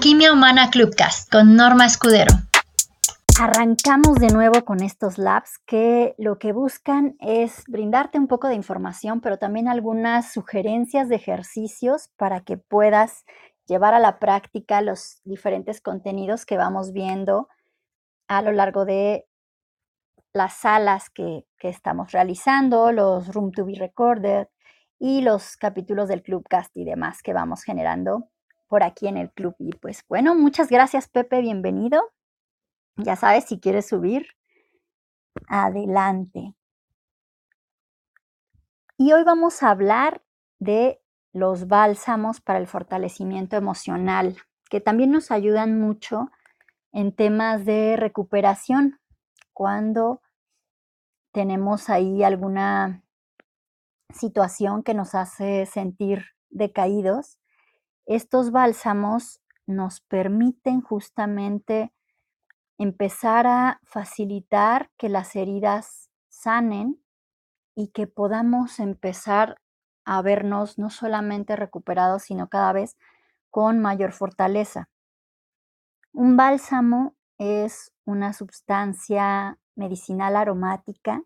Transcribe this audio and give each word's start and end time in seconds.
Alquimia 0.00 0.32
Humana 0.32 0.70
Clubcast 0.70 1.30
con 1.30 1.56
Norma 1.56 1.84
Escudero. 1.84 2.32
Arrancamos 3.38 4.14
de 4.14 4.28
nuevo 4.28 4.64
con 4.64 4.82
estos 4.82 5.18
labs 5.18 5.58
que 5.66 6.14
lo 6.16 6.38
que 6.38 6.52
buscan 6.52 7.16
es 7.20 7.64
brindarte 7.68 8.18
un 8.18 8.26
poco 8.26 8.48
de 8.48 8.54
información, 8.54 9.20
pero 9.20 9.36
también 9.36 9.68
algunas 9.68 10.32
sugerencias 10.32 11.10
de 11.10 11.16
ejercicios 11.16 12.08
para 12.16 12.40
que 12.40 12.56
puedas 12.56 13.26
llevar 13.66 13.92
a 13.92 13.98
la 13.98 14.18
práctica 14.18 14.80
los 14.80 15.20
diferentes 15.24 15.82
contenidos 15.82 16.46
que 16.46 16.56
vamos 16.56 16.94
viendo 16.94 17.48
a 18.26 18.40
lo 18.40 18.52
largo 18.52 18.86
de 18.86 19.26
las 20.32 20.54
salas 20.54 21.10
que, 21.10 21.44
que 21.58 21.68
estamos 21.68 22.12
realizando, 22.12 22.90
los 22.90 23.28
Room 23.34 23.52
to 23.52 23.66
be 23.66 23.74
Recorded 23.74 24.46
y 24.98 25.20
los 25.20 25.58
capítulos 25.58 26.08
del 26.08 26.22
Clubcast 26.22 26.74
y 26.74 26.84
demás 26.86 27.20
que 27.22 27.34
vamos 27.34 27.64
generando 27.64 28.30
por 28.70 28.84
aquí 28.84 29.08
en 29.08 29.16
el 29.16 29.32
club. 29.32 29.56
Y 29.58 29.72
pues 29.72 30.04
bueno, 30.08 30.36
muchas 30.36 30.70
gracias 30.70 31.08
Pepe, 31.08 31.40
bienvenido. 31.40 32.00
Ya 32.96 33.16
sabes, 33.16 33.44
si 33.44 33.58
quieres 33.58 33.88
subir, 33.88 34.28
adelante. 35.48 36.54
Y 38.96 39.12
hoy 39.12 39.24
vamos 39.24 39.62
a 39.62 39.70
hablar 39.70 40.22
de 40.60 41.02
los 41.32 41.66
bálsamos 41.66 42.40
para 42.40 42.60
el 42.60 42.68
fortalecimiento 42.68 43.56
emocional, 43.56 44.36
que 44.70 44.80
también 44.80 45.10
nos 45.10 45.32
ayudan 45.32 45.80
mucho 45.80 46.30
en 46.92 47.12
temas 47.12 47.64
de 47.64 47.96
recuperación 47.96 49.00
cuando 49.52 50.22
tenemos 51.32 51.90
ahí 51.90 52.22
alguna 52.22 53.02
situación 54.12 54.84
que 54.84 54.94
nos 54.94 55.16
hace 55.16 55.66
sentir 55.66 56.26
decaídos. 56.50 57.38
Estos 58.10 58.50
bálsamos 58.50 59.40
nos 59.66 60.00
permiten 60.00 60.80
justamente 60.80 61.92
empezar 62.76 63.46
a 63.46 63.80
facilitar 63.84 64.90
que 64.96 65.08
las 65.08 65.36
heridas 65.36 66.10
sanen 66.28 67.00
y 67.76 67.92
que 67.92 68.08
podamos 68.08 68.80
empezar 68.80 69.60
a 70.04 70.22
vernos 70.22 70.76
no 70.76 70.90
solamente 70.90 71.54
recuperados, 71.54 72.24
sino 72.24 72.48
cada 72.48 72.72
vez 72.72 72.96
con 73.48 73.78
mayor 73.78 74.10
fortaleza. 74.10 74.88
Un 76.12 76.36
bálsamo 76.36 77.14
es 77.38 77.92
una 78.04 78.32
sustancia 78.32 79.56
medicinal 79.76 80.34
aromática 80.34 81.22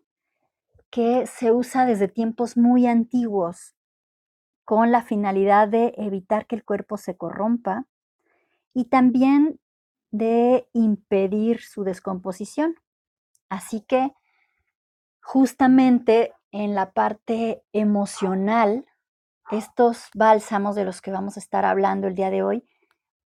que 0.91 1.25
se 1.25 1.51
usa 1.51 1.87
desde 1.87 2.09
tiempos 2.09 2.57
muy 2.57 2.85
antiguos 2.85 3.74
con 4.65 4.91
la 4.91 5.03
finalidad 5.03 5.67
de 5.67 5.93
evitar 5.97 6.47
que 6.47 6.55
el 6.55 6.65
cuerpo 6.65 6.97
se 6.97 7.15
corrompa 7.15 7.85
y 8.73 8.85
también 8.85 9.59
de 10.11 10.67
impedir 10.73 11.61
su 11.61 11.83
descomposición. 11.83 12.75
Así 13.49 13.81
que 13.81 14.13
justamente 15.21 16.33
en 16.51 16.75
la 16.75 16.91
parte 16.91 17.63
emocional, 17.73 18.85
estos 19.51 20.09
bálsamos 20.13 20.75
de 20.75 20.85
los 20.85 21.01
que 21.01 21.11
vamos 21.11 21.37
a 21.37 21.39
estar 21.39 21.65
hablando 21.65 22.07
el 22.07 22.15
día 22.15 22.31
de 22.31 22.43
hoy 22.43 22.67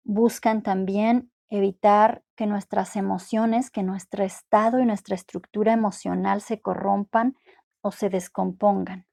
buscan 0.05 0.63
también 0.63 1.33
evitar 1.49 2.23
que 2.37 2.47
nuestras 2.47 2.97
emociones, 2.97 3.71
que 3.71 3.83
nuestro 3.83 4.25
estado 4.25 4.79
y 4.81 4.87
nuestra 4.87 5.15
estructura 5.15 5.73
emocional 5.73 6.41
se 6.41 6.61
corrompan 6.61 7.37
o 7.81 7.91
se 7.91 8.11
descompongan, 8.11 9.07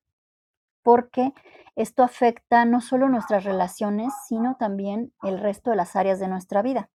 porque 0.84 1.34
esto 1.76 2.04
afecta 2.04 2.66
no 2.66 2.82
solo 2.82 3.10
nuestras 3.10 3.44
relaciones, 3.44 4.14
sino 4.28 4.56
también 4.58 5.14
el 5.24 5.40
resto 5.40 5.70
de 5.70 5.78
las 5.78 5.96
áreas 5.96 6.20
de 6.20 6.28
nuestra 6.28 6.62
vida. 6.62 6.90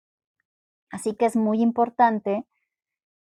Así 0.90 1.14
que 1.14 1.26
es 1.26 1.36
muy 1.36 1.60
importante 1.60 2.46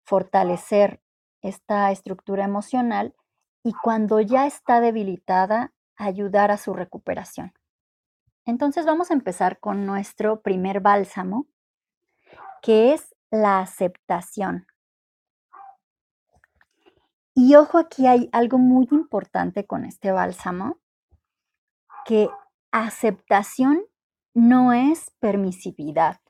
fortalecer 0.03 1.01
esta 1.41 1.91
estructura 1.91 2.43
emocional 2.43 3.15
y 3.63 3.73
cuando 3.73 4.19
ya 4.19 4.45
está 4.45 4.81
debilitada, 4.81 5.73
ayudar 5.97 6.51
a 6.51 6.57
su 6.57 6.73
recuperación. 6.73 7.53
Entonces 8.45 8.85
vamos 8.85 9.09
a 9.09 9.15
empezar 9.15 9.59
con 9.59 9.85
nuestro 9.85 10.41
primer 10.41 10.81
bálsamo, 10.81 11.47
que 12.61 12.93
es 12.93 13.15
la 13.31 13.59
aceptación. 13.59 14.67
Y 17.37 17.55
ojo, 17.55 17.77
aquí 17.77 18.07
hay 18.07 18.29
algo 18.31 18.57
muy 18.57 18.87
importante 18.91 19.67
con 19.67 19.83
este 19.83 20.13
bálsamo, 20.13 20.79
que 22.05 22.29
aceptación 22.71 23.83
no 24.33 24.71
es 24.71 25.11
permisividad. 25.19 26.21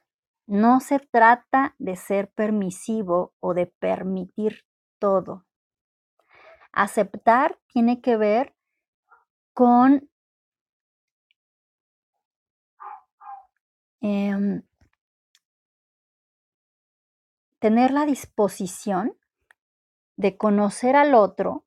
No 0.47 0.79
se 0.79 0.97
trata 0.97 1.75
de 1.77 1.95
ser 1.95 2.31
permisivo 2.31 3.35
o 3.39 3.53
de 3.53 3.67
permitir 3.67 4.65
todo. 4.97 5.45
Aceptar 6.71 7.59
tiene 7.67 8.01
que 8.01 8.17
ver 8.17 8.55
con 9.53 10.09
em, 14.01 14.63
tener 17.59 17.91
la 17.91 18.05
disposición 18.07 19.15
de 20.17 20.37
conocer 20.37 20.95
al 20.95 21.13
otro 21.13 21.65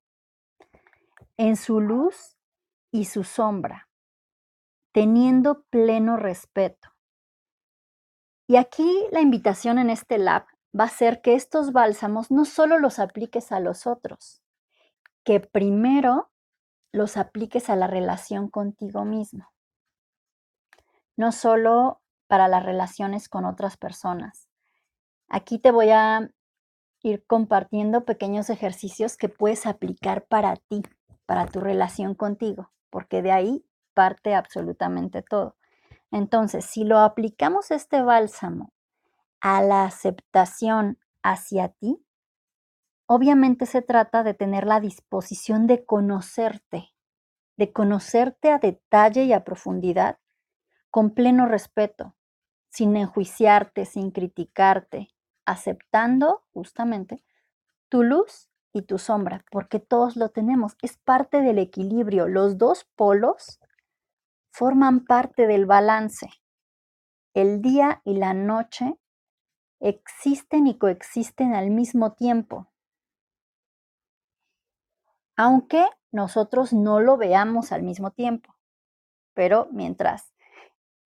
en 1.36 1.56
su 1.56 1.81
luz 1.81 2.36
y 2.91 3.04
su 3.04 3.25
sombra, 3.25 3.88
teniendo 4.92 5.62
pleno 5.64 6.16
respeto. 6.16 6.88
Y 8.47 8.56
aquí 8.56 9.06
la 9.12 9.20
invitación 9.20 9.78
en 9.78 9.91
este 9.91 10.19
lab 10.19 10.47
va 10.78 10.84
a 10.84 10.88
ser 10.88 11.20
que 11.20 11.34
estos 11.34 11.72
bálsamos 11.72 12.31
no 12.31 12.44
solo 12.44 12.78
los 12.78 12.98
apliques 12.98 13.53
a 13.53 13.60
los 13.60 13.86
otros, 13.86 14.42
que 15.25 15.41
primero 15.41 16.30
los 16.92 17.16
apliques 17.16 17.69
a 17.69 17.76
la 17.76 17.86
relación 17.86 18.48
contigo 18.48 19.04
mismo. 19.04 19.53
No 21.16 21.32
solo 21.32 22.00
para 22.26 22.48
las 22.48 22.65
relaciones 22.65 23.28
con 23.28 23.44
otras 23.44 23.76
personas. 23.76 24.48
Aquí 25.28 25.59
te 25.59 25.70
voy 25.70 25.91
a 25.91 26.30
ir 27.03 27.25
compartiendo 27.26 28.04
pequeños 28.04 28.50
ejercicios 28.50 29.16
que 29.16 29.28
puedes 29.28 29.66
aplicar 29.66 30.26
para 30.26 30.56
ti, 30.56 30.82
para 31.26 31.47
tu 31.47 31.60
relación 31.60 32.14
contigo, 32.14 32.70
porque 32.91 33.22
de 33.22 33.32
ahí 33.32 33.64
parte 33.94 34.34
absolutamente 34.34 35.22
todo. 35.22 35.56
Entonces, 36.10 36.64
si 36.64 36.84
lo 36.84 36.98
aplicamos 36.98 37.70
este 37.70 38.03
bálsamo 38.03 38.72
a 39.41 39.62
la 39.62 39.84
aceptación 39.84 40.98
hacia 41.22 41.69
ti, 41.69 42.04
obviamente 43.06 43.66
se 43.66 43.82
trata 43.82 44.22
de 44.22 44.34
tener 44.34 44.66
la 44.66 44.80
disposición 44.80 45.66
de 45.66 45.84
conocerte, 45.84 46.94
de 47.56 47.72
conocerte 47.72 48.50
a 48.50 48.59
detalle 48.59 49.25
y 49.25 49.32
a 49.32 49.44
profundidad, 49.44 50.19
con 50.91 51.10
pleno 51.10 51.47
respeto, 51.47 52.16
sin 52.70 52.97
enjuiciarte, 52.97 53.84
sin 53.84 54.10
criticarte, 54.10 55.09
aceptando 55.48 56.44
justamente 56.53 57.25
tu 57.88 58.03
luz 58.03 58.50
y 58.72 58.82
tu 58.82 58.98
sombra, 58.98 59.44
porque 59.50 59.81
todos 59.81 60.16
lo 60.16 60.28
tenemos, 60.28 60.76
es 60.82 60.98
parte 60.98 61.41
del 61.41 61.59
equilibrio. 61.59 62.28
Los 62.28 62.59
dos 62.59 62.84
polos 62.97 63.59
forman 64.50 65.04
parte 65.04 65.47
del 65.47 65.64
balance. 65.64 66.28
El 67.32 67.62
día 67.62 68.03
y 68.04 68.19
la 68.19 68.34
noche 68.34 68.98
existen 69.81 70.66
y 70.66 70.76
coexisten 70.76 71.54
al 71.54 71.70
mismo 71.70 72.12
tiempo. 72.12 72.70
Aunque 75.34 75.86
nosotros 76.10 76.72
no 76.75 77.00
lo 77.00 77.16
veamos 77.16 77.72
al 77.72 77.82
mismo 77.82 78.10
tiempo. 78.10 78.54
Pero 79.32 79.69
mientras 79.70 80.34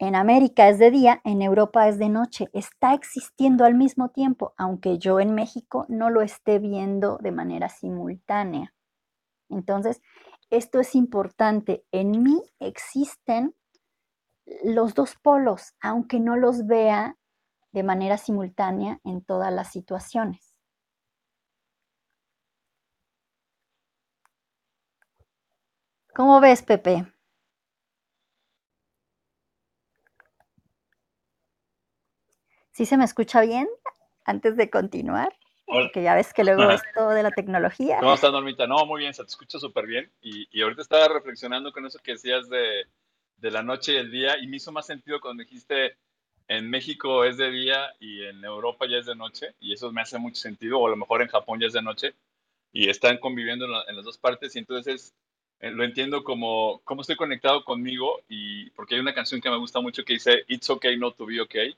en 0.02 0.16
América 0.16 0.68
es 0.68 0.80
de 0.80 0.90
día, 0.90 1.20
en 1.22 1.42
Europa 1.42 1.86
es 1.86 1.96
de 1.96 2.08
noche, 2.08 2.48
está 2.52 2.92
existiendo 2.92 3.64
al 3.64 3.76
mismo 3.76 4.08
tiempo, 4.08 4.52
aunque 4.56 4.98
yo 4.98 5.20
en 5.20 5.32
México 5.32 5.86
no 5.88 6.10
lo 6.10 6.22
esté 6.22 6.58
viendo 6.58 7.18
de 7.18 7.30
manera 7.30 7.68
simultánea. 7.68 8.74
Entonces, 9.48 10.02
esto 10.50 10.80
es 10.80 10.96
importante. 10.96 11.84
En 11.92 12.20
mí 12.24 12.42
existen 12.58 13.54
los 14.64 14.94
dos 14.94 15.14
polos, 15.22 15.74
aunque 15.80 16.18
no 16.18 16.34
los 16.36 16.66
vea 16.66 17.16
de 17.70 17.84
manera 17.84 18.18
simultánea 18.18 18.98
en 19.04 19.22
todas 19.24 19.52
las 19.52 19.70
situaciones. 19.70 20.58
¿Cómo 26.12 26.40
ves, 26.40 26.62
Pepe? 26.62 27.11
¿Sí 32.72 32.86
se 32.86 32.96
me 32.96 33.04
escucha 33.04 33.42
bien 33.42 33.68
antes 34.24 34.56
de 34.56 34.70
continuar? 34.70 35.36
Porque 35.66 36.02
ya 36.02 36.14
ves 36.14 36.34
que 36.34 36.44
luego 36.44 36.70
esto 36.70 37.10
de 37.10 37.22
la 37.22 37.30
tecnología. 37.30 37.98
¿Cómo 38.00 38.14
estás, 38.14 38.32
Normita? 38.32 38.66
No, 38.66 38.84
muy 38.84 39.00
bien, 39.00 39.14
se 39.14 39.22
te 39.22 39.28
escucha 39.28 39.58
súper 39.58 39.86
bien. 39.86 40.10
Y, 40.20 40.60
ahorita 40.60 40.82
estaba 40.82 41.08
reflexionando 41.08 41.72
con 41.72 41.86
eso 41.86 41.98
que 41.98 42.12
decías 42.12 42.48
de, 42.48 42.86
de, 43.36 43.50
la 43.50 43.62
noche 43.62 43.94
y 43.94 43.96
el 43.96 44.10
día, 44.10 44.38
y 44.38 44.46
me 44.46 44.56
hizo 44.56 44.72
más 44.72 44.86
sentido 44.86 45.20
cuando 45.20 45.42
dijiste 45.42 45.96
en 46.48 46.68
México 46.68 47.24
es 47.24 47.36
de 47.36 47.50
día 47.50 47.94
y 48.00 48.24
en 48.24 48.44
Europa 48.44 48.86
ya 48.86 48.98
es 48.98 49.06
de 49.06 49.14
noche, 49.14 49.54
y 49.60 49.72
eso 49.72 49.92
me 49.92 50.02
hace 50.02 50.18
mucho 50.18 50.40
sentido, 50.40 50.78
o 50.78 50.86
a 50.86 50.90
lo 50.90 50.96
mejor 50.96 51.22
en 51.22 51.28
Japón 51.28 51.60
ya 51.60 51.66
es 51.66 51.72
de 51.72 51.82
noche, 51.82 52.14
y 52.72 52.88
están 52.88 53.18
conviviendo 53.18 53.64
en, 53.64 53.96
las 53.96 54.04
dos 54.04 54.18
partes, 54.18 54.54
y 54.56 54.58
entonces 54.58 55.14
eh, 55.60 55.70
lo 55.70 55.84
entiendo 55.84 56.24
como 56.24 56.82
cómo 56.84 57.02
estoy 57.02 57.16
conectado 57.16 57.64
conmigo, 57.64 58.20
y 58.28 58.70
porque 58.70 58.96
hay 58.96 59.00
una 59.00 59.14
canción 59.14 59.40
que 59.40 59.50
me 59.50 59.58
gusta 59.58 59.80
mucho 59.80 60.04
que 60.04 60.14
dice, 60.14 60.44
It's 60.48 60.68
okay 60.68 60.98
not 60.98 61.16
to 61.16 61.26
be 61.26 61.40
okay, 61.40 61.74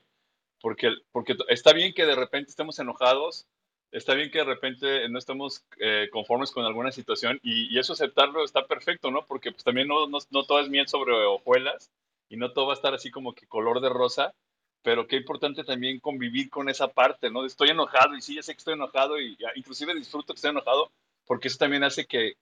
porque, 1.11 1.37
está 1.49 1.73
bien 1.73 1.93
que 1.93 2.07
de 2.07 2.15
repente 2.15 2.49
estemos 2.49 2.79
enojados, 2.79 3.45
está 3.91 4.15
bien 4.15 4.31
que 4.31 4.39
de 4.39 4.45
repente 4.45 5.07
no 5.09 5.19
estemos 5.19 5.63
eh, 5.77 6.09
conformes 6.11 6.49
con 6.49 6.65
alguna 6.65 6.91
situación 6.91 7.39
y, 7.43 7.77
eso 7.77 7.93
aceptarlo 7.93 8.43
está 8.43 8.65
perfecto, 8.65 9.11
¿no? 9.11 9.27
Porque 9.27 9.51
pues 9.51 9.63
también 9.63 9.87
no, 9.87 10.07
todo 10.43 10.59
es 10.59 10.69
miel 10.69 10.87
sobre 10.87 11.13
hojuelas 11.13 11.91
y 12.29 12.37
no 12.37 12.51
todo 12.51 12.65
va 12.65 12.73
a 12.73 12.77
estar 12.77 12.95
así 12.95 13.11
como 13.11 13.35
que 13.35 13.45
color 13.45 13.79
de 13.79 13.89
rosa, 13.89 14.33
pero 14.81 15.05
qué 15.05 15.17
importante 15.17 15.63
también 15.63 15.99
convivir 15.99 16.49
con 16.49 16.67
esa 16.67 16.87
parte, 16.87 17.29
¿no? 17.29 17.45
Estoy 17.45 17.69
enojado 17.69 18.15
y 18.15 18.23
sí, 18.23 18.33
ya 18.33 18.41
sé 18.41 18.53
que 18.53 18.57
estoy 18.57 18.73
enojado 18.73 19.21
y 19.21 19.37
inclusive 19.53 19.93
disfruto 19.93 20.33
que 20.33 20.37
estoy 20.37 20.49
enojado 20.49 20.91
porque 21.27 21.49
eso 21.49 21.59
también 21.59 21.83
hace 21.83 22.07
que, 22.07 22.33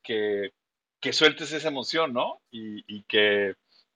sueltes 1.12 1.52
esa 1.52 1.68
emoción, 1.68 2.14
¿no? 2.14 2.40
Y 2.52 3.04
que 3.04 3.56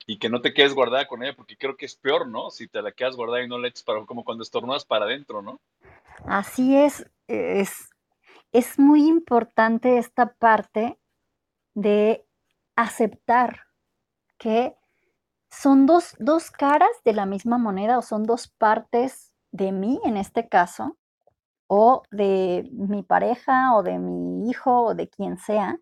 y 0.10 0.20
que 0.20 0.30
no 0.30 0.42
te 0.42 0.54
quedes 0.54 0.74
guardada 0.74 1.06
con 1.06 1.22
ella, 1.22 1.36
porque 1.36 1.58
creo 1.58 1.76
que 1.76 1.86
es 1.86 1.96
peor, 1.96 2.28
¿no? 2.28 2.50
Si 2.50 2.68
te 2.70 2.82
la 2.82 2.94
quedas 2.94 3.18
guardada 3.18 3.44
y 3.44 3.48
no 3.50 3.60
la 3.60 3.68
eches 3.68 3.84
para, 3.84 4.06
como 4.06 4.24
cuando 4.24 4.42
estornudas 4.42 4.86
para 4.86 5.06
adentro, 5.06 5.42
¿no? 5.42 5.60
Así 6.26 6.78
es, 6.78 7.06
es, 7.28 7.90
es 8.54 8.80
muy 8.80 9.06
importante 9.06 9.98
esta 9.98 10.34
parte 10.34 10.98
de 11.74 12.26
aceptar 12.78 13.66
que 14.38 14.78
son 15.50 15.86
dos, 15.86 16.16
dos 16.20 16.52
caras 16.52 16.90
de 17.04 17.12
la 17.12 17.26
misma 17.26 17.58
moneda 17.58 17.98
o 17.98 18.02
son 18.02 18.24
dos 18.24 18.48
partes 18.48 19.34
de 19.52 19.74
mí 19.74 20.00
en 20.06 20.16
este 20.16 20.48
caso, 20.48 20.98
o 21.68 22.04
de 22.12 22.70
mi 22.72 23.04
pareja 23.04 23.76
o 23.76 23.84
de 23.84 24.00
mi 24.00 24.50
hijo 24.50 24.84
o 24.84 24.96
de 24.96 25.10
quien 25.10 25.38
sea. 25.38 25.78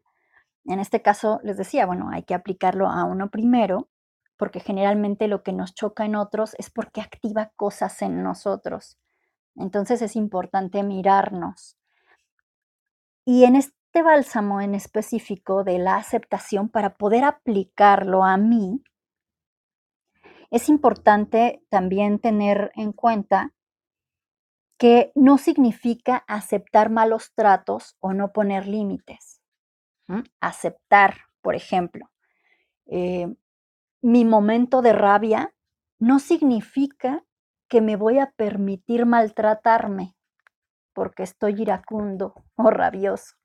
En 0.66 0.80
este 0.80 1.04
caso 1.04 1.39
les 1.44 1.57
decía, 1.57 1.86
bueno, 1.86 2.10
hay 2.12 2.24
que 2.24 2.33
aplicarlo 2.33 2.88
a 2.88 3.04
uno 3.04 3.30
primero 3.30 3.88
porque 4.38 4.60
generalmente 4.60 5.28
lo 5.28 5.44
que 5.44 5.54
nos 5.54 5.74
choca 5.74 6.06
en 6.06 6.16
otros 6.16 6.56
es 6.58 6.70
porque 6.70 7.02
activa 7.02 7.52
cosas 7.56 8.02
en 8.02 8.24
nosotros. 8.24 8.98
Entonces 9.56 10.02
es 10.02 10.16
importante 10.16 10.84
mirarnos. 10.84 11.78
Y 13.26 13.46
en 13.46 13.56
este 13.56 14.04
bálsamo 14.04 14.62
en 14.62 14.76
específico 14.76 15.64
de 15.64 15.80
la 15.80 15.96
aceptación, 15.96 16.70
para 16.70 16.96
poder 16.98 17.24
aplicarlo 17.24 18.24
a 18.24 18.38
mí, 18.38 18.84
es 20.52 20.70
importante 20.70 21.64
también 21.70 22.20
tener 22.20 22.72
en 22.76 22.92
cuenta 22.92 23.54
que 24.78 25.12
no 25.16 25.38
significa 25.38 26.24
aceptar 26.28 26.90
malos 26.90 27.34
tratos 27.34 27.96
o 28.00 28.14
no 28.14 28.32
poner 28.34 28.68
límites. 28.68 29.42
Aceptar, 30.40 31.22
por 31.42 31.56
ejemplo, 31.56 32.12
eh, 32.86 33.34
mi 34.06 34.24
momento 34.24 34.84
de 34.84 34.94
rabia 34.94 35.52
no 36.00 36.19
significa 36.19 37.25
que 37.68 37.81
me 37.81 37.96
voy 37.96 38.19
a 38.19 38.31
permitir 38.38 39.07
maltratarme 39.07 40.16
porque 40.94 41.24
estoy 41.24 41.60
iracundo 41.60 42.36
o 42.56 42.69
rabioso. 42.69 43.36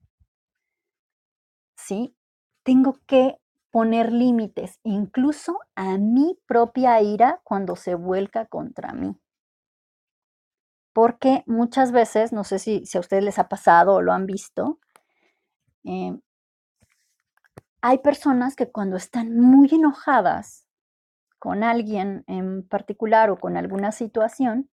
¿Sí? 1.78 2.14
Tengo 2.62 2.98
que 3.06 3.38
poner 3.70 4.12
límites, 4.12 4.78
incluso 4.84 5.60
a 5.76 5.96
mi 5.96 6.38
propia 6.46 7.00
ira 7.00 7.40
cuando 7.42 7.74
se 7.74 7.94
vuelca 7.94 8.44
contra 8.44 8.92
mí. 8.92 9.18
Porque 10.92 11.42
muchas 11.46 11.90
veces, 11.90 12.34
no 12.34 12.44
sé 12.44 12.58
si, 12.58 12.82
a 12.94 13.00
ustedes 13.00 13.24
les 13.24 13.38
ha 13.38 13.48
pasado 13.48 13.94
o 13.94 14.02
lo 14.02 14.12
han 14.12 14.26
visto, 14.26 14.78
eh, 15.84 16.20
hay 17.82 17.98
personas 17.98 18.56
que 18.56 18.70
cuando 18.70 18.96
están 18.96 19.38
muy 19.38 19.68
enojadas 19.72 20.66
con 21.38 21.64
alguien 21.64 22.24
en 22.26 22.66
particular 22.66 23.30
o 23.30 23.38
con 23.38 23.56
alguna 23.56 23.92
situación, 23.92 24.70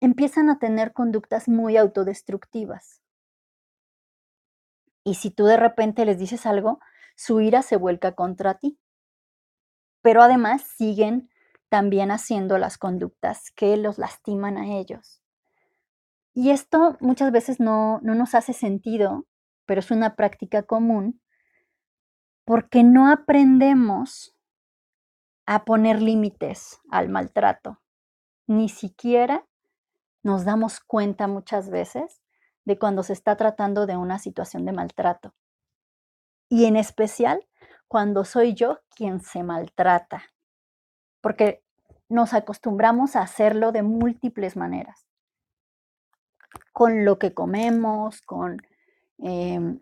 empiezan 0.00 0.50
a 0.50 0.58
tener 0.58 0.92
conductas 0.92 1.48
muy 1.48 1.76
autodestructivas. 1.76 3.00
Y 5.04 5.14
si 5.14 5.30
tú 5.30 5.46
de 5.46 5.56
repente 5.56 6.04
les 6.04 6.18
dices 6.18 6.44
algo, 6.44 6.80
su 7.16 7.40
ira 7.40 7.62
se 7.62 7.76
vuelca 7.76 8.12
contra 8.14 8.54
ti. 8.54 8.78
Pero 10.02 10.22
además 10.22 10.62
siguen 10.62 11.30
también 11.70 12.10
haciendo 12.10 12.58
las 12.58 12.76
conductas 12.76 13.50
que 13.52 13.76
los 13.76 13.98
lastiman 13.98 14.58
a 14.58 14.78
ellos. 14.78 15.22
Y 16.34 16.50
esto 16.50 16.96
muchas 17.00 17.32
veces 17.32 17.60
no, 17.60 18.00
no 18.02 18.14
nos 18.14 18.34
hace 18.34 18.52
sentido, 18.52 19.26
pero 19.66 19.80
es 19.80 19.90
una 19.90 20.16
práctica 20.16 20.62
común 20.62 21.20
porque 22.44 22.82
no 22.82 23.10
aprendemos 23.10 24.36
a 25.46 25.64
poner 25.64 26.00
límites 26.00 26.80
al 26.90 27.08
maltrato. 27.08 27.80
Ni 28.46 28.68
siquiera 28.68 29.46
nos 30.22 30.44
damos 30.44 30.80
cuenta 30.80 31.26
muchas 31.26 31.70
veces 31.70 32.22
de 32.64 32.78
cuando 32.78 33.02
se 33.02 33.12
está 33.12 33.36
tratando 33.36 33.86
de 33.86 33.96
una 33.96 34.18
situación 34.18 34.64
de 34.64 34.72
maltrato. 34.72 35.34
Y 36.48 36.66
en 36.66 36.76
especial 36.76 37.46
cuando 37.88 38.24
soy 38.24 38.54
yo 38.54 38.78
quien 38.94 39.20
se 39.20 39.42
maltrata. 39.42 40.22
Porque 41.20 41.64
nos 42.08 42.34
acostumbramos 42.34 43.16
a 43.16 43.22
hacerlo 43.22 43.72
de 43.72 43.82
múltiples 43.82 44.56
maneras. 44.56 45.06
Con 46.72 47.04
lo 47.04 47.18
que 47.18 47.34
comemos, 47.34 48.20
con 48.22 48.58
em, 49.18 49.80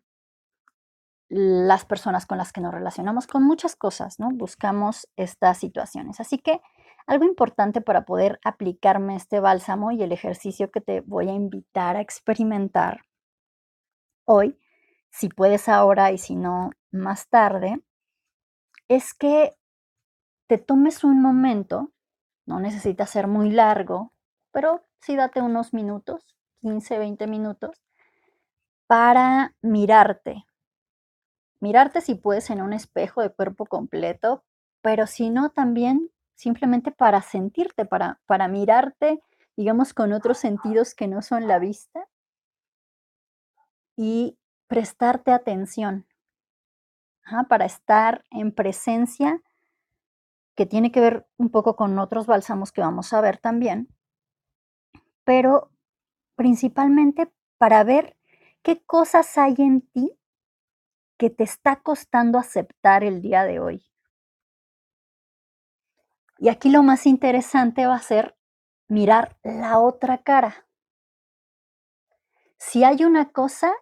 las 1.28 1.84
personas 1.84 2.26
con 2.26 2.38
las 2.38 2.52
que 2.52 2.60
nos 2.60 2.72
relacionamos, 2.72 3.26
con 3.26 3.42
muchas 3.44 3.76
cosas, 3.76 4.18
¿no? 4.18 4.30
Buscamos 4.32 5.08
estas 5.16 5.58
situaciones. 5.58 6.20
Así 6.20 6.38
que 6.38 6.60
algo 7.06 7.24
importante 7.24 7.80
para 7.80 8.04
poder 8.04 8.38
aplicarme 8.44 9.16
este 9.16 9.40
bálsamo 9.40 9.92
y 9.92 10.02
el 10.02 10.12
ejercicio 10.12 10.70
que 10.70 10.80
te 10.80 11.00
voy 11.00 11.28
a 11.28 11.32
invitar 11.32 11.96
a 11.96 12.00
experimentar 12.00 13.02
hoy, 14.24 14.58
si 15.10 15.28
puedes 15.28 15.68
ahora 15.68 16.12
y 16.12 16.18
si 16.18 16.36
no 16.36 16.70
más 16.92 17.28
tarde, 17.28 17.82
es 18.88 19.14
que 19.14 19.56
te 20.46 20.58
tomes 20.58 21.04
un 21.04 21.20
momento, 21.20 21.92
no 22.46 22.60
necesita 22.60 23.06
ser 23.06 23.26
muy 23.26 23.50
largo, 23.50 24.12
pero 24.52 24.82
sí 25.00 25.16
date 25.16 25.40
unos 25.42 25.74
minutos, 25.74 26.36
15, 26.60 26.98
20 26.98 27.26
minutos, 27.26 27.82
para 28.86 29.54
mirarte, 29.60 30.44
mirarte 31.60 32.00
si 32.00 32.14
puedes 32.14 32.50
en 32.50 32.62
un 32.62 32.72
espejo 32.72 33.22
de 33.22 33.30
cuerpo 33.30 33.66
completo, 33.66 34.44
pero 34.82 35.06
si 35.06 35.30
no, 35.30 35.50
también 35.50 36.10
simplemente 36.34 36.92
para 36.92 37.20
sentirte, 37.20 37.84
para, 37.84 38.20
para 38.26 38.48
mirarte, 38.48 39.22
digamos, 39.56 39.92
con 39.92 40.12
otros 40.12 40.38
sentidos 40.38 40.94
que 40.94 41.08
no 41.08 41.22
son 41.22 41.48
la 41.48 41.58
vista. 41.58 42.06
Y 43.96 44.38
prestarte 44.68 45.32
atención, 45.32 46.06
para 47.48 47.64
estar 47.64 48.24
en 48.30 48.52
presencia, 48.52 49.42
que 50.54 50.66
tiene 50.66 50.90
que 50.90 51.00
ver 51.00 51.26
un 51.36 51.50
poco 51.50 51.76
con 51.76 51.98
otros 51.98 52.26
bálsamos 52.26 52.72
que 52.72 52.80
vamos 52.80 53.12
a 53.12 53.20
ver 53.20 53.38
también, 53.38 53.88
pero 55.24 55.70
principalmente 56.34 57.32
para 57.58 57.84
ver 57.84 58.16
qué 58.62 58.82
cosas 58.84 59.38
hay 59.38 59.54
en 59.58 59.82
ti 59.82 60.18
que 61.18 61.30
te 61.30 61.44
está 61.44 61.76
costando 61.82 62.38
aceptar 62.38 63.04
el 63.04 63.20
día 63.20 63.44
de 63.44 63.60
hoy. 63.60 63.84
Y 66.38 66.48
aquí 66.48 66.70
lo 66.70 66.82
más 66.82 67.06
interesante 67.06 67.86
va 67.86 67.96
a 67.96 68.02
ser 68.02 68.36
mirar 68.86 69.36
la 69.42 69.80
otra 69.80 70.18
cara. 70.18 70.68
Si 72.56 72.84
hay 72.84 73.04
una 73.04 73.30
cosa, 73.30 73.72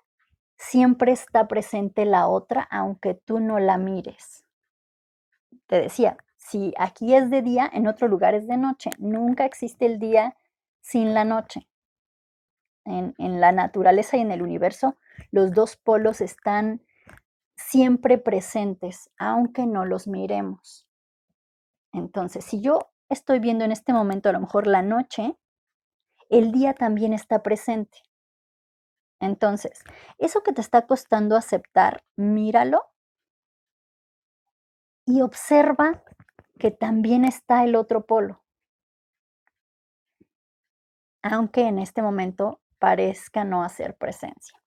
siempre 0.56 1.12
está 1.12 1.46
presente 1.46 2.06
la 2.06 2.28
otra, 2.28 2.66
aunque 2.70 3.14
tú 3.14 3.38
no 3.40 3.58
la 3.58 3.76
mires. 3.76 4.44
Te 5.66 5.80
decía, 5.80 6.16
si 6.36 6.72
aquí 6.78 7.14
es 7.14 7.30
de 7.30 7.42
día, 7.42 7.70
en 7.72 7.86
otro 7.86 8.08
lugar 8.08 8.34
es 8.34 8.46
de 8.46 8.56
noche. 8.56 8.90
Nunca 8.98 9.44
existe 9.44 9.84
el 9.84 9.98
día 9.98 10.36
sin 10.80 11.12
la 11.12 11.24
noche. 11.24 11.68
En, 12.84 13.14
en 13.18 13.40
la 13.40 13.52
naturaleza 13.52 14.16
y 14.16 14.20
en 14.20 14.30
el 14.30 14.42
universo, 14.42 14.96
los 15.30 15.52
dos 15.52 15.76
polos 15.76 16.20
están 16.20 16.82
siempre 17.56 18.18
presentes, 18.18 19.10
aunque 19.18 19.66
no 19.66 19.84
los 19.84 20.06
miremos. 20.06 20.86
Entonces, 21.92 22.44
si 22.44 22.60
yo 22.60 22.90
estoy 23.08 23.38
viendo 23.38 23.64
en 23.64 23.72
este 23.72 23.92
momento 23.92 24.28
a 24.28 24.32
lo 24.32 24.40
mejor 24.40 24.66
la 24.66 24.82
noche, 24.82 25.36
el 26.28 26.52
día 26.52 26.75
también 26.75 27.12
está 27.12 27.42
presente. 27.42 27.98
Entonces, 29.20 29.82
eso 30.18 30.42
que 30.42 30.52
te 30.52 30.60
está 30.60 30.86
costando 30.86 31.36
aceptar, 31.36 32.04
míralo 32.16 32.82
y 35.06 35.22
observa 35.22 36.02
que 36.58 36.70
también 36.70 37.25
está 37.25 37.64
el 37.64 37.76
otro 37.76 38.06
polo. 38.06 38.42
aunque 41.22 41.62
en 41.62 41.78
este 41.78 42.02
momento 42.02 42.60
parezca 42.78 43.44
no 43.44 43.64
hacer 43.64 43.96
presencia. 43.96 44.58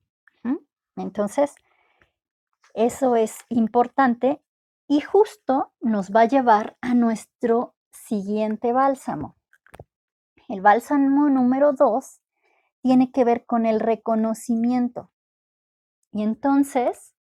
Entonces, 0.98 1.56
eso 2.80 3.18
es 3.18 3.40
importante 3.50 4.42
y 4.88 5.02
justo 5.02 5.74
nos 5.82 6.12
va 6.12 6.22
a 6.22 6.28
llevar 6.30 6.78
a 6.80 6.94
nuestro 6.94 7.76
siguiente 7.92 8.72
bálsamo. 8.72 9.36
El 10.48 10.62
bálsamo 10.62 11.30
número 11.30 11.74
dos 11.74 12.22
tiene 12.82 13.12
que 13.12 13.26
ver 13.26 13.46
con 13.46 13.66
el 13.66 13.82
reconocimiento. 13.82 15.12
Y 16.14 16.24
entonces 16.24 17.14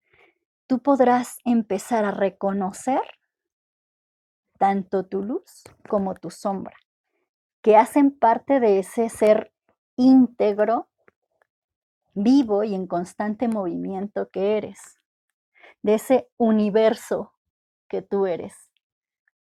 tú 0.65 0.79
podrás 0.79 1.39
empezar 1.43 2.05
a 2.05 2.11
reconocer 2.11 3.01
tanto 4.57 5.07
tu 5.07 5.23
luz 5.23 5.63
como 5.89 6.15
tu 6.15 6.29
sombra, 6.29 6.77
que 7.61 7.75
hacen 7.75 8.17
parte 8.17 8.61
de 8.61 8.79
ese 8.79 9.09
ser 9.09 9.53
íntegro, 9.97 10.87
vivo 12.13 12.63
y 12.63 12.75
en 12.75 12.87
constante 12.87 13.49
movimiento 13.49 14.29
que 14.29 14.55
eres, 14.55 14.99
de 15.81 15.95
ese 15.95 16.29
universo 16.37 17.33
que 17.87 18.01
tú 18.01 18.25
eres. 18.25 18.53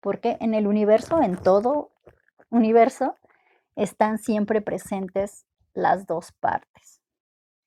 Porque 0.02 0.38
en 0.40 0.54
el 0.54 0.68
universo, 0.68 1.22
en 1.22 1.38
todo 1.38 1.92
universo, 2.50 3.16
están 3.76 4.18
siempre 4.18 4.62
presentes 4.62 5.46
las 5.74 6.08
dos 6.08 6.32
partes. 6.32 7.02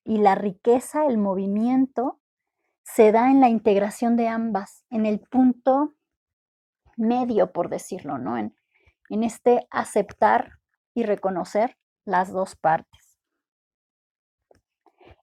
Y 0.05 0.19
la 0.19 0.35
riqueza, 0.35 1.07
el 1.07 1.19
movimiento, 1.19 2.21
se 2.83 3.13
da 3.13 3.31
en 3.31 3.41
la 3.41 3.49
integración 3.49 4.17
de 4.17 4.29
ambas, 4.29 4.85
en 4.91 5.07
el 5.07 5.21
punto 5.21 5.95
medio, 6.97 7.53
por 7.53 7.69
decirlo, 7.69 8.19
¿no? 8.19 8.37
En, 8.37 8.57
en 9.11 9.23
este 9.23 9.67
aceptar 9.71 10.59
y 10.95 11.05
reconocer 11.05 11.77
las 12.05 12.33
dos 12.33 12.57
partes. 12.57 13.19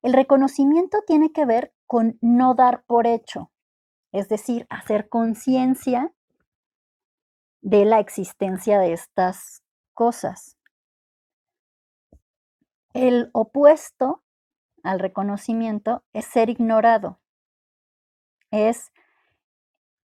El 0.01 0.13
reconocimiento 0.13 1.00
tiene 1.06 1.32
que 1.32 1.46
ver 1.46 1.74
con 1.88 2.17
no 2.22 2.53
dar 2.53 2.84
por 2.84 3.08
hecho, 3.08 3.51
es 4.12 4.29
decir, 4.29 4.67
hacer 4.70 5.10
conciencia 5.10 6.13
de 7.62 7.86
la 7.86 8.00
existencia 8.00 8.79
de 8.79 8.94
estas 8.94 9.63
cosas. 9.94 10.58
El 12.94 13.29
opuesto 13.34 14.24
al 14.84 15.00
reconocimiento 15.00 16.03
es 16.13 16.25
ser 16.25 16.50
ignorado, 16.50 17.20
es 18.51 18.91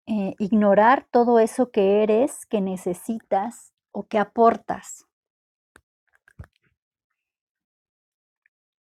eh, 0.06 0.34
ignorar 0.38 1.06
todo 1.10 1.38
eso 1.38 1.70
que 1.70 2.02
eres, 2.02 2.46
que 2.46 2.60
necesitas 2.60 3.72
o 3.92 4.06
que 4.06 4.18
aportas. 4.18 5.06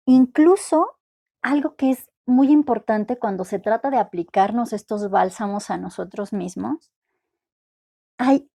Incluso 0.07 0.99
algo 1.41 1.77
que 1.77 1.91
es 1.91 2.11
muy 2.27 2.51
importante 2.51 3.19
cuando 3.19 3.45
se 3.45 3.59
trata 3.59 3.91
de 3.91 3.99
aplicarnos 3.99 4.73
estos 4.73 5.11
bálsamos 5.11 5.71
a 5.71 5.77
nosotros 5.77 6.33
mismos, 6.33 6.93
hay 8.19 8.51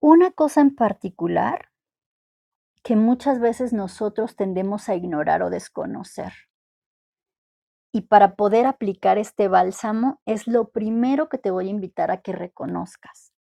una 0.00 0.30
cosa 0.30 0.60
en 0.60 0.74
particular 0.74 1.70
que 2.82 2.96
muchas 2.96 3.40
veces 3.40 3.72
nosotros 3.72 4.36
tendemos 4.36 4.88
a 4.88 4.94
ignorar 4.94 5.42
o 5.42 5.50
desconocer. 5.50 6.32
Y 7.92 8.02
para 8.02 8.36
poder 8.36 8.66
aplicar 8.66 9.18
este 9.18 9.48
bálsamo 9.48 10.20
es 10.24 10.46
lo 10.46 10.68
primero 10.68 11.28
que 11.28 11.38
te 11.38 11.50
voy 11.50 11.68
a 11.68 11.70
invitar 11.70 12.10
a 12.10 12.20
que 12.20 12.32
reconozcas. 12.32 13.32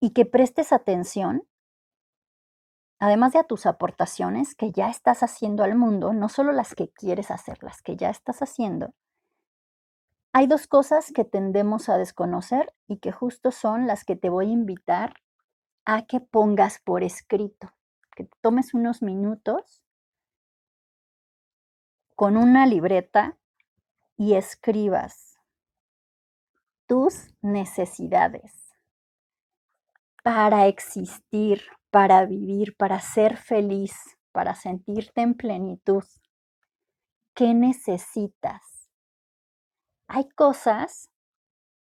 Y 0.00 0.10
que 0.10 0.26
prestes 0.26 0.72
atención, 0.72 1.42
además 2.98 3.32
de 3.32 3.40
a 3.40 3.44
tus 3.44 3.66
aportaciones 3.66 4.54
que 4.54 4.72
ya 4.72 4.88
estás 4.88 5.22
haciendo 5.22 5.64
al 5.64 5.76
mundo, 5.76 6.12
no 6.12 6.28
solo 6.28 6.52
las 6.52 6.74
que 6.74 6.88
quieres 6.90 7.30
hacer, 7.30 7.62
las 7.62 7.82
que 7.82 7.96
ya 7.96 8.10
estás 8.10 8.42
haciendo. 8.42 8.94
Hay 10.32 10.46
dos 10.46 10.66
cosas 10.66 11.12
que 11.12 11.24
tendemos 11.24 11.88
a 11.88 11.96
desconocer 11.96 12.74
y 12.86 12.98
que 12.98 13.12
justo 13.12 13.50
son 13.50 13.86
las 13.86 14.04
que 14.04 14.16
te 14.16 14.28
voy 14.28 14.50
a 14.50 14.52
invitar 14.52 15.14
a 15.84 16.04
que 16.06 16.20
pongas 16.20 16.78
por 16.78 17.02
escrito, 17.02 17.72
que 18.14 18.28
tomes 18.42 18.74
unos 18.74 19.02
minutos 19.02 19.82
con 22.14 22.36
una 22.36 22.66
libreta 22.66 23.36
y 24.16 24.34
escribas 24.34 25.38
tus 26.86 27.34
necesidades 27.42 28.65
para 30.26 30.66
existir, 30.66 31.62
para 31.92 32.26
vivir, 32.26 32.76
para 32.76 32.98
ser 32.98 33.36
feliz, 33.36 33.92
para 34.32 34.56
sentirte 34.56 35.20
en 35.20 35.34
plenitud. 35.34 36.02
¿Qué 37.32 37.54
necesitas? 37.54 38.90
Hay 40.08 40.28
cosas 40.30 41.10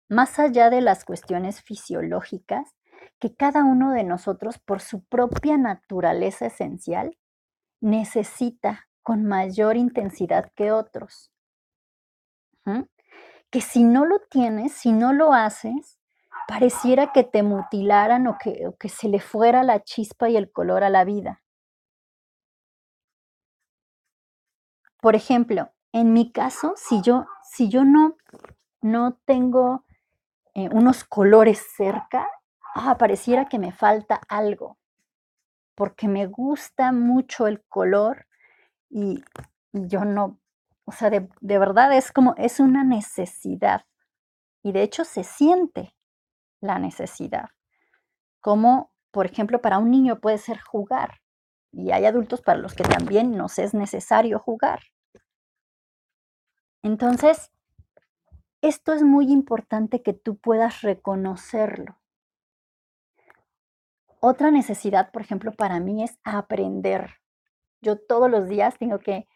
más 0.10 0.40
allá 0.40 0.72
de 0.72 0.82
las 0.82 1.06
cuestiones 1.06 1.62
fisiológicas 1.62 2.74
que 3.20 3.36
cada 3.36 3.64
uno 3.64 3.92
de 3.92 4.04
nosotros, 4.04 4.58
por 4.58 4.82
su 4.82 5.04
propia 5.04 5.60
naturaleza 5.60 6.48
esencial, 6.48 7.16
necesita 7.82 8.88
con 9.04 9.26
mayor 9.26 9.78
intensidad 9.78 10.52
que 10.56 10.72
otros. 10.72 11.32
Que 13.52 13.62
si 13.62 13.84
no 13.84 14.08
lo 14.08 14.22
tienes, 14.22 14.74
si 14.74 14.92
no 14.92 15.14
lo 15.14 15.34
haces, 15.34 16.00
pareciera 16.48 17.12
que 17.12 17.24
te 17.24 17.44
mutilaran 17.44 18.28
o 18.28 18.38
que, 18.38 18.68
o 18.68 18.76
que 18.78 18.90
se 18.90 19.08
le 19.08 19.20
fuera 19.20 19.64
la 19.64 19.84
chispa 19.84 20.30
y 20.30 20.38
el 20.38 20.52
color 20.52 20.84
a 20.84 20.90
la 20.90 21.04
vida. 21.04 21.42
Por 25.02 25.16
ejemplo, 25.16 25.70
en 25.92 26.14
mi 26.14 26.32
caso, 26.32 26.74
si 26.78 27.02
yo, 27.02 27.26
si 27.44 27.70
yo 27.70 27.84
no, 27.84 28.16
no 28.82 29.20
tengo 29.26 29.86
eh, 30.54 30.70
unos 30.72 31.04
colores 31.04 31.62
cerca, 31.76 32.30
ah, 32.76 32.98
pareciera 32.98 33.50
que 33.50 33.60
me 33.60 33.72
falta 33.72 34.22
algo, 34.30 34.78
porque 35.76 36.08
me 36.08 36.28
gusta 36.28 36.92
mucho 36.92 37.48
el 37.48 37.64
color 37.66 38.28
y, 38.90 39.24
yo 39.74 40.06
no, 40.06 40.40
o 40.86 40.92
sea, 40.92 41.10
de, 41.10 41.28
de 41.42 41.60
verdad 41.60 41.92
es 41.94 42.12
como, 42.12 42.36
es 42.38 42.60
una 42.60 42.84
necesidad. 42.84 43.86
Y 44.64 44.72
de 44.72 44.84
hecho 44.84 45.04
se 45.04 45.24
siente 45.24 45.94
la 46.64 46.80
necesidad. 46.80 47.50
Como, 48.40 48.92
por 49.12 49.26
ejemplo, 49.26 49.62
para 49.62 49.78
un 49.78 49.92
niño 49.92 50.20
puede 50.20 50.38
ser 50.38 50.60
jugar. 50.60 51.22
Y 51.72 51.92
hay 51.92 52.06
adultos 52.06 52.42
para 52.42 52.60
los 52.60 52.74
que 52.74 52.84
también 52.84 53.32
nos 53.32 53.60
es 53.60 53.74
necesario 53.74 54.40
jugar. 54.40 54.80
Entonces, 56.82 57.52
esto 58.62 58.94
es 58.94 59.04
muy 59.04 59.32
importante 59.32 60.02
que 60.02 60.14
tú 60.14 60.38
puedas 60.38 60.82
reconocerlo. 60.82 62.00
Otra 64.20 64.52
necesidad, 64.52 65.12
por 65.12 65.22
ejemplo, 65.22 65.52
para 65.52 65.80
mí 65.80 66.04
es 66.04 66.18
aprender. 66.24 67.16
Yo 67.82 67.98
todos 67.98 68.32
los 68.32 68.48
días 68.48 68.78
tengo 68.78 69.00
que 69.00 69.28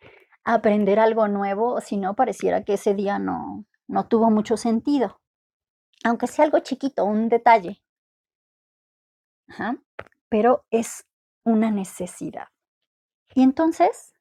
aprender 0.46 1.00
algo 1.00 1.28
nuevo, 1.28 1.82
si 1.82 1.98
no, 1.98 2.16
pareciera 2.16 2.64
que 2.64 2.76
ese 2.76 2.94
día 2.94 3.20
no, 3.20 3.66
no 3.88 4.08
tuvo 4.08 4.30
mucho 4.30 4.56
sentido. 4.56 5.20
Aunque 6.04 6.28
sea 6.28 6.46
algo 6.46 6.60
chiquito, 6.60 7.06
un 7.06 7.30
detalle. 7.30 7.82
Pero 10.30 10.66
es 10.70 11.06
una 11.44 11.72
necesidad. 11.72 12.48
Y 13.34 13.44
entonces, 13.44 14.14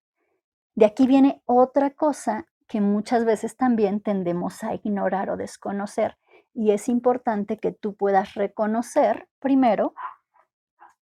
de 0.75 0.87
aquí 0.87 1.07
viene 1.07 1.43
otra 1.47 1.91
cosa 1.91 2.47
que 2.69 2.81
muchas 2.81 3.25
veces 3.25 3.57
también 3.57 4.01
tendemos 4.01 4.63
a 4.65 4.75
ignorar 4.75 5.31
o 5.31 5.37
desconocer. 5.37 6.19
Y 6.53 6.73
es 6.73 6.89
importante 6.89 7.59
que 7.59 7.73
tú 7.73 7.97
puedas 7.97 8.35
reconocer 8.35 9.29
primero 9.39 9.95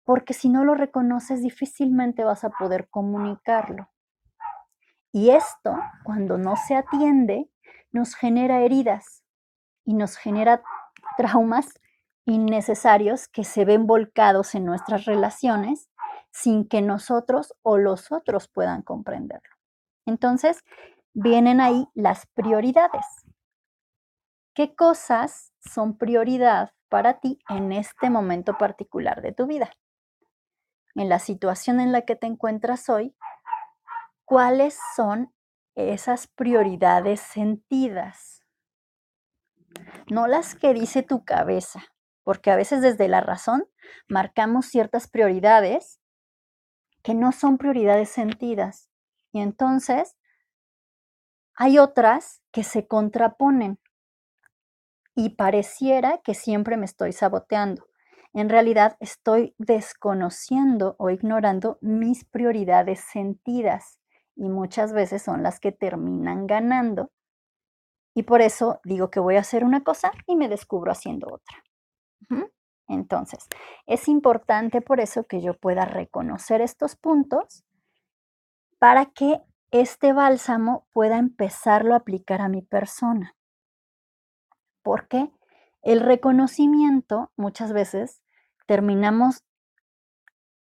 porque 0.04 0.34
si 0.34 0.48
no 0.48 0.64
lo 0.64 0.74
reconoces 0.74 1.42
difícilmente 1.42 2.24
vas 2.24 2.44
a 2.44 2.50
poder 2.50 2.88
comunicarlo. 2.90 3.88
Y 5.12 5.30
esto, 5.30 5.76
cuando 6.04 6.36
no 6.36 6.56
se 6.56 6.76
atiende, 6.76 7.50
nos 7.90 8.14
genera 8.14 8.60
heridas 8.60 9.23
y 9.84 9.94
nos 9.94 10.16
genera 10.16 10.62
traumas 11.16 11.80
innecesarios 12.26 13.28
que 13.28 13.44
se 13.44 13.64
ven 13.64 13.86
volcados 13.86 14.54
en 14.54 14.64
nuestras 14.64 15.04
relaciones 15.04 15.90
sin 16.30 16.66
que 16.66 16.82
nosotros 16.82 17.54
o 17.62 17.78
los 17.78 18.10
otros 18.10 18.48
puedan 18.48 18.82
comprenderlo. 18.82 19.54
Entonces, 20.06 20.64
vienen 21.12 21.60
ahí 21.60 21.86
las 21.94 22.26
prioridades. 22.26 23.06
¿Qué 24.54 24.74
cosas 24.74 25.52
son 25.60 25.96
prioridad 25.96 26.72
para 26.88 27.20
ti 27.20 27.38
en 27.48 27.72
este 27.72 28.10
momento 28.10 28.56
particular 28.56 29.22
de 29.22 29.32
tu 29.32 29.46
vida? 29.46 29.70
en 30.94 31.08
la 31.08 31.18
situación 31.18 31.80
en 31.80 31.92
la 31.92 32.02
que 32.02 32.16
te 32.16 32.26
encuentras 32.26 32.88
hoy, 32.88 33.14
cuáles 34.24 34.78
son 34.94 35.32
esas 35.74 36.28
prioridades 36.28 37.20
sentidas. 37.20 38.43
No 40.10 40.26
las 40.26 40.54
que 40.54 40.74
dice 40.74 41.02
tu 41.02 41.24
cabeza, 41.24 41.82
porque 42.22 42.50
a 42.50 42.56
veces 42.56 42.82
desde 42.82 43.08
la 43.08 43.20
razón 43.20 43.64
marcamos 44.08 44.66
ciertas 44.66 45.08
prioridades 45.08 46.00
que 47.02 47.14
no 47.14 47.32
son 47.32 47.58
prioridades 47.58 48.08
sentidas. 48.08 48.90
Y 49.32 49.40
entonces 49.40 50.16
hay 51.54 51.78
otras 51.78 52.42
que 52.50 52.64
se 52.64 52.86
contraponen 52.86 53.78
y 55.14 55.30
pareciera 55.30 56.18
que 56.24 56.34
siempre 56.34 56.76
me 56.76 56.86
estoy 56.86 57.12
saboteando. 57.12 57.86
En 58.32 58.48
realidad 58.48 58.96
estoy 58.98 59.54
desconociendo 59.58 60.96
o 60.98 61.10
ignorando 61.10 61.78
mis 61.80 62.24
prioridades 62.24 63.00
sentidas 63.00 64.00
y 64.34 64.48
muchas 64.48 64.92
veces 64.92 65.22
son 65.22 65.44
las 65.44 65.60
que 65.60 65.70
terminan 65.70 66.48
ganando. 66.48 67.12
Y 68.14 68.22
por 68.22 68.40
eso 68.40 68.80
digo 68.84 69.10
que 69.10 69.20
voy 69.20 69.36
a 69.36 69.40
hacer 69.40 69.64
una 69.64 69.82
cosa 69.82 70.12
y 70.26 70.36
me 70.36 70.48
descubro 70.48 70.92
haciendo 70.92 71.26
otra. 71.28 71.64
Entonces, 72.86 73.48
es 73.86 74.08
importante 74.08 74.80
por 74.80 75.00
eso 75.00 75.24
que 75.24 75.40
yo 75.40 75.54
pueda 75.54 75.84
reconocer 75.84 76.60
estos 76.60 76.96
puntos 76.96 77.64
para 78.78 79.06
que 79.06 79.40
este 79.70 80.12
bálsamo 80.12 80.86
pueda 80.92 81.18
empezarlo 81.18 81.94
a 81.94 81.98
aplicar 81.98 82.40
a 82.40 82.48
mi 82.48 82.62
persona. 82.62 83.34
Porque 84.82 85.32
el 85.82 86.00
reconocimiento 86.00 87.32
muchas 87.36 87.72
veces 87.72 88.22
terminamos 88.66 89.44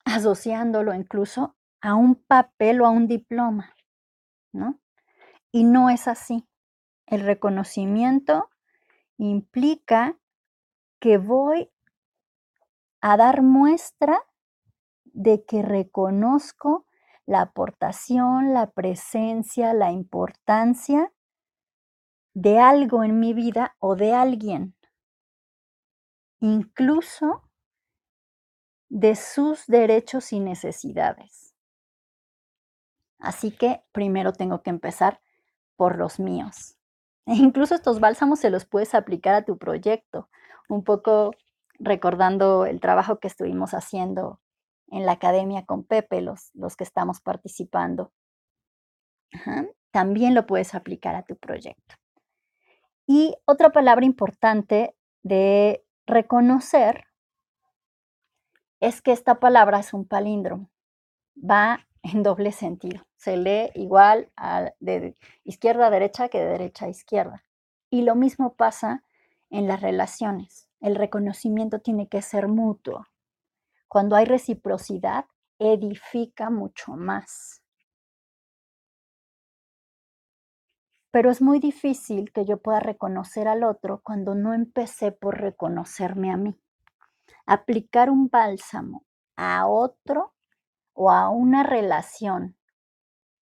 asociándolo 0.05 0.95
incluso 0.95 1.57
a 1.81 1.95
un 1.95 2.15
papel 2.15 2.81
o 2.81 2.87
a 2.87 2.91
un 2.91 3.09
diploma, 3.09 3.75
¿no? 4.53 4.81
Y 5.51 5.65
no 5.65 5.91
es 5.91 6.09
así. 6.09 6.47
El 7.13 7.21
reconocimiento 7.21 8.49
implica 9.19 10.19
que 10.99 11.19
voy 11.19 11.71
a 13.03 13.19
dar 13.19 13.43
muestra 13.43 14.19
de 15.05 15.45
que 15.45 15.61
reconozco 15.61 16.87
la 17.27 17.43
aportación, 17.43 18.55
la 18.55 18.71
presencia, 18.71 19.75
la 19.75 19.93
importancia 19.93 21.13
de 22.33 22.59
algo 22.59 23.05
en 23.05 23.21
mi 23.21 23.35
vida 23.35 23.77
o 23.79 23.95
de 23.95 24.15
alguien, 24.15 24.75
incluso 26.41 27.47
de 28.89 29.17
sus 29.17 29.67
derechos 29.67 30.33
y 30.33 30.41
necesidades. 30.41 31.55
Así 33.19 33.51
que 33.51 33.85
primero 33.93 34.33
tengo 34.33 34.63
que 34.63 34.71
empezar 34.71 35.21
por 35.77 35.99
los 35.99 36.19
míos. 36.19 36.79
E 37.27 37.35
incluso 37.35 37.75
estos 37.75 38.01
bálsamos 38.01 38.41
se 38.41 38.51
los 38.51 38.65
puedes 38.65 38.95
aplicar 38.95 39.35
a 39.35 39.45
tu 39.45 39.57
proyecto, 39.59 40.29
un 40.69 40.83
poco 40.83 41.33
recordando 41.79 42.67
el 42.67 42.81
trabajo 42.81 43.19
que 43.19 43.29
estuvimos 43.29 43.75
haciendo 43.75 44.41
en 44.89 45.07
la 45.07 45.13
academia 45.13 45.65
con 45.65 45.85
Pepe, 45.85 46.21
los, 46.21 46.51
los 46.55 46.77
que 46.77 46.85
estamos 46.85 47.21
participando. 47.21 48.13
También 49.91 50.35
lo 50.35 50.47
puedes 50.47 50.75
aplicar 50.75 51.15
a 51.15 51.23
tu 51.23 51.37
proyecto. 51.37 51.97
Y 53.07 53.35
otra 53.47 53.71
palabra 53.71 54.05
importante 54.05 54.95
de 55.23 55.85
reconocer 56.07 57.05
es 58.81 59.01
que 59.01 59.13
esta 59.13 59.39
palabra 59.39 59.79
es 59.79 59.95
un 59.95 60.07
palíndromo. 60.07 60.71
Va 61.37 61.87
en 62.03 62.23
doble 62.23 62.53
sentido. 62.53 63.05
Se 63.23 63.37
lee 63.37 63.71
igual 63.77 64.33
de 64.81 65.15
izquierda 65.45 65.87
a 65.87 65.91
derecha 65.91 66.29
que 66.29 66.41
de 66.41 66.47
derecha 66.47 66.87
a 66.87 66.89
izquierda. 66.89 67.45
Y 67.89 68.03
lo 68.03 68.17
mismo 68.17 68.55
pasa 68.55 69.05
en 69.49 69.69
las 69.69 69.81
relaciones. 69.81 70.69
El 70.81 70.97
reconocimiento 70.97 71.79
tiene 71.79 72.09
que 72.09 72.21
ser 72.21 72.49
mutuo. 72.49 73.07
Cuando 73.87 74.17
hay 74.17 74.25
reciprocidad, 74.25 75.27
edifica 75.61 76.51
mucho 76.51 76.95
más. 76.97 77.63
Pero 81.13 81.31
es 81.31 81.41
muy 81.41 81.61
difícil 81.61 82.33
que 82.33 82.45
yo 82.45 82.57
pueda 82.57 82.81
reconocer 82.81 83.47
al 83.47 83.63
otro 83.63 84.01
cuando 84.03 84.35
no 84.35 84.53
empecé 84.53 85.13
por 85.13 85.41
reconocerme 85.41 86.33
a 86.33 86.37
mí. 86.37 86.59
Aplicar 87.47 88.11
un 88.11 88.29
bálsamo 88.29 89.05
a 89.37 89.69
otro 89.69 90.35
o 90.93 91.13
a 91.13 91.29
una 91.29 91.63
relación 91.63 92.57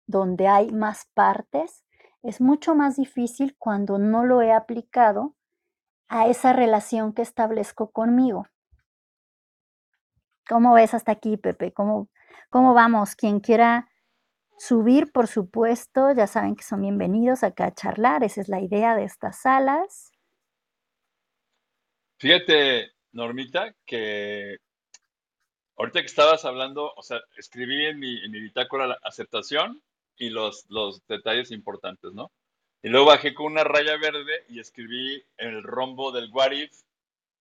donde 0.08 0.48
hay 0.48 0.72
más 0.72 1.10
partes 1.14 1.84
es 2.24 2.42
mucho 2.42 2.74
más 2.74 2.96
difícil 2.96 3.56
cuando 3.58 4.00
no 4.00 4.26
lo 4.26 4.42
he 4.42 4.52
aplicado 4.52 5.36
a 6.08 6.28
esa 6.28 6.54
relación 6.54 7.14
que 7.14 7.22
establezco 7.22 7.92
conmigo. 7.92 8.48
¿Cómo 10.48 10.74
ves 10.74 10.94
hasta 10.94 11.12
aquí, 11.12 11.38
Pepe? 11.38 11.72
¿Cómo, 11.72 12.10
cómo 12.50 12.74
vamos? 12.74 13.16
Quien 13.16 13.40
quiera 13.40 13.90
subir, 14.58 15.12
por 15.12 15.28
supuesto, 15.28 16.12
ya 16.14 16.28
saben 16.28 16.56
que 16.56 16.64
son 16.64 16.82
bienvenidos 16.82 17.44
acá 17.44 17.66
a 17.66 17.74
charlar. 17.74 18.24
Esa 18.24 18.42
es 18.42 18.50
la 18.50 18.62
idea 18.62 18.96
de 18.96 19.04
estas 19.04 19.42
salas. 19.42 20.12
Fíjate, 22.18 22.92
Normita, 23.12 23.76
que 23.86 24.58
ahorita 25.78 26.00
que 26.00 26.06
estabas 26.08 26.46
hablando, 26.46 26.94
o 26.96 27.02
sea, 27.02 27.20
escribí 27.38 27.86
en 27.86 28.00
mi, 28.00 28.24
en 28.24 28.32
mi 28.32 28.40
bitácora 28.40 28.88
la 28.88 29.00
aceptación 29.04 29.82
y 30.18 30.30
los, 30.30 30.66
los 30.70 31.06
detalles 31.08 31.52
importantes, 31.52 32.14
¿no? 32.14 32.32
Y 32.82 32.90
luego 32.90 33.08
bajé 33.08 33.34
con 33.34 33.48
una 33.48 33.64
raya 33.64 33.98
verde 33.98 34.46
y 34.48 34.60
escribí 34.60 35.24
el 35.38 35.64
rombo 35.64 36.12
del 36.12 36.30
what 36.32 36.52
if, 36.52 36.72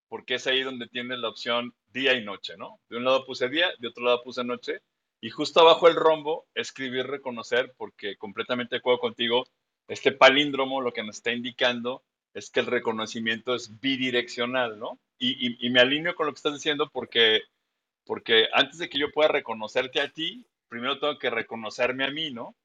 porque 0.09 0.37
es 0.37 0.47
ahí 0.47 0.63
donde 0.63 0.87
tiene 0.87 1.17
la 1.17 1.29
opción 1.29 1.75
día 1.93 2.15
y 2.15 2.25
noche, 2.25 2.57
¿no? 2.57 2.81
De 2.89 2.97
un 2.97 3.05
lado 3.05 3.27
puse 3.27 3.49
día, 3.49 3.69
de 3.79 3.89
otro 3.89 4.05
lado 4.05 4.23
puse 4.23 4.43
noche. 4.43 4.81
Y 5.21 5.31
justo 5.31 5.61
abajo 5.61 5.89
el 5.89 5.97
rombo 5.97 6.47
escribí 6.55 7.03
reconocer, 7.03 7.75
porque 7.77 8.17
completamente 8.17 8.75
de 8.75 8.79
acuerdo 8.79 9.01
contigo, 9.01 9.45
este 9.89 10.13
palíndromo 10.13 10.81
lo 10.81 10.93
que 10.93 11.03
nos 11.03 11.17
está 11.17 11.33
indicando 11.33 12.03
es 12.33 12.51
que 12.51 12.61
el 12.61 12.67
reconocimiento 12.67 13.55
es 13.55 13.81
bidireccional, 13.81 14.79
¿no? 14.79 14.99
Y, 15.19 15.67
y, 15.67 15.71
me 15.71 15.81
alineo 15.81 16.15
con 16.15 16.27
lo 16.27 16.33
que 16.33 16.39
estás 16.39 16.55
diciendo 16.55 16.91
porque, 16.93 17.43
porque 18.05 18.49
antes 18.53 18.79
de 18.79 18.89
que 18.89 18.99
yo 18.99 19.11
pueda 19.13 19.29
reconocerte 19.29 20.01
a 20.01 20.11
ti, 20.11 20.45
primero 20.69 20.99
tengo 20.99 21.19
que 21.19 21.31
reconocerme 21.31 22.05
a 22.05 22.11
mí, 22.11 22.31
¿no? 22.31 22.57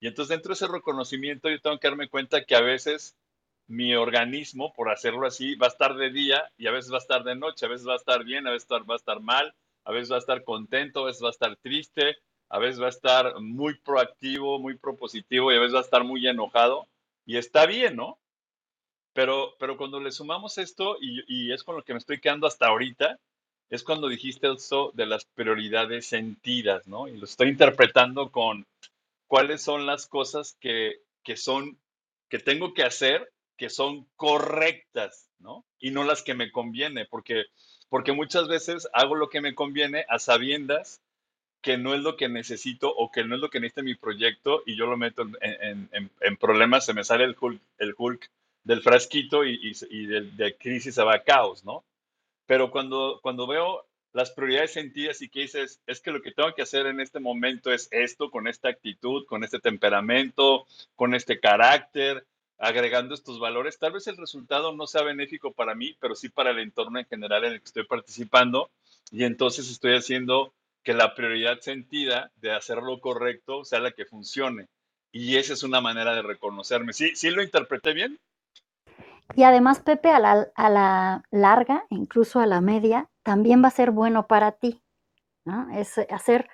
Y 0.00 0.08
entonces 0.08 0.30
dentro 0.30 0.50
de 0.50 0.54
ese 0.54 0.66
reconocimiento 0.66 1.50
yo 1.50 1.60
tengo 1.60 1.78
que 1.78 1.88
darme 1.88 2.08
cuenta 2.08 2.44
que 2.44 2.56
a 2.56 2.62
veces 2.62 3.16
mi 3.66 3.94
organismo, 3.94 4.72
por 4.72 4.90
hacerlo 4.90 5.26
así, 5.26 5.54
va 5.54 5.66
a 5.66 5.70
estar 5.70 5.94
de 5.94 6.10
día 6.10 6.50
y 6.56 6.66
a 6.66 6.72
veces 6.72 6.90
va 6.90 6.96
a 6.96 7.00
estar 7.00 7.22
de 7.22 7.36
noche, 7.36 7.66
a 7.66 7.68
veces 7.68 7.86
va 7.86 7.92
a 7.92 7.96
estar 7.96 8.24
bien, 8.24 8.46
a 8.46 8.50
veces 8.50 8.68
va 8.68 8.94
a 8.94 8.96
estar 8.96 9.20
mal, 9.20 9.54
a 9.84 9.92
veces 9.92 10.10
va 10.10 10.16
a 10.16 10.20
estar 10.20 10.42
contento, 10.42 11.00
a 11.02 11.06
veces 11.06 11.22
va 11.22 11.28
a 11.28 11.32
estar 11.32 11.54
triste, 11.56 12.16
a 12.48 12.58
veces 12.58 12.80
va 12.80 12.86
a 12.86 12.90
estar 12.90 13.40
muy 13.40 13.78
proactivo, 13.78 14.58
muy 14.58 14.76
propositivo 14.76 15.52
y 15.52 15.56
a 15.56 15.60
veces 15.60 15.74
va 15.74 15.80
a 15.80 15.82
estar 15.82 16.02
muy 16.02 16.26
enojado. 16.26 16.88
Y 17.26 17.36
está 17.36 17.66
bien, 17.66 17.94
¿no? 17.94 18.18
Pero, 19.12 19.54
pero 19.58 19.76
cuando 19.76 20.00
le 20.00 20.12
sumamos 20.12 20.58
esto, 20.58 20.96
y, 21.00 21.22
y 21.28 21.52
es 21.52 21.62
con 21.62 21.76
lo 21.76 21.84
que 21.84 21.92
me 21.92 21.98
estoy 21.98 22.20
quedando 22.20 22.46
hasta 22.46 22.66
ahorita, 22.66 23.20
es 23.68 23.84
cuando 23.84 24.08
dijiste 24.08 24.50
eso 24.52 24.90
de 24.94 25.06
las 25.06 25.24
prioridades 25.26 26.06
sentidas, 26.06 26.88
¿no? 26.88 27.06
Y 27.06 27.16
lo 27.16 27.24
estoy 27.24 27.50
interpretando 27.50 28.30
con 28.30 28.66
cuáles 29.30 29.62
son 29.62 29.86
las 29.86 30.08
cosas 30.08 30.56
que, 30.60 31.02
que 31.22 31.36
son, 31.36 31.78
que 32.28 32.40
tengo 32.40 32.74
que 32.74 32.82
hacer, 32.82 33.32
que 33.56 33.70
son 33.70 34.08
correctas, 34.16 35.30
¿no? 35.38 35.64
Y 35.78 35.92
no 35.92 36.02
las 36.02 36.24
que 36.24 36.34
me 36.34 36.50
conviene, 36.50 37.06
porque, 37.06 37.44
porque 37.88 38.10
muchas 38.10 38.48
veces 38.48 38.88
hago 38.92 39.14
lo 39.14 39.28
que 39.28 39.40
me 39.40 39.54
conviene 39.54 40.04
a 40.08 40.18
sabiendas 40.18 41.00
que 41.62 41.78
no 41.78 41.94
es 41.94 42.00
lo 42.00 42.16
que 42.16 42.28
necesito 42.28 42.92
o 42.92 43.12
que 43.12 43.22
no 43.22 43.36
es 43.36 43.40
lo 43.40 43.50
que 43.50 43.60
necesita 43.60 43.82
mi 43.82 43.94
proyecto 43.94 44.64
y 44.66 44.76
yo 44.76 44.86
lo 44.86 44.96
meto 44.96 45.22
en, 45.22 45.88
en, 45.92 46.10
en 46.20 46.36
problemas, 46.36 46.84
se 46.84 46.92
me 46.92 47.04
sale 47.04 47.22
el 47.22 47.36
Hulk, 47.40 47.62
el 47.78 47.94
Hulk 47.96 48.28
del 48.64 48.82
frasquito 48.82 49.44
y, 49.44 49.60
y, 49.62 49.72
y 49.90 50.06
de, 50.06 50.22
de, 50.22 50.56
crisis 50.56 50.96
se 50.96 51.04
va 51.04 51.14
a 51.14 51.22
caos, 51.22 51.64
¿no? 51.64 51.84
Pero 52.46 52.72
cuando, 52.72 53.20
cuando 53.22 53.46
veo 53.46 53.86
las 54.12 54.30
prioridades 54.30 54.72
sentidas 54.72 55.22
y 55.22 55.28
que 55.28 55.40
dices, 55.40 55.80
es 55.86 56.00
que 56.00 56.10
lo 56.10 56.20
que 56.20 56.32
tengo 56.32 56.54
que 56.54 56.62
hacer 56.62 56.86
en 56.86 57.00
este 57.00 57.20
momento 57.20 57.72
es 57.72 57.88
esto, 57.90 58.30
con 58.30 58.48
esta 58.48 58.68
actitud, 58.68 59.24
con 59.26 59.44
este 59.44 59.60
temperamento, 59.60 60.66
con 60.96 61.14
este 61.14 61.38
carácter, 61.38 62.26
agregando 62.58 63.14
estos 63.14 63.40
valores, 63.40 63.78
tal 63.78 63.92
vez 63.92 64.06
el 64.06 64.18
resultado 64.18 64.72
no 64.72 64.86
sea 64.86 65.02
benéfico 65.02 65.52
para 65.52 65.74
mí, 65.74 65.96
pero 65.98 66.14
sí 66.14 66.28
para 66.28 66.50
el 66.50 66.58
entorno 66.58 66.98
en 66.98 67.06
general 67.06 67.44
en 67.44 67.52
el 67.54 67.60
que 67.60 67.66
estoy 67.66 67.84
participando. 67.84 68.70
Y 69.10 69.24
entonces 69.24 69.70
estoy 69.70 69.94
haciendo 69.94 70.52
que 70.82 70.92
la 70.92 71.14
prioridad 71.14 71.60
sentida 71.60 72.30
de 72.36 72.52
hacer 72.52 72.78
lo 72.78 73.00
correcto 73.00 73.64
sea 73.64 73.80
la 73.80 73.92
que 73.92 74.04
funcione. 74.04 74.68
Y 75.10 75.36
esa 75.36 75.54
es 75.54 75.62
una 75.62 75.80
manera 75.80 76.14
de 76.14 76.22
reconocerme. 76.22 76.92
¿Sí, 76.92 77.16
sí 77.16 77.30
lo 77.30 77.42
interpreté 77.42 77.92
bien? 77.92 78.18
Y 79.34 79.44
además, 79.44 79.80
Pepe, 79.80 80.10
a 80.10 80.18
la, 80.18 80.48
a 80.54 80.68
la 80.68 81.22
larga, 81.30 81.84
incluso 81.90 82.40
a 82.40 82.46
la 82.46 82.60
media, 82.60 83.10
también 83.22 83.62
va 83.62 83.68
a 83.68 83.72
ser 83.72 83.90
bueno 83.90 84.26
para 84.26 84.52
ti. 84.52 84.82
¿no? 85.44 85.70
Es 85.70 85.98
hacer, 86.10 86.48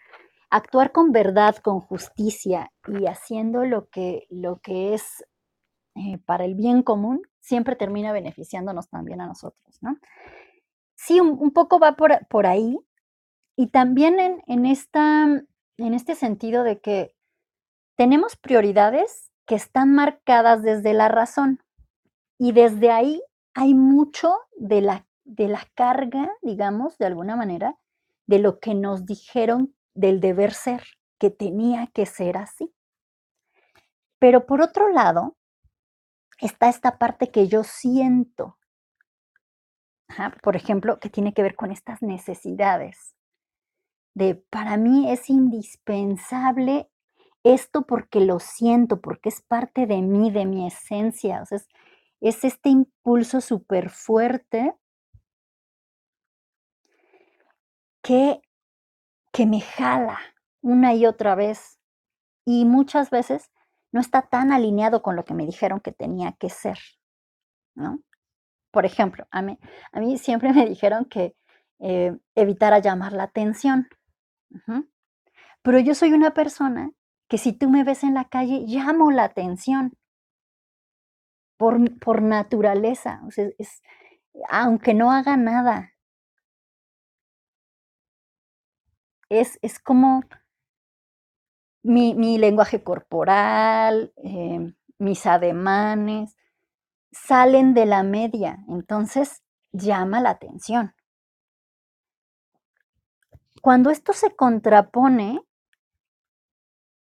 actuar 0.50 0.92
con 0.92 1.12
verdad, 1.12 1.56
con 1.56 1.80
justicia 1.80 2.72
y 2.86 3.06
haciendo 3.06 3.64
lo 3.64 3.88
que, 3.88 4.26
lo 4.30 4.58
que 4.60 4.94
es 4.94 5.24
eh, 5.94 6.18
para 6.26 6.44
el 6.44 6.54
bien 6.54 6.82
común, 6.82 7.22
siempre 7.40 7.76
termina 7.76 8.12
beneficiándonos 8.12 8.88
también 8.88 9.20
a 9.20 9.26
nosotros. 9.26 9.78
¿no? 9.80 9.96
sí, 10.96 11.20
un, 11.20 11.50
poco 11.52 11.78
va 11.78 11.96
por, 11.96 12.26
por, 12.28 12.46
ahí. 12.46 12.78
Y 13.56 13.68
también 13.68 14.18
en, 14.18 14.42
en, 14.46 14.66
esta, 14.66 15.24
en 15.24 15.94
este 15.94 16.14
sentido 16.14 16.64
de 16.64 16.80
que 16.80 17.14
tenemos 17.96 18.36
prioridades 18.36 19.30
que 19.46 19.54
están 19.54 19.94
marcadas 19.94 20.62
desde 20.62 20.92
la 20.92 21.08
razón. 21.08 21.62
Y 22.38 22.52
desde 22.52 22.90
ahí 22.90 23.22
hay 23.54 23.74
mucho 23.74 24.34
de 24.56 24.82
la, 24.82 25.06
de 25.24 25.48
la 25.48 25.66
carga, 25.74 26.30
digamos, 26.42 26.98
de 26.98 27.06
alguna 27.06 27.36
manera, 27.36 27.78
de 28.26 28.38
lo 28.38 28.58
que 28.60 28.74
nos 28.74 29.06
dijeron 29.06 29.74
del 29.94 30.20
deber 30.20 30.52
ser, 30.52 30.82
que 31.18 31.30
tenía 31.30 31.86
que 31.88 32.06
ser 32.06 32.36
así. 32.36 32.72
Pero 34.18 34.46
por 34.46 34.60
otro 34.60 34.90
lado, 34.90 35.36
está 36.38 36.68
esta 36.68 36.98
parte 36.98 37.30
que 37.30 37.48
yo 37.48 37.64
siento, 37.64 38.58
por 40.42 40.56
ejemplo, 40.56 40.98
que 41.00 41.10
tiene 41.10 41.32
que 41.32 41.42
ver 41.42 41.56
con 41.56 41.70
estas 41.72 42.02
necesidades. 42.02 43.14
De 44.14 44.34
para 44.34 44.76
mí 44.76 45.10
es 45.10 45.28
indispensable 45.28 46.90
esto 47.42 47.82
porque 47.82 48.20
lo 48.20 48.40
siento, 48.40 49.00
porque 49.00 49.28
es 49.28 49.42
parte 49.42 49.86
de 49.86 50.02
mí, 50.02 50.30
de 50.30 50.46
mi 50.46 50.66
esencia. 50.66 51.42
O 51.42 51.46
sea, 51.46 51.56
es, 51.56 51.68
es 52.20 52.44
este 52.44 52.70
impulso 52.70 53.40
súper 53.40 53.90
fuerte 53.90 54.74
que, 58.02 58.40
que 59.32 59.46
me 59.46 59.60
jala 59.60 60.18
una 60.62 60.94
y 60.94 61.06
otra 61.06 61.34
vez. 61.34 61.78
Y 62.44 62.64
muchas 62.64 63.10
veces 63.10 63.50
no 63.92 64.00
está 64.00 64.22
tan 64.22 64.52
alineado 64.52 65.02
con 65.02 65.16
lo 65.16 65.24
que 65.24 65.34
me 65.34 65.46
dijeron 65.46 65.80
que 65.80 65.92
tenía 65.92 66.32
que 66.32 66.48
ser, 66.48 66.78
¿no? 67.74 68.00
Por 68.70 68.84
ejemplo, 68.84 69.26
a 69.30 69.42
mí, 69.42 69.58
a 69.92 70.00
mí 70.00 70.18
siempre 70.18 70.52
me 70.52 70.66
dijeron 70.66 71.06
que 71.06 71.34
eh, 71.78 72.16
llamar 72.82 73.12
la 73.12 73.24
atención. 73.24 73.88
Pero 75.62 75.78
yo 75.80 75.94
soy 75.94 76.12
una 76.12 76.32
persona 76.32 76.92
que 77.28 77.38
si 77.38 77.52
tú 77.52 77.68
me 77.68 77.84
ves 77.84 78.04
en 78.04 78.14
la 78.14 78.26
calle, 78.26 78.64
llamo 78.66 79.10
la 79.10 79.24
atención 79.24 79.96
por, 81.56 81.98
por 81.98 82.22
naturaleza, 82.22 83.20
es, 83.58 83.82
aunque 84.48 84.94
no 84.94 85.12
haga 85.12 85.36
nada. 85.36 85.92
Es, 89.28 89.58
es 89.62 89.78
como 89.80 90.22
mi, 91.82 92.14
mi, 92.14 92.38
lenguaje 92.38 92.82
corporal, 92.82 94.12
eh, 94.16 94.74
mis 94.98 95.26
ademanes, 95.26 96.36
salen 97.10 97.74
de 97.74 97.86
la 97.86 98.02
media, 98.02 98.58
entonces 98.68 99.42
llama 99.72 100.20
la 100.20 100.30
atención. 100.30 100.94
Cuando 103.62 103.90
esto 103.90 104.12
se 104.12 104.34
contrapone, 104.36 105.40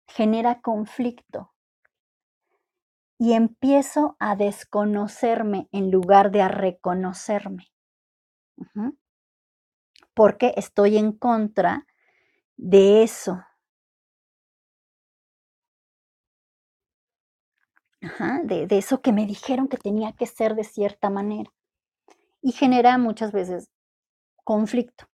genera 0.06 0.60
conflicto 0.60 1.51
y 3.22 3.34
empiezo 3.34 4.16
a 4.18 4.34
desconocerme 4.34 5.68
en 5.70 5.92
lugar 5.92 6.32
de 6.32 6.42
a 6.42 6.48
reconocerme. 6.48 7.70
Porque 10.12 10.54
estoy 10.56 10.96
en 10.96 11.12
contra 11.12 11.86
de 12.56 13.04
eso. 13.04 13.40
de, 18.42 18.66
de 18.66 18.78
eso 18.78 19.00
que 19.02 19.12
me 19.12 19.26
dijeron 19.26 19.68
que 19.68 19.76
tenía 19.76 20.10
que 20.14 20.26
ser 20.26 20.56
de 20.56 20.64
cierta 20.64 21.08
manera. 21.08 21.52
Y 22.42 22.50
genera 22.50 22.98
muchas 22.98 23.30
veces 23.30 23.70
conflicto. 24.42 25.06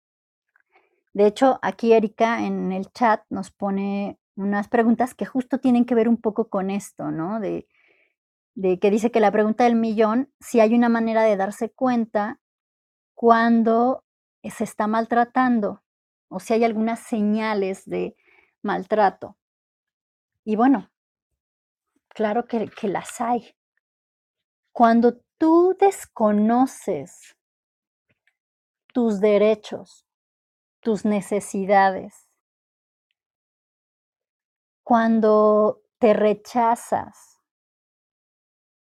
De 1.12 1.26
hecho, 1.26 1.58
aquí 1.60 1.92
Erika 1.92 2.42
en 2.42 2.72
el 2.72 2.90
chat 2.90 3.22
nos 3.28 3.50
pone 3.50 4.18
unas 4.34 4.68
preguntas 4.68 5.14
que 5.14 5.26
justo 5.26 5.58
tienen 5.58 5.84
que 5.84 5.94
ver 5.94 6.08
un 6.08 6.16
poco 6.16 6.48
con 6.48 6.70
esto, 6.70 7.10
¿no? 7.10 7.38
De, 7.38 7.68
de 8.58 8.80
que 8.80 8.90
dice 8.90 9.12
que 9.12 9.20
la 9.20 9.30
pregunta 9.30 9.62
del 9.62 9.76
millón, 9.76 10.34
si 10.40 10.58
hay 10.58 10.74
una 10.74 10.88
manera 10.88 11.22
de 11.22 11.36
darse 11.36 11.70
cuenta 11.70 12.40
cuando 13.14 14.04
se 14.42 14.64
está 14.64 14.88
maltratando 14.88 15.84
o 16.28 16.40
si 16.40 16.54
hay 16.54 16.64
algunas 16.64 16.98
señales 16.98 17.84
de 17.84 18.16
maltrato. 18.62 19.36
Y 20.44 20.56
bueno, 20.56 20.90
claro 22.08 22.46
que, 22.46 22.68
que 22.68 22.88
las 22.88 23.20
hay. 23.20 23.54
Cuando 24.72 25.20
tú 25.38 25.76
desconoces 25.78 27.36
tus 28.92 29.20
derechos, 29.20 30.04
tus 30.80 31.04
necesidades, 31.04 32.28
cuando 34.82 35.80
te 36.00 36.12
rechazas, 36.12 37.37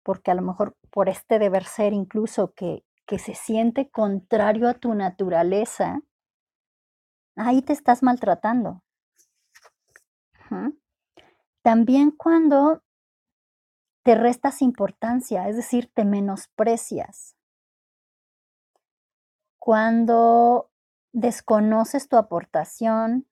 porque 0.04 0.30
a 0.30 0.34
lo 0.34 0.42
mejor 0.42 0.76
por 0.90 1.08
este 1.08 1.38
deber 1.38 1.64
ser 1.64 1.92
incluso 1.92 2.52
que, 2.54 2.84
que 3.06 3.18
se 3.18 3.34
siente 3.34 3.90
contrario 3.90 4.68
a 4.68 4.74
tu 4.74 4.94
naturaleza, 4.94 6.00
ahí 7.36 7.62
te 7.62 7.72
estás 7.72 8.02
maltratando. 8.02 8.82
También 11.62 12.10
cuando 12.12 12.82
te 14.04 14.14
restas 14.14 14.62
importancia, 14.62 15.48
es 15.48 15.56
decir, 15.56 15.90
te 15.92 16.04
menosprecias. 16.04 17.36
Cuando 19.58 20.70
desconoces 21.12 22.08
tu 22.08 22.16
aportación, 22.16 23.26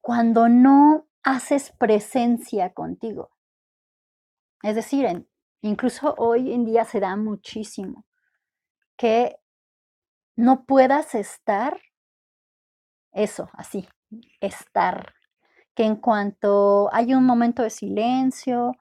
cuando 0.00 0.48
no 0.48 1.06
haces 1.22 1.70
presencia 1.72 2.72
contigo. 2.72 3.30
Es 4.62 4.74
decir, 4.74 5.26
incluso 5.62 6.14
hoy 6.18 6.52
en 6.52 6.64
día 6.64 6.84
se 6.84 7.00
da 7.00 7.16
muchísimo 7.16 8.04
que 8.96 9.38
no 10.36 10.64
puedas 10.64 11.14
estar, 11.14 11.80
eso, 13.12 13.48
así, 13.52 13.88
estar, 14.40 15.14
que 15.74 15.84
en 15.84 15.96
cuanto 15.96 16.92
hay 16.92 17.14
un 17.14 17.24
momento 17.24 17.62
de 17.62 17.70
silencio 17.70 18.72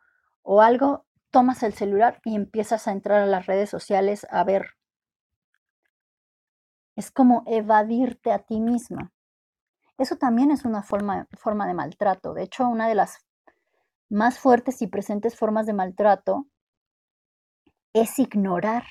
o 0.41 0.61
algo, 0.61 1.05
tomas 1.29 1.61
el 1.63 1.73
celular 1.73 2.19
y 2.25 2.35
empiezas 2.35 2.87
a 2.87 2.91
entrar 2.91 3.21
a 3.21 3.27
las 3.27 3.45
redes 3.45 3.69
sociales 3.69 4.25
a 4.31 4.43
ver. 4.43 4.71
Es 6.95 7.11
como 7.11 7.43
evadirte 7.45 8.31
a 8.31 8.39
ti 8.39 8.59
misma. 8.59 9.13
Eso 9.99 10.15
también 10.15 10.51
es 10.51 10.65
una 10.65 10.81
forma, 10.81 11.27
forma 11.33 11.67
de 11.67 11.73
maltrato. 11.73 12.33
De 12.33 12.43
hecho, 12.43 12.67
una 12.67 12.87
de 12.87 12.95
las 12.95 13.26
más 14.10 14.39
fuertes 14.39 14.82
y 14.82 14.88
presentes 14.88 15.36
formas 15.38 15.65
de 15.65 15.74
maltrato 15.74 16.48
es 17.93 18.20
ignorar. 18.20 18.86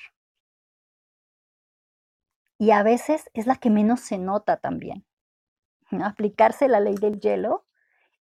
Y 2.59 2.71
a 2.71 2.83
veces 2.83 3.31
es 3.35 3.47
la 3.47 3.57
que 3.57 3.71
menos 3.71 4.01
se 4.01 4.19
nota 4.19 4.59
también. 4.59 5.07
Aplicarse 6.03 6.69
la 6.69 6.81
ley 6.81 6.95
del 6.95 7.21
hielo 7.21 7.67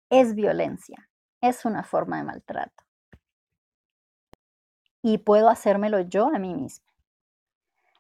es 0.10 0.36
violencia, 0.36 1.10
es 1.42 1.66
una 1.66 1.84
forma 1.84 2.18
de 2.18 2.24
maltrato. 2.24 2.84
Y 5.02 5.20
puedo 5.20 5.50
hacérmelo 5.50 6.02
yo 6.02 6.28
a 6.28 6.40
mí 6.40 6.54
misma. 6.54 6.86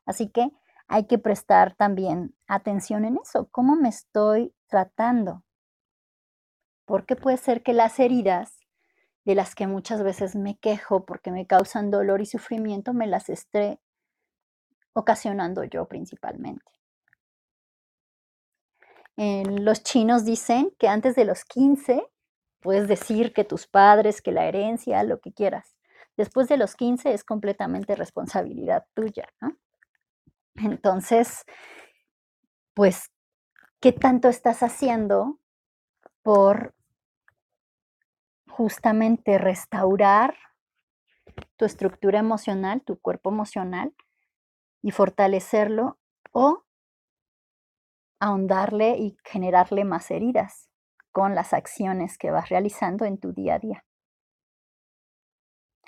Así 0.05 0.29
que 0.29 0.51
hay 0.87 1.05
que 1.05 1.19
prestar 1.19 1.75
también 1.75 2.35
atención 2.47 3.05
en 3.05 3.17
eso, 3.17 3.47
cómo 3.51 3.75
me 3.75 3.89
estoy 3.89 4.53
tratando. 4.67 5.43
Porque 6.85 7.15
puede 7.15 7.37
ser 7.37 7.61
que 7.61 7.73
las 7.73 7.99
heridas 7.99 8.58
de 9.25 9.35
las 9.35 9.55
que 9.55 9.67
muchas 9.67 10.03
veces 10.03 10.35
me 10.35 10.57
quejo 10.57 11.05
porque 11.05 11.31
me 11.31 11.45
causan 11.45 11.91
dolor 11.91 12.21
y 12.21 12.25
sufrimiento, 12.25 12.93
me 12.93 13.07
las 13.07 13.29
esté 13.29 13.79
ocasionando 14.93 15.63
yo 15.63 15.87
principalmente. 15.87 16.65
los 19.17 19.83
chinos 19.83 20.23
dicen 20.23 20.71
que 20.79 20.87
antes 20.87 21.13
de 21.13 21.25
los 21.25 21.43
15 21.43 22.07
puedes 22.61 22.87
decir 22.87 23.33
que 23.33 23.43
tus 23.43 23.67
padres, 23.67 24.21
que 24.21 24.31
la 24.31 24.45
herencia, 24.45 25.03
lo 25.03 25.19
que 25.19 25.33
quieras. 25.33 25.75
Después 26.15 26.47
de 26.47 26.55
los 26.57 26.75
15 26.75 27.13
es 27.13 27.25
completamente 27.25 27.95
responsabilidad 27.95 28.85
tuya. 28.93 29.27
Entonces, 30.55 31.43
pues, 32.73 33.11
¿qué 33.81 33.91
tanto 33.91 34.29
estás 34.29 34.63
haciendo 34.63 35.39
por 36.23 36.73
justamente 38.59 39.37
restaurar 39.37 40.35
tu 41.55 41.63
estructura 41.63 42.19
emocional, 42.19 42.81
tu 42.81 42.99
cuerpo 42.99 43.29
emocional 43.29 43.95
y 44.81 44.91
fortalecerlo 44.91 45.97
o 46.33 46.65
ahondarle 48.19 48.97
y 48.97 49.15
generarle 49.23 49.85
más 49.85 50.11
heridas 50.11 50.69
con 51.13 51.35
las 51.35 51.53
acciones 51.53 52.17
que 52.17 52.31
vas 52.31 52.49
realizando 52.49 53.05
en 53.05 53.17
tu 53.17 53.31
día 53.31 53.55
a 53.55 53.59
día. 53.59 53.85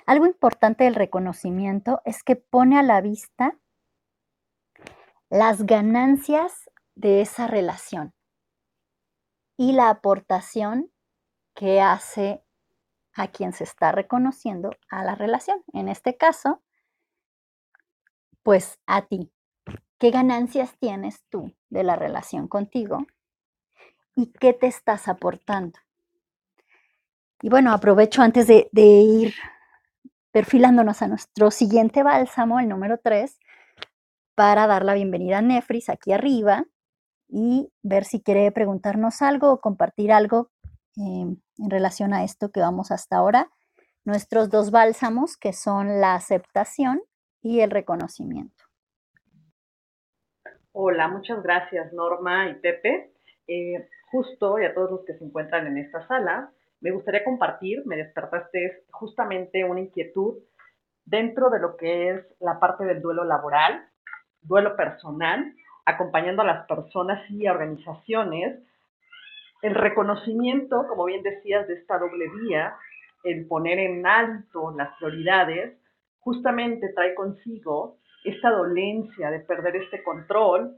Algo 0.06 0.24
importante 0.24 0.84
del 0.84 0.94
reconocimiento 0.94 2.00
es 2.06 2.22
que 2.24 2.36
pone 2.36 2.78
a 2.78 2.82
la 2.82 3.02
vista 3.02 3.58
las 5.28 5.66
ganancias 5.66 6.70
de 6.94 7.20
esa 7.20 7.48
relación 7.48 8.14
y 9.58 9.72
la 9.72 9.90
aportación 9.90 10.90
que 11.54 11.82
hace 11.82 12.41
a 13.14 13.28
quien 13.28 13.52
se 13.52 13.64
está 13.64 13.92
reconociendo 13.92 14.70
a 14.88 15.04
la 15.04 15.14
relación. 15.14 15.62
En 15.72 15.88
este 15.88 16.16
caso, 16.16 16.62
pues 18.42 18.78
a 18.86 19.02
ti. 19.02 19.30
¿Qué 19.98 20.10
ganancias 20.10 20.76
tienes 20.78 21.22
tú 21.28 21.54
de 21.70 21.84
la 21.84 21.96
relación 21.96 22.48
contigo? 22.48 23.06
¿Y 24.16 24.32
qué 24.32 24.52
te 24.52 24.66
estás 24.66 25.08
aportando? 25.08 25.78
Y 27.40 27.48
bueno, 27.48 27.72
aprovecho 27.72 28.22
antes 28.22 28.46
de, 28.46 28.68
ir 28.72 29.34
perfilándonos 30.30 31.02
a 31.02 31.08
nuestro 31.08 31.50
siguiente 31.50 32.02
bálsamo, 32.02 32.60
el 32.60 32.68
número 32.68 32.98
3, 32.98 33.38
para 34.34 34.66
dar 34.66 34.84
la 34.84 34.94
bienvenida 34.94 35.38
a 35.38 35.42
Nefris 35.42 35.88
aquí 35.88 36.12
arriba 36.12 36.64
y 37.28 37.72
ver 37.82 38.04
si 38.04 38.22
quiere 38.22 38.50
preguntarnos 38.52 39.22
algo 39.22 39.52
o 39.52 39.60
compartir 39.60 40.12
algo 40.12 40.50
em, 40.96 41.36
en 41.58 41.70
relación 41.70 42.12
a 42.14 42.24
esto 42.24 42.50
que 42.50 42.60
vamos 42.60 42.90
hasta 42.90 43.16
ahora. 43.16 43.48
Nuestros 44.04 44.50
dos 44.50 44.70
bálsamos, 44.70 45.36
que 45.36 45.52
son 45.52 46.00
la 46.00 46.14
aceptación 46.14 47.00
y 47.40 47.60
el 47.60 47.70
reconocimiento. 47.70 48.64
Hola, 50.72 51.08
muchas 51.08 51.42
gracias 51.42 51.92
Norma 51.92 52.48
y 52.48 52.54
Pepe. 52.54 53.12
Eh, 53.46 53.88
justo 54.10 54.58
y 54.58 54.64
a 54.64 54.74
todos 54.74 54.90
los 54.90 55.04
que 55.04 55.14
se 55.14 55.24
encuentran 55.24 55.66
en 55.66 55.78
esta 55.78 56.06
sala, 56.06 56.50
me 56.80 56.90
gustaría 56.90 57.24
compartir, 57.24 57.82
me 57.86 57.96
despertaste 57.96 58.84
justamente 58.90 59.64
una 59.64 59.80
inquietud 59.80 60.38
dentro 61.04 61.50
de 61.50 61.60
lo 61.60 61.76
que 61.76 62.10
es 62.10 62.26
la 62.40 62.58
parte 62.58 62.84
del 62.84 63.00
duelo 63.00 63.24
laboral, 63.24 63.88
duelo 64.40 64.76
personal, 64.76 65.54
acompañando 65.84 66.42
a 66.42 66.46
las 66.46 66.66
personas 66.66 67.22
y 67.30 67.46
organizaciones, 67.48 68.60
el 69.62 69.74
reconocimiento, 69.74 70.86
como 70.88 71.04
bien 71.04 71.22
decías, 71.22 71.66
de 71.68 71.74
esta 71.74 71.98
doble 71.98 72.26
vía, 72.42 72.74
el 73.24 73.46
poner 73.46 73.78
en 73.78 74.04
alto 74.04 74.74
las 74.76 74.96
prioridades, 74.98 75.78
justamente 76.18 76.92
trae 76.94 77.14
consigo 77.14 77.96
esta 78.24 78.50
dolencia 78.50 79.30
de 79.30 79.40
perder 79.40 79.76
este 79.76 80.02
control, 80.02 80.76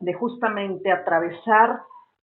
de 0.00 0.12
justamente 0.12 0.90
atravesar 0.90 1.80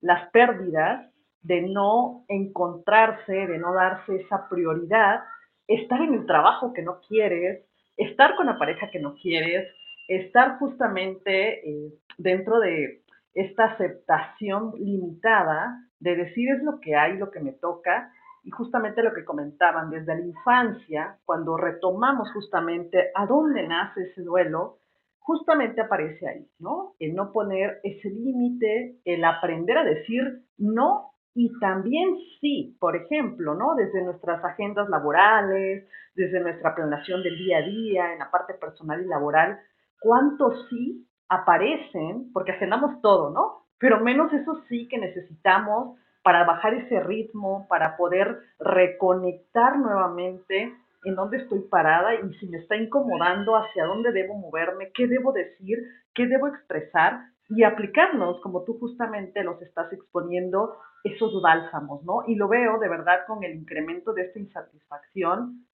las 0.01 0.31
pérdidas, 0.31 1.11
de 1.43 1.63
no 1.63 2.25
encontrarse, 2.29 3.33
de 3.33 3.59
no 3.59 3.73
darse 3.73 4.17
esa 4.17 4.49
prioridad, 4.49 5.23
estar 5.67 6.01
en 6.01 6.15
el 6.15 6.27
trabajo 6.27 6.73
que 6.73 6.83
no 6.83 7.01
quieres, 7.09 7.65
estar 7.97 8.37
con 8.37 8.47
la 8.47 8.59
pareja 8.59 8.91
que 8.91 9.01
no 9.01 9.15
quieres, 9.15 9.69
estar 10.09 10.59
justamente 10.59 11.69
eh, 11.69 11.93
dentro 12.19 12.61
de 12.61 13.03
esta 13.37 13.67
aceptación 13.67 14.73
limitada 14.79 15.77
de 16.01 16.17
decir 16.17 16.49
es 16.51 16.63
lo 16.63 16.81
que 16.81 16.97
hay, 16.97 17.19
lo 17.19 17.31
que 17.31 17.41
me 17.41 17.53
toca, 17.53 18.11
y 18.43 18.51
justamente 18.51 19.03
lo 19.03 19.13
que 19.13 19.25
comentaban 19.25 19.91
desde 19.91 20.15
la 20.15 20.25
infancia, 20.25 21.19
cuando 21.25 21.57
retomamos 21.57 22.33
justamente 22.33 23.11
a 23.15 23.27
dónde 23.27 23.67
nace 23.69 24.05
ese 24.05 24.23
duelo, 24.23 24.79
justamente 25.19 25.83
aparece 25.83 26.27
ahí, 26.27 26.49
¿no? 26.61 26.95
El 26.99 27.15
no 27.15 27.33
poner 27.33 27.81
ese 27.83 28.09
límite, 28.09 29.01
el 29.05 29.25
aprender 29.25 29.79
a 29.79 29.85
decir 29.85 30.45
no 30.57 31.11
y 31.35 31.51
también 31.59 32.17
sí, 32.41 32.77
por 32.81 32.97
ejemplo, 32.97 33.55
¿no? 33.55 33.75
Desde 33.75 34.03
nuestras 34.03 34.43
agendas 34.43 34.89
laborales, 34.89 35.87
desde 36.15 36.41
nuestra 36.41 36.75
planeación 36.75 37.23
del 37.23 37.37
día 37.37 37.59
a 37.59 37.63
día, 37.63 38.13
en 38.13 38.21
la 38.21 38.31
parte 38.31 38.55
personal 38.55 39.03
y 39.05 39.07
laboral, 39.07 39.59
cuántos 40.01 40.69
sí 40.71 41.07
aparecen, 41.29 42.33
porque 42.33 42.53
agendamos 42.53 43.01
todo, 43.01 43.31
¿no? 43.31 43.67
Pero 43.79 44.01
menos 44.01 44.33
eso 44.33 44.63
sí 44.69 44.89
que 44.89 44.99
necesitamos 44.99 45.99
para 46.23 46.45
bajar 46.45 46.75
ese 46.75 47.01
ritmo, 47.01 47.67
para 47.69 47.97
poder 47.97 48.41
reconectar 48.59 49.79
nuevamente 49.79 50.75
en 51.05 51.15
dónde 51.15 51.37
estoy 51.37 51.61
parada 51.71 52.15
y 52.15 52.35
si 52.35 52.49
me 52.49 52.59
está 52.59 52.77
incomodando, 52.77 53.55
hacia 53.57 53.85
dónde 53.85 54.11
debo 54.11 54.35
moverme, 54.35 54.91
qué 54.93 55.07
debo 55.07 55.33
decir, 55.33 55.79
qué 56.15 56.27
debo 56.27 56.49
expresar 56.49 57.21
y 57.49 57.63
aplicarnos, 57.63 58.41
como 58.41 58.65
tú 58.65 58.77
justamente 58.81 59.45
los 59.45 59.63
estás 59.63 59.93
exponiendo, 59.93 60.77
esos 61.05 61.41
bálsamos, 61.41 62.03
¿no? 62.03 62.25
Y 62.27 62.35
lo 62.35 62.49
veo 62.49 62.79
de 62.81 62.89
verdad 62.89 63.21
con 63.29 63.45
el 63.45 63.55
incremento 63.55 64.13
de 64.13 64.23
esta 64.23 64.41
insatisfacción 64.41 65.65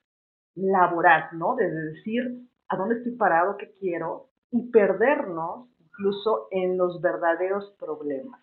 laboral, 0.54 1.30
¿no? 1.32 1.56
De 1.56 1.70
decir 1.70 2.46
a 2.68 2.76
dónde 2.76 2.96
estoy 2.96 3.12
parado, 3.12 3.56
qué 3.56 3.72
quiero 3.80 4.31
y 4.52 4.70
perdernos 4.70 5.68
incluso 5.80 6.48
en 6.50 6.78
los 6.78 7.00
verdaderos 7.00 7.74
problemas 7.78 8.40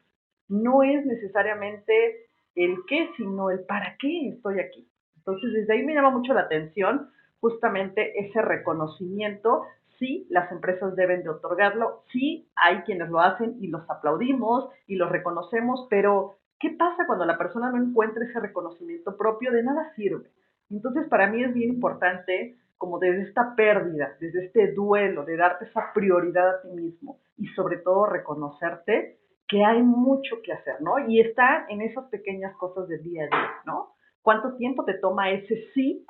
no 0.49 0.83
es 0.83 1.05
necesariamente 1.05 2.25
el 2.55 2.77
qué, 2.87 3.09
sino 3.15 3.51
el 3.51 3.61
para 3.61 3.95
qué 3.99 4.29
estoy 4.29 4.59
aquí. 4.59 4.87
Entonces, 5.17 5.53
desde 5.53 5.73
ahí 5.73 5.83
me 5.83 5.93
llama 5.93 6.09
mucho 6.09 6.33
la 6.33 6.41
atención 6.41 7.09
justamente 7.39 8.19
ese 8.19 8.41
reconocimiento. 8.41 9.63
Sí, 9.99 10.27
las 10.29 10.51
empresas 10.51 10.95
deben 10.95 11.23
de 11.23 11.29
otorgarlo, 11.29 12.03
sí, 12.11 12.47
hay 12.55 12.79
quienes 12.83 13.09
lo 13.09 13.19
hacen 13.19 13.57
y 13.59 13.67
los 13.67 13.87
aplaudimos 13.89 14.69
y 14.87 14.95
los 14.95 15.09
reconocemos, 15.09 15.87
pero 15.89 16.37
¿qué 16.57 16.69
pasa 16.69 17.05
cuando 17.05 17.25
la 17.25 17.37
persona 17.37 17.69
no 17.69 17.83
encuentra 17.83 18.23
ese 18.23 18.39
reconocimiento 18.39 19.17
propio? 19.17 19.51
De 19.51 19.61
nada 19.61 19.93
sirve. 19.95 20.29
Entonces, 20.69 21.05
para 21.09 21.27
mí 21.27 21.43
es 21.43 21.53
bien 21.53 21.73
importante, 21.73 22.55
como 22.79 22.97
desde 22.97 23.23
esta 23.23 23.55
pérdida, 23.55 24.15
desde 24.19 24.45
este 24.45 24.71
duelo, 24.71 25.25
de 25.25 25.35
darte 25.37 25.65
esa 25.65 25.91
prioridad 25.93 26.49
a 26.49 26.61
ti 26.61 26.69
mismo 26.69 27.19
y 27.37 27.45
sobre 27.49 27.77
todo 27.77 28.05
reconocerte, 28.05 29.19
que 29.47 29.65
hay 29.65 29.83
mucho 29.83 30.37
que 30.43 30.53
hacer, 30.53 30.81
¿no? 30.81 30.97
Y 31.07 31.19
está 31.19 31.65
en 31.69 31.81
esas 31.81 32.05
pequeñas 32.05 32.55
cosas 32.55 32.87
del 32.87 33.03
día 33.03 33.25
a 33.25 33.27
día, 33.27 33.51
¿no? 33.65 33.93
¿Cuánto 34.21 34.55
tiempo 34.55 34.85
te 34.85 34.93
toma 34.93 35.29
ese 35.31 35.67
sí 35.73 36.05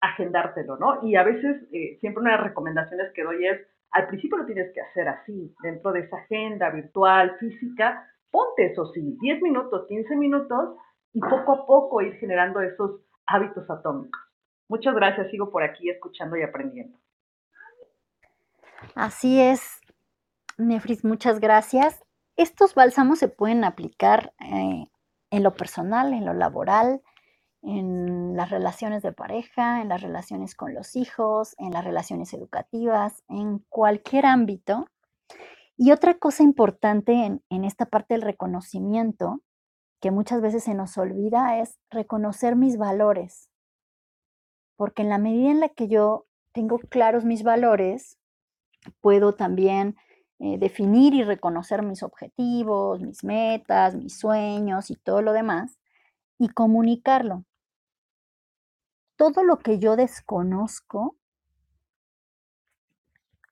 agendártelo, 0.00 0.76
¿no? 0.76 1.02
Y 1.02 1.16
a 1.16 1.22
veces, 1.22 1.62
eh, 1.72 1.96
siempre 2.00 2.20
una 2.20 2.32
de 2.32 2.36
las 2.36 2.46
recomendaciones 2.48 3.12
que 3.14 3.22
doy 3.22 3.46
es, 3.46 3.60
al 3.90 4.06
principio 4.08 4.38
lo 4.38 4.46
tienes 4.46 4.72
que 4.74 4.80
hacer 4.80 5.08
así, 5.08 5.54
dentro 5.62 5.92
de 5.92 6.00
esa 6.00 6.16
agenda 6.18 6.70
virtual, 6.70 7.36
física, 7.38 8.06
ponte 8.30 8.72
eso 8.72 8.86
sí, 8.92 9.16
10 9.20 9.42
minutos, 9.42 9.86
15 9.88 10.16
minutos, 10.16 10.76
y 11.14 11.20
poco 11.20 11.52
a 11.52 11.66
poco 11.66 12.02
ir 12.02 12.14
generando 12.14 12.60
esos 12.60 13.00
hábitos 13.26 13.68
atómicos. 13.70 14.29
Muchas 14.70 14.94
gracias, 14.94 15.28
sigo 15.32 15.50
por 15.50 15.64
aquí 15.64 15.90
escuchando 15.90 16.36
y 16.36 16.42
aprendiendo. 16.44 16.96
Así 18.94 19.40
es, 19.40 19.80
Nefris, 20.58 21.04
muchas 21.04 21.40
gracias. 21.40 22.04
Estos 22.36 22.76
bálsamos 22.76 23.18
se 23.18 23.26
pueden 23.26 23.64
aplicar 23.64 24.32
eh, 24.38 24.86
en 25.30 25.42
lo 25.42 25.54
personal, 25.54 26.12
en 26.12 26.24
lo 26.24 26.34
laboral, 26.34 27.02
en 27.62 28.36
las 28.36 28.50
relaciones 28.50 29.02
de 29.02 29.12
pareja, 29.12 29.82
en 29.82 29.88
las 29.88 30.02
relaciones 30.02 30.54
con 30.54 30.72
los 30.72 30.94
hijos, 30.94 31.56
en 31.58 31.72
las 31.72 31.84
relaciones 31.84 32.32
educativas, 32.32 33.24
en 33.28 33.58
cualquier 33.70 34.24
ámbito. 34.24 34.86
Y 35.76 35.90
otra 35.90 36.14
cosa 36.14 36.44
importante 36.44 37.12
en, 37.12 37.42
en 37.50 37.64
esta 37.64 37.86
parte 37.86 38.14
del 38.14 38.22
reconocimiento, 38.22 39.40
que 40.00 40.12
muchas 40.12 40.40
veces 40.40 40.62
se 40.62 40.74
nos 40.74 40.96
olvida, 40.96 41.58
es 41.58 41.76
reconocer 41.90 42.54
mis 42.54 42.78
valores. 42.78 43.49
Porque 44.80 45.02
en 45.02 45.10
la 45.10 45.18
medida 45.18 45.50
en 45.50 45.60
la 45.60 45.68
que 45.68 45.88
yo 45.88 46.26
tengo 46.52 46.78
claros 46.78 47.26
mis 47.26 47.42
valores, 47.42 48.18
puedo 49.02 49.34
también 49.34 49.98
eh, 50.38 50.56
definir 50.56 51.12
y 51.12 51.22
reconocer 51.22 51.82
mis 51.82 52.02
objetivos, 52.02 53.02
mis 53.02 53.22
metas, 53.22 53.94
mis 53.94 54.18
sueños 54.18 54.90
y 54.90 54.96
todo 54.96 55.20
lo 55.20 55.34
demás, 55.34 55.78
y 56.38 56.48
comunicarlo. 56.48 57.44
Todo 59.16 59.44
lo 59.44 59.58
que 59.58 59.78
yo 59.78 59.96
desconozco, 59.96 61.14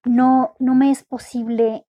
no, 0.06 0.54
no 0.58 0.74
me 0.74 0.90
es 0.90 1.04
posible 1.04 1.86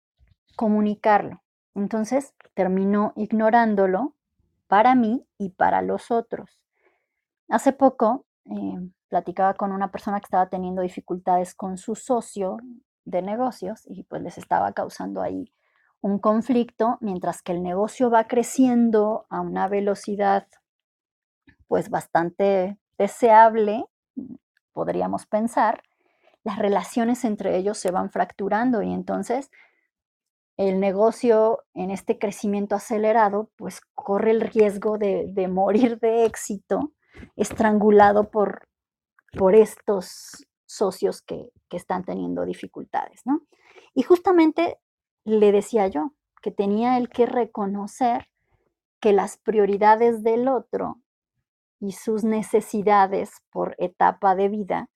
comunicarlo. 0.54 1.42
Entonces 1.74 2.36
termino 2.54 3.12
ignorándolo 3.16 4.14
para 4.68 4.94
mí 4.94 5.26
y 5.38 5.48
para 5.48 5.82
los 5.82 6.12
otros. 6.12 6.60
Hace 7.48 7.72
poco 7.72 8.26
eh, 8.44 8.78
platicaba 9.14 9.55
con 9.55 9.70
una 9.70 9.92
persona 9.92 10.18
que 10.18 10.24
estaba 10.24 10.48
teniendo 10.48 10.83
dificultades 10.83 11.55
con 11.55 11.79
su 11.79 11.94
socio 11.94 12.57
de 13.05 13.22
negocios 13.22 13.83
y 13.87 14.03
pues 14.03 14.20
les 14.22 14.38
estaba 14.38 14.72
causando 14.72 15.22
ahí 15.22 15.53
un 16.00 16.18
conflicto, 16.18 16.98
mientras 17.00 17.40
que 17.40 17.53
el 17.53 17.62
negocio 17.62 18.11
va 18.11 18.27
creciendo 18.27 19.27
a 19.31 19.40
una 19.40 19.68
velocidad 19.68 20.48
pues 21.68 21.90
bastante 21.90 22.77
deseable, 22.98 23.85
podríamos 24.72 25.27
pensar, 25.27 25.85
las 26.42 26.59
relaciones 26.59 27.24
entre 27.24 27.57
ellos 27.57 27.79
se 27.79 27.92
van 27.92 28.11
fracturando 28.11 28.83
y 28.83 28.92
entonces 28.92 29.48
el 30.57 30.81
negocio 30.81 31.61
en 31.72 31.92
este 31.92 32.18
crecimiento 32.18 32.74
acelerado 32.74 33.48
pues 33.55 33.81
corre 33.94 34.33
el 34.33 34.40
riesgo 34.40 34.98
de, 34.98 35.46
morir 35.48 36.00
de 36.00 36.24
éxito 36.24 36.92
estrangulado 37.37 38.33
por, 38.33 38.66
por 39.36 39.54
estos 39.54 40.46
socios 40.66 41.22
que, 41.22 41.50
están 41.70 42.04
teniendo 42.04 42.44
dificultades, 42.44 43.22
¿no? 43.24 43.40
Y 43.94 44.04
justamente 44.04 44.78
le 45.24 45.50
decía 45.50 45.88
yo, 45.88 46.12
que 46.40 46.52
tenía 46.52 46.98
él 46.98 47.08
que 47.08 47.26
reconocer 47.26 48.28
que 49.00 49.12
las 49.12 49.38
prioridades 49.38 50.22
del 50.22 50.46
otro 50.46 51.00
y 51.80 51.90
sus 51.90 52.22
necesidades 52.22 53.32
por 53.50 53.74
etapa 53.78 54.36
de 54.36 54.48
vida, 54.48 54.88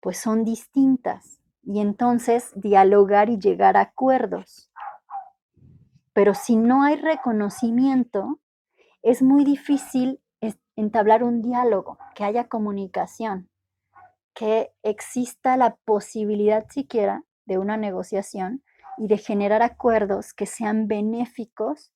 pues 0.00 0.18
son 0.18 0.42
distintas. 0.42 1.38
Y 1.62 1.78
entonces 1.78 2.50
dialogar 2.56 3.30
y 3.30 3.38
llegar 3.38 3.76
a 3.76 3.82
acuerdos. 3.82 4.72
Pero 6.12 6.34
si 6.34 6.56
no 6.56 6.82
hay 6.82 6.96
reconocimiento, 6.96 8.40
es 9.02 9.22
muy 9.22 9.44
difícil 9.44 10.20
entablar 10.74 11.22
un 11.22 11.40
diálogo, 11.40 11.98
que 12.16 12.24
haya 12.24 12.48
comunicación, 12.48 13.48
que 14.36 14.70
exista 14.82 15.56
la 15.56 15.76
posibilidad 15.86 16.68
siquiera 16.68 17.24
de 17.46 17.56
una 17.58 17.78
negociación 17.78 18.62
y 18.98 19.08
de 19.08 19.16
generar 19.16 19.62
acuerdos 19.62 20.34
que 20.34 20.44
sean 20.44 20.88
benéficos 20.88 21.90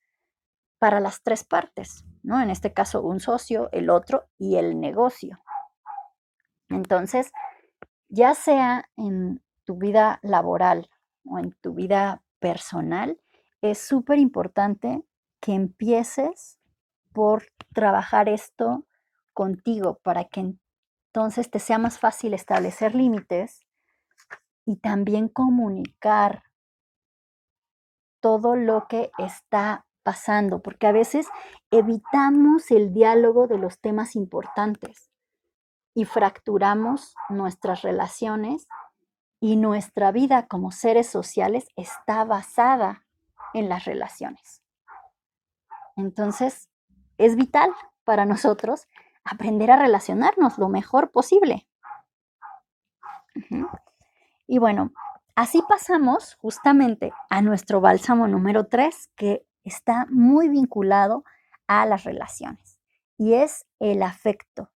para 0.78 1.00
las 1.00 1.22
tres 1.22 1.44
partes, 1.44 2.06
¿no? 2.22 2.40
En 2.40 2.48
este 2.48 2.72
caso, 2.72 3.02
un 3.02 3.20
socio, 3.20 3.68
el 3.72 3.90
otro 3.90 4.24
y 4.38 4.56
el 4.56 4.80
negocio. 4.80 5.42
Entonces, 6.70 7.30
ya 8.08 8.34
sea 8.34 8.88
en 8.96 9.42
tu 9.64 9.76
vida 9.76 10.18
laboral 10.22 10.88
o 11.26 11.38
en 11.38 11.52
tu 11.60 11.74
vida 11.74 12.22
personal, 12.38 13.20
es 13.60 13.78
súper 13.78 14.18
importante 14.18 15.04
que 15.40 15.52
empieces 15.52 16.58
por 17.12 17.44
trabajar 17.74 18.30
esto 18.30 18.86
contigo 19.34 20.00
para 20.02 20.24
que 20.24 20.40
entonces 21.12 21.50
te 21.50 21.58
sea 21.58 21.78
más 21.78 21.98
fácil 21.98 22.34
establecer 22.34 22.94
límites 22.94 23.66
y 24.64 24.76
también 24.76 25.28
comunicar 25.28 26.44
todo 28.20 28.54
lo 28.54 28.86
que 28.86 29.10
está 29.18 29.86
pasando, 30.04 30.62
porque 30.62 30.86
a 30.86 30.92
veces 30.92 31.26
evitamos 31.72 32.70
el 32.70 32.94
diálogo 32.94 33.48
de 33.48 33.58
los 33.58 33.80
temas 33.80 34.14
importantes 34.14 35.10
y 35.94 36.04
fracturamos 36.04 37.16
nuestras 37.28 37.82
relaciones 37.82 38.68
y 39.40 39.56
nuestra 39.56 40.12
vida 40.12 40.46
como 40.46 40.70
seres 40.70 41.08
sociales 41.08 41.66
está 41.74 42.24
basada 42.24 43.04
en 43.52 43.68
las 43.68 43.84
relaciones. 43.84 44.62
Entonces, 45.96 46.68
es 47.18 47.34
vital 47.34 47.72
para 48.04 48.26
nosotros 48.26 48.86
aprender 49.24 49.70
a 49.70 49.76
relacionarnos 49.76 50.58
lo 50.58 50.68
mejor 50.68 51.10
posible. 51.10 51.66
Y 54.46 54.58
bueno, 54.58 54.92
así 55.36 55.62
pasamos 55.68 56.34
justamente 56.36 57.12
a 57.28 57.42
nuestro 57.42 57.80
bálsamo 57.80 58.26
número 58.26 58.66
3, 58.66 59.10
que 59.16 59.46
está 59.64 60.06
muy 60.10 60.48
vinculado 60.48 61.24
a 61.66 61.86
las 61.86 62.04
relaciones, 62.04 62.80
y 63.16 63.34
es 63.34 63.66
el 63.78 64.02
afecto. 64.02 64.70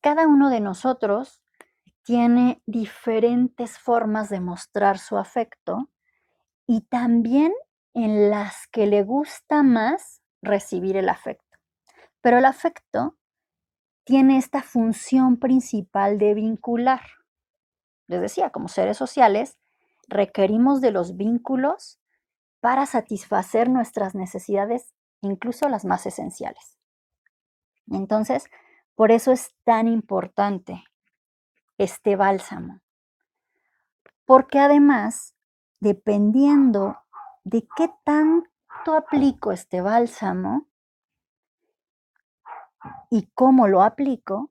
Cada 0.00 0.28
uno 0.28 0.50
de 0.50 0.60
nosotros 0.60 1.42
tiene 2.04 2.62
diferentes 2.66 3.78
formas 3.78 4.28
de 4.30 4.38
mostrar 4.38 4.98
su 4.98 5.18
afecto 5.18 5.90
y 6.64 6.82
también 6.82 7.52
en 7.94 8.30
las 8.30 8.68
que 8.68 8.86
le 8.86 9.02
gusta 9.02 9.64
más 9.64 10.22
recibir 10.42 10.96
el 10.96 11.08
afecto. 11.08 11.45
Pero 12.26 12.38
el 12.38 12.44
afecto 12.44 13.16
tiene 14.02 14.36
esta 14.36 14.60
función 14.60 15.36
principal 15.36 16.18
de 16.18 16.34
vincular. 16.34 17.02
Les 18.08 18.20
decía, 18.20 18.50
como 18.50 18.66
seres 18.66 18.96
sociales, 18.96 19.58
requerimos 20.08 20.80
de 20.80 20.90
los 20.90 21.16
vínculos 21.16 22.00
para 22.58 22.84
satisfacer 22.86 23.70
nuestras 23.70 24.16
necesidades, 24.16 24.92
incluso 25.20 25.68
las 25.68 25.84
más 25.84 26.04
esenciales. 26.04 26.80
Entonces, 27.88 28.46
por 28.96 29.12
eso 29.12 29.30
es 29.30 29.54
tan 29.62 29.86
importante 29.86 30.82
este 31.78 32.16
bálsamo. 32.16 32.80
Porque 34.24 34.58
además, 34.58 35.36
dependiendo 35.78 36.98
de 37.44 37.68
qué 37.76 37.88
tanto 38.02 38.96
aplico 38.96 39.52
este 39.52 39.80
bálsamo 39.80 40.66
y 43.10 43.28
cómo 43.34 43.68
lo 43.68 43.82
aplico, 43.82 44.50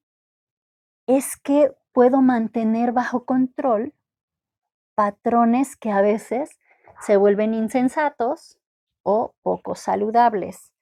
es 1.08 1.38
que 1.38 1.76
puedo 1.92 2.22
mantener 2.22 2.92
bajo 2.92 3.26
control 3.26 3.94
patrones 4.96 5.76
que 5.76 5.92
a 5.92 6.02
veces 6.02 6.60
se 7.02 7.18
vuelven 7.18 7.54
insensatos 7.54 8.60
o 9.04 9.36
poco 9.44 9.76
saludables, 9.76 10.74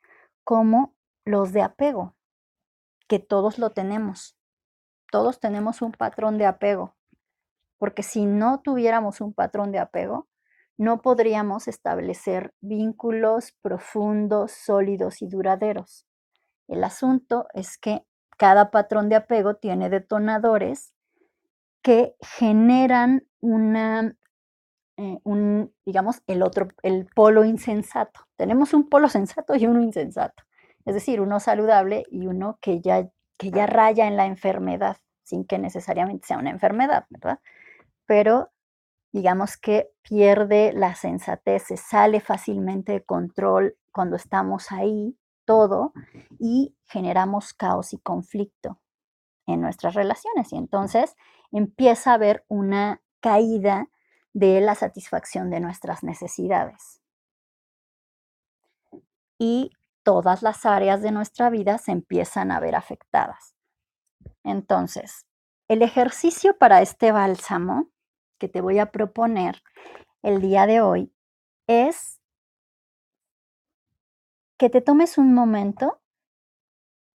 como 0.44 0.94
los 1.26 1.52
de 1.52 1.62
apego, 1.62 2.16
que 3.08 3.20
todos 3.20 3.58
lo 3.58 3.72
tenemos. 3.72 4.38
Todos 5.12 5.40
tenemos 5.40 5.82
un 5.82 5.92
patrón 5.92 6.38
de 6.38 6.46
apego, 6.46 6.96
porque 7.78 8.04
si 8.04 8.26
no 8.26 8.62
tuviéramos 8.62 9.20
un 9.20 9.34
patrón 9.34 9.72
de 9.72 9.80
apego, 9.80 10.28
no 10.78 11.02
podríamos 11.02 11.68
establecer 11.68 12.54
vínculos 12.62 13.52
profundos, 13.62 14.52
sólidos 14.52 15.22
y 15.22 15.28
duraderos. 15.28 16.08
El 16.68 16.84
asunto 16.84 17.48
es 17.54 17.78
que 17.78 18.06
cada 18.38 18.72
patrón 18.72 19.10
de 19.10 19.16
apego 19.16 19.56
tiene 19.56 19.90
detonadores 19.90 20.94
que 21.82 22.16
generan 22.22 23.28
una, 23.42 24.16
eh, 24.98 25.20
un, 25.24 25.74
digamos, 25.86 26.22
el 26.28 26.42
otro, 26.42 26.70
el 26.82 27.08
polo 27.14 27.44
insensato. 27.44 28.22
Tenemos 28.38 28.74
un 28.74 28.90
polo 28.90 29.10
sensato 29.10 29.56
y 29.56 29.66
uno 29.66 29.82
insensato. 29.82 30.44
Es 30.86 30.94
decir, 30.96 31.22
uno 31.22 31.40
saludable 31.40 32.04
y 32.10 32.28
uno 32.28 32.58
que 32.62 32.82
ya, 32.82 33.10
que 33.38 33.52
ya 33.52 33.66
raya 33.66 34.08
en 34.08 34.18
la 34.18 34.26
enfermedad, 34.26 34.98
sin 35.24 35.46
que 35.46 35.60
necesariamente 35.60 36.28
sea 36.28 36.38
una 36.38 36.50
enfermedad, 36.52 37.06
¿verdad? 37.10 37.40
Pero 38.06 38.52
digamos 39.12 39.58
que 39.58 39.92
pierde 40.02 40.74
la 40.74 40.96
sensatez, 40.96 41.64
se 41.64 41.78
sale 41.78 42.20
fácilmente 42.20 42.94
de 42.94 43.04
control 43.04 43.78
cuando 43.92 44.16
estamos 44.16 44.72
ahí 44.72 45.18
todo 45.46 45.94
y 46.40 46.76
generamos 46.86 47.54
caos 47.54 47.94
y 47.94 47.98
conflicto 47.98 48.80
en 49.46 49.62
nuestras 49.62 49.94
relaciones. 49.94 50.52
Y 50.54 50.58
entonces 50.58 51.16
empieza 51.52 52.12
a 52.12 52.16
haber 52.16 52.46
una 52.48 53.02
caída 53.20 53.90
de 54.34 54.62
la 54.62 54.76
satisfacción 54.76 55.50
de 55.50 55.60
nuestras 55.60 56.04
necesidades. 56.04 57.02
Y 59.38 59.72
todas 60.04 60.42
las 60.42 60.66
áreas 60.66 61.02
de 61.02 61.12
nuestra 61.12 61.50
vida 61.50 61.78
se 61.78 61.92
empiezan 61.92 62.52
a 62.52 62.60
ver 62.60 62.76
afectadas. 62.76 63.56
Entonces, 64.44 65.26
el 65.68 65.82
ejercicio 65.82 66.58
para 66.58 66.82
este 66.82 67.12
bálsamo 67.12 67.90
que 68.38 68.50
te 68.50 68.62
voy 68.62 68.80
a 68.80 68.92
proponer 68.92 69.64
el 70.22 70.42
día 70.42 70.66
de 70.66 70.82
hoy 70.82 71.14
es 71.68 72.20
que 74.64 74.70
te 74.70 74.80
tomes 74.80 75.18
un 75.18 75.34
momento 75.34 76.02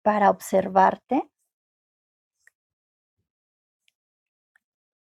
para 0.02 0.30
observarte 0.30 1.30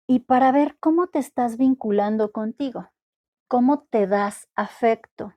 y 0.06 0.20
para 0.20 0.52
ver 0.52 0.78
cómo 0.78 1.08
te 1.08 1.18
estás 1.18 1.56
vinculando 1.56 2.30
contigo, 2.30 2.92
cómo 3.48 3.80
te 3.90 4.06
das 4.06 4.46
afecto. 4.54 5.34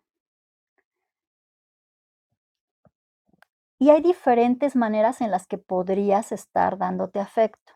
Y 3.79 3.89
hay 3.89 4.01
diferentes 4.03 4.75
maneras 4.75 5.21
en 5.21 5.31
las 5.31 5.47
que 5.47 5.57
podrías 5.57 6.31
estar 6.31 6.77
dándote 6.77 7.19
afecto. 7.19 7.73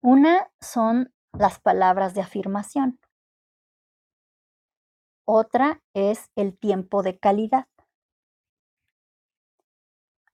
Una 0.00 0.50
son 0.62 1.12
las 1.34 1.60
palabras 1.60 2.14
de 2.14 2.22
afirmación. 2.22 2.98
Otra 5.26 5.82
es 5.92 6.30
el 6.36 6.56
tiempo 6.56 7.02
de 7.02 7.18
calidad. 7.18 7.66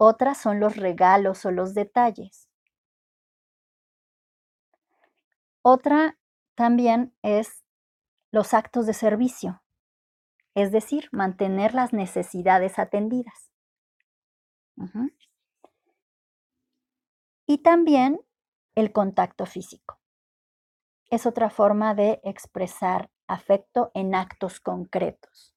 Otras 0.07 0.37
son 0.37 0.61
los 0.61 0.77
regalos 0.77 1.47
o 1.47 1.51
los 1.51 1.73
detalles. 1.73 2.51
Otra 5.63 6.19
también 6.55 7.17
es 7.23 7.65
los 8.31 8.53
actos 8.53 8.85
de 8.85 8.93
servicio, 8.93 9.63
es 10.55 10.73
decir, 10.73 11.09
mantener 11.11 11.73
las 11.73 11.95
necesidades 11.95 12.79
atendidas. 12.79 13.51
Y 17.47 17.63
también 17.63 18.21
el 18.75 18.93
contacto 18.93 19.47
físico 19.47 20.03
es 21.09 21.25
otra 21.25 21.49
forma 21.49 21.95
de 21.95 22.21
expresar 22.25 23.11
afecto 23.27 23.91
en 23.95 24.15
actos 24.15 24.61
concretos. 24.61 25.57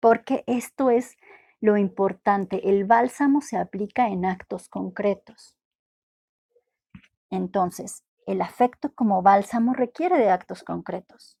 Porque 0.00 0.42
esto 0.48 0.90
es 0.90 1.16
lo 1.62 1.76
importante, 1.76 2.68
el 2.68 2.84
bálsamo 2.84 3.40
se 3.40 3.56
aplica 3.56 4.08
en 4.08 4.26
actos 4.26 4.68
concretos. 4.68 5.56
Entonces, 7.30 8.04
el 8.26 8.42
afecto 8.42 8.92
como 8.92 9.22
bálsamo 9.22 9.72
requiere 9.72 10.18
de 10.18 10.28
actos 10.28 10.64
concretos. 10.64 11.38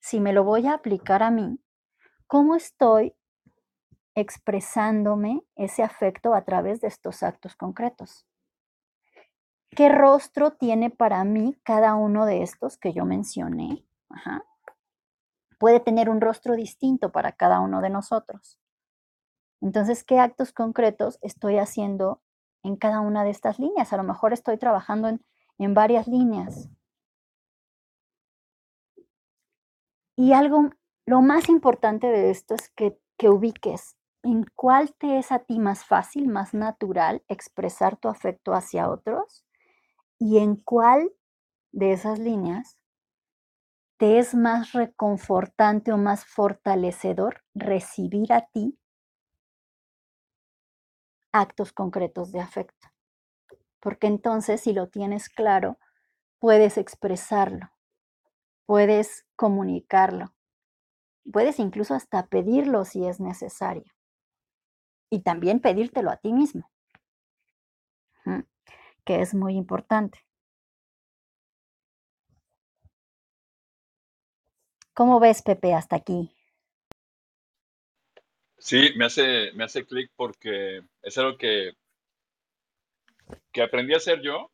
si 0.00 0.20
me 0.20 0.34
lo 0.34 0.44
voy 0.44 0.66
a 0.66 0.74
aplicar 0.74 1.22
a 1.22 1.30
mí, 1.30 1.58
¿cómo 2.26 2.56
estoy 2.56 3.14
expresándome 4.14 5.42
ese 5.54 5.82
afecto 5.82 6.34
a 6.34 6.44
través 6.44 6.82
de 6.82 6.88
estos 6.88 7.22
actos 7.22 7.56
concretos? 7.56 8.26
¿Qué 9.70 9.88
rostro 9.88 10.50
tiene 10.52 10.90
para 10.90 11.24
mí 11.24 11.56
cada 11.62 11.94
uno 11.94 12.26
de 12.26 12.42
estos 12.42 12.76
que 12.76 12.92
yo 12.92 13.06
mencioné? 13.06 13.86
Puede 15.58 15.80
tener 15.80 16.10
un 16.10 16.20
rostro 16.20 16.54
distinto 16.54 17.12
para 17.12 17.32
cada 17.32 17.60
uno 17.60 17.80
de 17.80 17.88
nosotros. 17.88 18.58
Entonces, 19.60 20.04
¿qué 20.04 20.20
actos 20.20 20.52
concretos 20.52 21.18
estoy 21.22 21.58
haciendo 21.58 22.20
en 22.62 22.76
cada 22.76 23.00
una 23.00 23.24
de 23.24 23.30
estas 23.30 23.58
líneas? 23.58 23.92
A 23.92 23.96
lo 23.96 24.04
mejor 24.04 24.32
estoy 24.32 24.58
trabajando 24.58 25.08
en, 25.08 25.24
en 25.58 25.74
varias 25.74 26.06
líneas. 26.06 26.68
Y 30.16 30.32
algo, 30.32 30.70
lo 31.06 31.22
más 31.22 31.48
importante 31.48 32.06
de 32.08 32.30
esto 32.30 32.54
es 32.54 32.68
que, 32.70 32.98
que 33.18 33.28
ubiques 33.28 33.96
en 34.22 34.44
cuál 34.54 34.94
te 34.94 35.18
es 35.18 35.30
a 35.32 35.40
ti 35.40 35.58
más 35.58 35.84
fácil, 35.84 36.28
más 36.28 36.54
natural 36.54 37.22
expresar 37.28 37.96
tu 37.96 38.08
afecto 38.08 38.54
hacia 38.54 38.90
otros 38.90 39.44
y 40.18 40.38
en 40.38 40.56
cuál 40.56 41.12
de 41.72 41.92
esas 41.92 42.18
líneas 42.18 42.78
te 43.98 44.18
es 44.20 44.36
más 44.36 44.72
reconfortante 44.72 45.92
o 45.92 45.96
más 45.98 46.24
fortalecedor 46.24 47.42
recibir 47.54 48.32
a 48.32 48.46
ti 48.46 48.78
actos 51.34 51.72
concretos 51.72 52.32
de 52.32 52.40
afecto. 52.40 52.88
Porque 53.80 54.06
entonces, 54.06 54.62
si 54.62 54.72
lo 54.72 54.88
tienes 54.88 55.28
claro, 55.28 55.78
puedes 56.38 56.78
expresarlo, 56.78 57.70
puedes 58.66 59.26
comunicarlo, 59.36 60.34
puedes 61.30 61.58
incluso 61.58 61.94
hasta 61.94 62.26
pedirlo 62.26 62.84
si 62.84 63.06
es 63.06 63.20
necesario. 63.20 63.92
Y 65.10 65.20
también 65.20 65.60
pedírtelo 65.60 66.10
a 66.10 66.16
ti 66.16 66.32
mismo 66.32 66.70
que 69.04 69.20
es 69.20 69.34
muy 69.34 69.56
importante. 69.56 70.18
¿Cómo 74.94 75.18
ves, 75.20 75.42
Pepe, 75.42 75.74
hasta 75.74 75.96
aquí? 75.96 76.33
Sí, 78.64 78.92
me 78.96 79.04
hace, 79.04 79.52
me 79.52 79.64
hace 79.64 79.84
clic 79.84 80.10
porque 80.16 80.80
es 81.02 81.18
algo 81.18 81.36
que, 81.36 81.74
que 83.52 83.62
aprendí 83.62 83.92
a 83.92 83.98
hacer 83.98 84.22
yo 84.22 84.50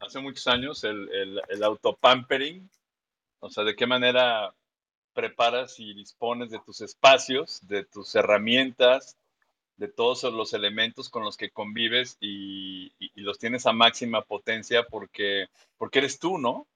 hace 0.00 0.18
muchos 0.18 0.48
años, 0.48 0.82
el, 0.82 1.08
el, 1.12 1.40
el 1.48 1.62
autopampering, 1.62 2.68
o 3.38 3.48
sea, 3.48 3.62
de 3.62 3.76
qué 3.76 3.86
manera 3.86 4.52
preparas 5.12 5.78
y 5.78 5.94
dispones 5.94 6.50
de 6.50 6.58
tus 6.66 6.80
espacios, 6.80 7.60
de 7.68 7.84
tus 7.84 8.16
herramientas, 8.16 9.16
de 9.76 9.86
todos 9.86 10.24
los 10.24 10.52
elementos 10.52 11.08
con 11.08 11.22
los 11.22 11.36
que 11.36 11.50
convives 11.50 12.16
y, 12.20 12.92
los 13.14 13.38
tienes 13.38 13.66
a 13.66 13.72
máxima 13.72 14.22
potencia 14.22 14.82
porque, 14.82 15.46
porque 15.78 16.00
eres 16.00 16.18
tú, 16.18 16.38
¿no? 16.38 16.66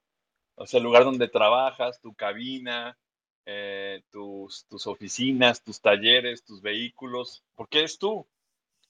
O 0.55 0.65
sea, 0.65 0.77
el 0.77 0.85
lugar 0.85 1.03
donde 1.03 1.27
trabajas, 1.27 1.99
tu 1.99 2.13
cabina, 2.13 2.97
eh, 3.45 4.01
tus, 4.11 4.65
tus 4.65 4.87
oficinas, 4.87 5.63
tus 5.63 5.81
talleres, 5.81 6.43
tus 6.43 6.61
vehículos, 6.61 7.43
porque 7.55 7.79
eres 7.79 7.97
tú. 7.97 8.25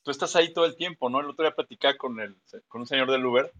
Tú 0.03 0.11
estás 0.11 0.35
ahí 0.35 0.53
todo 0.53 0.65
el 0.65 0.75
tiempo, 0.75 1.09
¿no? 1.09 1.19
El 1.19 1.29
otro 1.29 1.43
día 1.43 1.55
platicé 1.55 1.97
con, 1.97 2.19
el, 2.19 2.35
con 2.67 2.81
un 2.81 2.87
señor 2.87 3.11
del 3.11 3.25
Uber, 3.25 3.51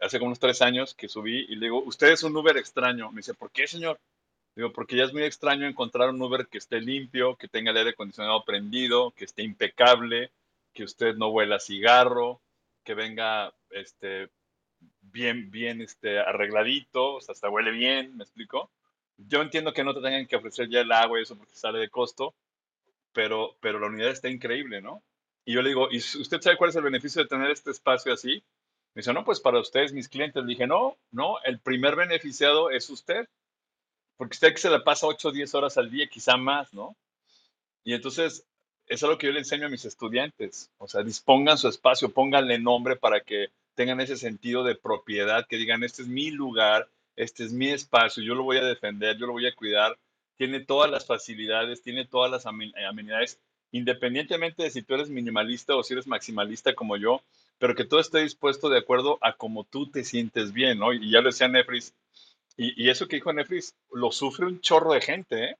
hace 0.00 0.18
como 0.18 0.28
unos 0.28 0.40
tres 0.40 0.62
años 0.62 0.94
que 0.94 1.08
subí 1.08 1.46
y 1.48 1.54
le 1.56 1.66
digo, 1.66 1.82
usted 1.84 2.08
es 2.08 2.22
un 2.22 2.36
Uber 2.36 2.56
extraño. 2.56 3.10
Me 3.10 3.18
dice, 3.18 3.34
¿por 3.34 3.50
qué, 3.50 3.66
señor? 3.66 4.00
Digo, 4.54 4.72
porque 4.72 4.96
ya 4.96 5.04
es 5.04 5.12
muy 5.12 5.22
extraño 5.22 5.66
encontrar 5.66 6.10
un 6.10 6.20
Uber 6.20 6.46
que 6.46 6.58
esté 6.58 6.80
limpio, 6.80 7.36
que 7.36 7.48
tenga 7.48 7.70
el 7.70 7.76
aire 7.78 7.90
acondicionado 7.90 8.44
prendido, 8.44 9.12
que 9.12 9.24
esté 9.24 9.42
impecable, 9.42 10.30
que 10.74 10.84
usted 10.84 11.14
no 11.14 11.28
huela 11.28 11.58
cigarro, 11.58 12.40
que 12.84 12.94
venga 12.94 13.54
este, 13.70 14.28
bien, 15.00 15.50
bien 15.50 15.80
este, 15.80 16.18
arregladito, 16.18 17.14
o 17.14 17.20
sea, 17.20 17.32
hasta 17.32 17.48
huele 17.48 17.70
bien, 17.70 18.16
¿me 18.16 18.24
explico? 18.24 18.70
Yo 19.16 19.42
entiendo 19.42 19.72
que 19.72 19.84
no 19.84 19.94
te 19.94 20.00
tengan 20.00 20.26
que 20.26 20.36
ofrecer 20.36 20.68
ya 20.68 20.80
el 20.80 20.92
agua 20.92 21.18
y 21.18 21.22
eso 21.22 21.36
porque 21.36 21.54
sale 21.54 21.78
de 21.78 21.90
costo, 21.90 22.34
pero, 23.12 23.56
pero 23.60 23.78
la 23.78 23.86
unidad 23.86 24.10
está 24.10 24.28
increíble, 24.28 24.80
¿no? 24.80 25.02
Y 25.44 25.54
yo 25.54 25.62
le 25.62 25.70
digo, 25.70 25.88
¿y 25.90 25.98
usted 25.98 26.40
sabe 26.40 26.56
cuál 26.56 26.70
es 26.70 26.76
el 26.76 26.82
beneficio 26.82 27.22
de 27.22 27.28
tener 27.28 27.50
este 27.50 27.70
espacio 27.70 28.12
así? 28.12 28.42
Me 28.94 29.00
dice, 29.00 29.12
no, 29.12 29.24
pues 29.24 29.40
para 29.40 29.60
ustedes, 29.60 29.92
mis 29.92 30.08
clientes. 30.08 30.42
Le 30.42 30.48
dije, 30.48 30.66
no, 30.66 30.96
no, 31.10 31.42
el 31.44 31.58
primer 31.58 31.96
beneficiado 31.96 32.70
es 32.70 32.90
usted 32.90 33.28
porque 34.22 34.34
usted 34.34 34.52
que 34.52 34.60
se 34.60 34.70
la 34.70 34.84
pasa 34.84 35.08
8 35.08 35.28
o 35.28 35.32
10 35.32 35.52
horas 35.56 35.78
al 35.78 35.90
día, 35.90 36.08
quizá 36.08 36.36
más, 36.36 36.72
¿no? 36.72 36.96
Y 37.82 37.92
entonces, 37.94 38.46
es 38.86 39.02
lo 39.02 39.18
que 39.18 39.26
yo 39.26 39.32
le 39.32 39.40
enseño 39.40 39.66
a 39.66 39.68
mis 39.68 39.84
estudiantes. 39.84 40.70
O 40.78 40.86
sea, 40.86 41.02
dispongan 41.02 41.58
su 41.58 41.66
espacio, 41.66 42.12
pónganle 42.12 42.60
nombre 42.60 42.94
para 42.94 43.22
que 43.22 43.48
tengan 43.74 44.00
ese 44.00 44.16
sentido 44.16 44.62
de 44.62 44.76
propiedad, 44.76 45.44
que 45.48 45.56
digan, 45.56 45.82
este 45.82 46.02
es 46.02 46.08
mi 46.08 46.30
lugar, 46.30 46.88
este 47.16 47.44
es 47.44 47.52
mi 47.52 47.70
espacio, 47.70 48.22
yo 48.22 48.34
lo 48.34 48.44
voy 48.44 48.58
a 48.58 48.64
defender, 48.64 49.16
yo 49.18 49.26
lo 49.26 49.32
voy 49.32 49.46
a 49.46 49.54
cuidar. 49.54 49.98
Tiene 50.36 50.60
todas 50.60 50.90
las 50.90 51.06
facilidades, 51.06 51.82
tiene 51.82 52.06
todas 52.06 52.30
las 52.30 52.46
amenidades, 52.46 53.40
independientemente 53.70 54.62
de 54.62 54.70
si 54.70 54.82
tú 54.82 54.94
eres 54.94 55.08
minimalista 55.08 55.76
o 55.76 55.82
si 55.82 55.92
eres 55.92 56.06
maximalista 56.06 56.74
como 56.74 56.96
yo, 56.96 57.22
pero 57.58 57.74
que 57.74 57.84
todo 57.84 58.00
esté 58.00 58.20
dispuesto 58.20 58.68
de 58.68 58.78
acuerdo 58.78 59.18
a 59.20 59.34
cómo 59.34 59.64
tú 59.64 59.90
te 59.90 60.04
sientes 60.04 60.52
bien, 60.52 60.78
¿no? 60.78 60.92
Y 60.92 61.10
ya 61.10 61.20
lo 61.20 61.28
decía 61.28 61.48
Nefris, 61.48 61.94
y, 62.56 62.90
eso 62.90 63.08
que 63.08 63.16
dijo 63.16 63.32
Netflix, 63.32 63.74
lo 63.92 64.12
sufre 64.12 64.46
un 64.46 64.60
chorro 64.60 64.92
de 64.92 65.00
gente, 65.00 65.44
¿eh? 65.44 65.56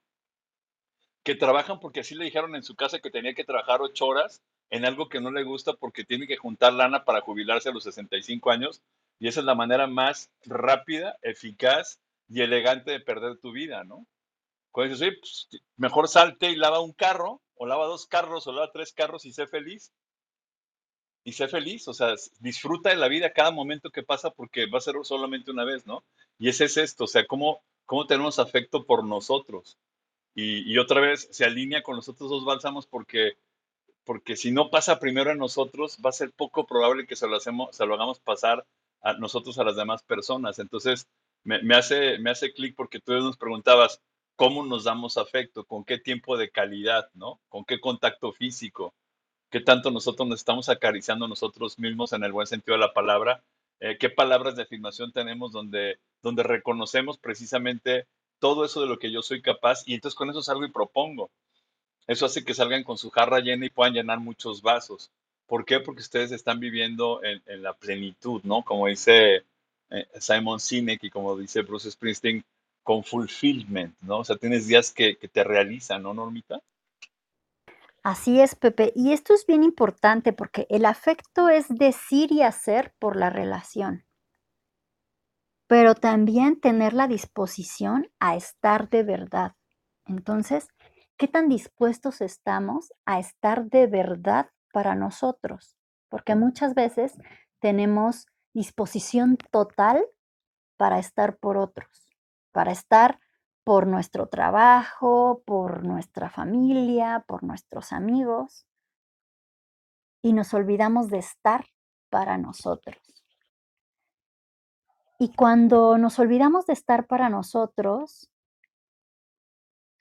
que 1.22 1.34
trabajan 1.34 1.80
porque 1.80 2.00
así 2.00 2.14
le 2.14 2.24
dijeron 2.24 2.54
en 2.56 2.62
su 2.64 2.74
casa 2.74 2.98
que 2.98 3.10
tenía 3.10 3.34
que 3.34 3.44
trabajar 3.44 3.80
ocho 3.80 4.06
horas 4.06 4.42
en 4.70 4.84
algo 4.84 5.08
que 5.08 5.20
no 5.20 5.30
le 5.30 5.44
gusta 5.44 5.74
porque 5.74 6.04
tiene 6.04 6.26
que 6.26 6.36
juntar 6.36 6.72
lana 6.72 7.04
para 7.04 7.20
jubilarse 7.20 7.68
a 7.68 7.72
los 7.72 7.84
65 7.84 8.50
años. 8.50 8.82
Y 9.18 9.28
esa 9.28 9.40
es 9.40 9.46
la 9.46 9.54
manera 9.54 9.86
más 9.86 10.30
rápida, 10.44 11.16
eficaz 11.22 12.00
y 12.28 12.42
elegante 12.42 12.90
de 12.90 13.00
perder 13.00 13.38
tu 13.38 13.52
vida, 13.52 13.84
¿no? 13.84 14.06
Cuando 14.70 14.94
dices, 14.94 15.14
pues, 15.20 15.62
mejor 15.76 16.08
salte 16.08 16.50
y 16.50 16.56
lava 16.56 16.80
un 16.80 16.92
carro, 16.92 17.42
o 17.54 17.66
lava 17.66 17.86
dos 17.86 18.06
carros, 18.06 18.46
o 18.46 18.52
lava 18.52 18.72
tres 18.72 18.92
carros 18.92 19.24
y 19.26 19.32
sé 19.32 19.46
feliz. 19.46 19.92
Y 21.24 21.32
sé 21.32 21.46
feliz, 21.46 21.86
o 21.86 21.94
sea, 21.94 22.14
disfruta 22.40 22.90
de 22.90 22.96
la 22.96 23.06
vida 23.06 23.32
cada 23.32 23.52
momento 23.52 23.90
que 23.90 24.02
pasa 24.02 24.30
porque 24.30 24.66
va 24.66 24.78
a 24.78 24.80
ser 24.80 24.96
solamente 25.04 25.52
una 25.52 25.64
vez, 25.64 25.86
¿no? 25.86 26.04
Y 26.38 26.48
ese 26.48 26.64
es 26.64 26.76
esto, 26.76 27.04
o 27.04 27.06
sea, 27.06 27.26
cómo, 27.26 27.62
cómo 27.86 28.06
tenemos 28.06 28.40
afecto 28.40 28.86
por 28.86 29.04
nosotros. 29.04 29.78
Y, 30.34 30.78
otra 30.78 31.00
vez 31.00 31.28
se 31.30 31.44
alinea 31.44 31.82
con 31.82 31.96
los 31.96 32.08
otros 32.08 32.30
dos 32.30 32.44
bálsamos 32.44 32.86
porque, 32.86 33.34
porque 34.04 34.34
si 34.34 34.50
no 34.50 34.70
pasa 34.70 34.98
primero 34.98 35.30
en 35.30 35.38
nosotros, 35.38 35.98
va 36.04 36.10
a 36.10 36.14
ser 36.14 36.32
poco 36.32 36.66
probable 36.66 37.06
que 37.06 37.16
se 37.16 37.26
lo, 37.28 37.36
hacemos, 37.36 37.76
se 37.76 37.84
lo 37.84 37.94
hagamos 37.94 38.18
pasar 38.18 38.66
a 39.02 39.14
nosotros 39.14 39.58
a 39.58 39.64
las 39.64 39.76
demás 39.76 40.02
personas. 40.02 40.58
Entonces, 40.58 41.08
me, 41.44 41.62
me 41.62 41.74
hace, 41.74 42.18
me 42.18 42.30
hace 42.30 42.52
clic 42.52 42.74
porque 42.76 43.00
tú 43.00 43.12
nos 43.12 43.36
preguntabas, 43.36 44.00
¿cómo 44.36 44.64
nos 44.64 44.84
damos 44.84 45.18
afecto? 45.18 45.64
¿Con 45.64 45.84
qué 45.84 45.98
tiempo 45.98 46.36
de 46.36 46.50
calidad? 46.50 47.10
¿no? 47.14 47.40
¿Con 47.48 47.64
qué 47.64 47.80
contacto 47.80 48.32
físico? 48.32 48.94
¿Qué 49.50 49.60
tanto 49.60 49.90
nosotros 49.90 50.28
nos 50.28 50.40
estamos 50.40 50.68
acariciando 50.68 51.28
nosotros 51.28 51.78
mismos 51.78 52.12
en 52.12 52.24
el 52.24 52.32
buen 52.32 52.46
sentido 52.46 52.74
de 52.74 52.80
la 52.80 52.94
palabra? 52.94 53.44
Eh, 53.80 53.98
¿Qué 53.98 54.08
palabras 54.08 54.56
de 54.56 54.62
afirmación 54.62 55.12
tenemos 55.12 55.52
donde 55.52 55.98
donde 56.22 56.42
reconocemos 56.44 57.18
precisamente 57.18 58.06
todo 58.38 58.64
eso 58.64 58.80
de 58.80 58.86
lo 58.86 58.98
que 58.98 59.12
yo 59.12 59.22
soy 59.22 59.42
capaz 59.42 59.82
y 59.86 59.94
entonces 59.94 60.16
con 60.16 60.30
eso 60.30 60.42
salgo 60.42 60.64
y 60.64 60.72
propongo. 60.72 61.30
Eso 62.06 62.26
hace 62.26 62.44
que 62.44 62.54
salgan 62.54 62.84
con 62.84 62.98
su 62.98 63.10
jarra 63.10 63.40
llena 63.40 63.66
y 63.66 63.70
puedan 63.70 63.94
llenar 63.94 64.18
muchos 64.18 64.62
vasos. 64.62 65.10
¿Por 65.52 65.66
qué? 65.66 65.80
Porque 65.80 66.00
ustedes 66.00 66.32
están 66.32 66.60
viviendo 66.60 67.20
en, 67.22 67.62
la 67.62 67.74
plenitud, 67.74 68.40
¿no? 68.42 68.64
Como 68.64 68.86
dice 68.86 69.44
eh, 69.90 70.06
Simon 70.18 70.58
Sinek 70.58 71.04
y 71.04 71.10
como 71.10 71.36
dice 71.36 71.60
Bruce 71.60 71.90
Springsteen, 71.90 72.42
con 72.82 73.04
fulfillment, 73.04 73.94
¿no? 74.00 74.20
O 74.20 74.24
sea, 74.24 74.36
tienes 74.36 74.66
días 74.66 74.90
que, 74.90 75.16
que 75.16 75.28
te 75.28 75.44
realizan, 75.44 76.04
¿no, 76.04 76.14
Normita? 76.14 76.62
Así 78.02 78.40
es, 78.40 78.54
Pepe. 78.54 78.94
Y 78.96 79.12
esto 79.12 79.34
es 79.34 79.44
bien 79.44 79.62
importante 79.62 80.32
porque 80.32 80.66
el 80.70 80.86
afecto 80.86 81.50
es 81.50 81.68
decir 81.68 82.32
y 82.32 82.40
hacer 82.40 82.94
por 82.98 83.16
la 83.16 83.28
relación 83.28 84.06
pero 85.66 85.94
también 85.94 86.60
tener 86.60 86.94
la 86.94 87.08
disposición 87.08 88.10
a 88.20 88.36
estar 88.36 88.88
de 88.88 89.02
verdad. 89.02 89.52
Entonces, 90.06 90.68
¿qué 91.18 91.28
tan 91.28 91.48
dispuestos 91.48 92.22
estamos 92.22 92.92
a 93.06 93.18
estar 93.18 93.66
de 93.70 93.86
verdad 93.86 94.50
para 94.72 94.94
nosotros? 94.94 95.76
Porque 96.08 96.34
muchas 96.34 96.74
veces 96.74 97.16
tenemos 97.60 98.26
disposición 98.52 99.36
total 99.50 100.04
para 100.76 100.98
estar 100.98 101.36
por 101.36 101.56
otros, 101.56 102.08
para 102.50 102.72
estar 102.72 103.20
por 103.64 103.86
nuestro 103.86 104.26
trabajo, 104.26 105.42
por 105.46 105.84
nuestra 105.84 106.28
familia, 106.28 107.24
por 107.28 107.44
nuestros 107.44 107.92
amigos, 107.92 108.66
y 110.22 110.32
nos 110.32 110.54
olvidamos 110.54 111.08
de 111.08 111.18
estar 111.18 111.66
para 112.10 112.38
nosotros. 112.38 112.96
Y 115.18 115.32
cuando 115.34 115.98
nos 115.98 116.18
olvidamos 116.18 116.66
de 116.66 116.72
estar 116.72 117.06
para 117.06 117.28
nosotros, 117.28 118.28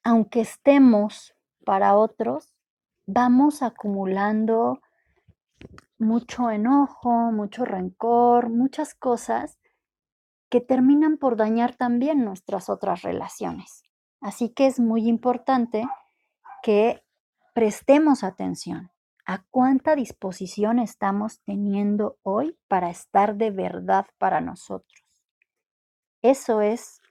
aunque 0.04 0.42
estemos 0.42 1.36
para 1.64 1.96
otros, 1.96 2.56
vamos 3.06 3.62
acumulando 3.62 4.82
mucho 5.98 6.50
enojo, 6.50 7.32
mucho 7.32 7.66
rencor, 7.66 8.50
muchas 8.50 8.96
cosas 8.96 9.60
que 10.50 10.60
terminan 10.60 11.18
por 11.18 11.38
dañar 11.38 11.76
también 11.76 12.26
nuestras 12.26 12.70
otras 12.70 13.04
relaciones. 13.04 13.84
Así 14.20 14.50
que 14.50 14.68
es 14.68 14.80
muy 14.80 15.08
importante 15.08 15.88
que 16.64 17.04
prestemos 17.54 18.24
atención 18.24 18.92
a 19.26 19.46
cuánta 19.50 19.96
disposición 19.96 20.80
estamos 20.80 21.42
teniendo 21.44 22.18
hoy 22.24 22.58
para 22.68 22.90
estar 22.90 23.36
de 23.36 23.52
verdad 23.52 24.06
para 24.18 24.42
nosotros. 24.42 25.06
Eso 26.22 26.62
es 26.62 27.02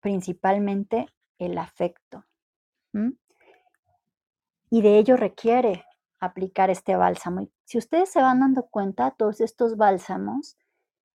principalmente 0.00 1.06
el 1.38 1.58
afecto. 1.58 2.24
Y 4.74 4.82
de 4.82 4.98
ello 4.98 5.16
requiere 5.16 5.86
aplicar 6.18 6.68
este 6.68 6.96
bálsamo. 6.96 7.46
si 7.64 7.78
ustedes 7.78 8.10
se 8.10 8.20
van 8.20 8.40
dando 8.40 8.66
cuenta, 8.66 9.12
todos 9.12 9.40
estos 9.40 9.76
bálsamos 9.76 10.58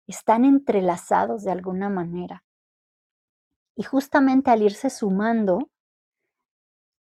están 0.06 0.46
entrelazados 0.46 1.44
de 1.44 1.54
alguna 1.54 1.90
manera. 1.90 2.44
Y 3.74 3.82
justamente 3.82 4.52
al 4.52 4.62
irse 4.62 4.92
sumando, 4.92 5.72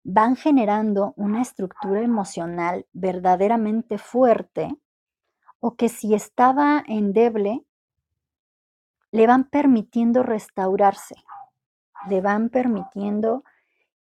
van 0.04 0.36
generando 0.36 1.12
una 1.16 1.42
estructura 1.42 2.02
emocional 2.02 2.86
verdaderamente 2.92 3.98
fuerte 3.98 4.68
o 5.58 5.74
que 5.74 5.88
si 5.88 6.14
estaba 6.14 6.84
endeble, 6.86 7.64
le 9.10 9.26
van 9.26 9.42
permitiendo 9.42 10.22
restaurarse, 10.22 11.16
le 12.08 12.20
van 12.20 12.48
permitiendo 12.48 13.42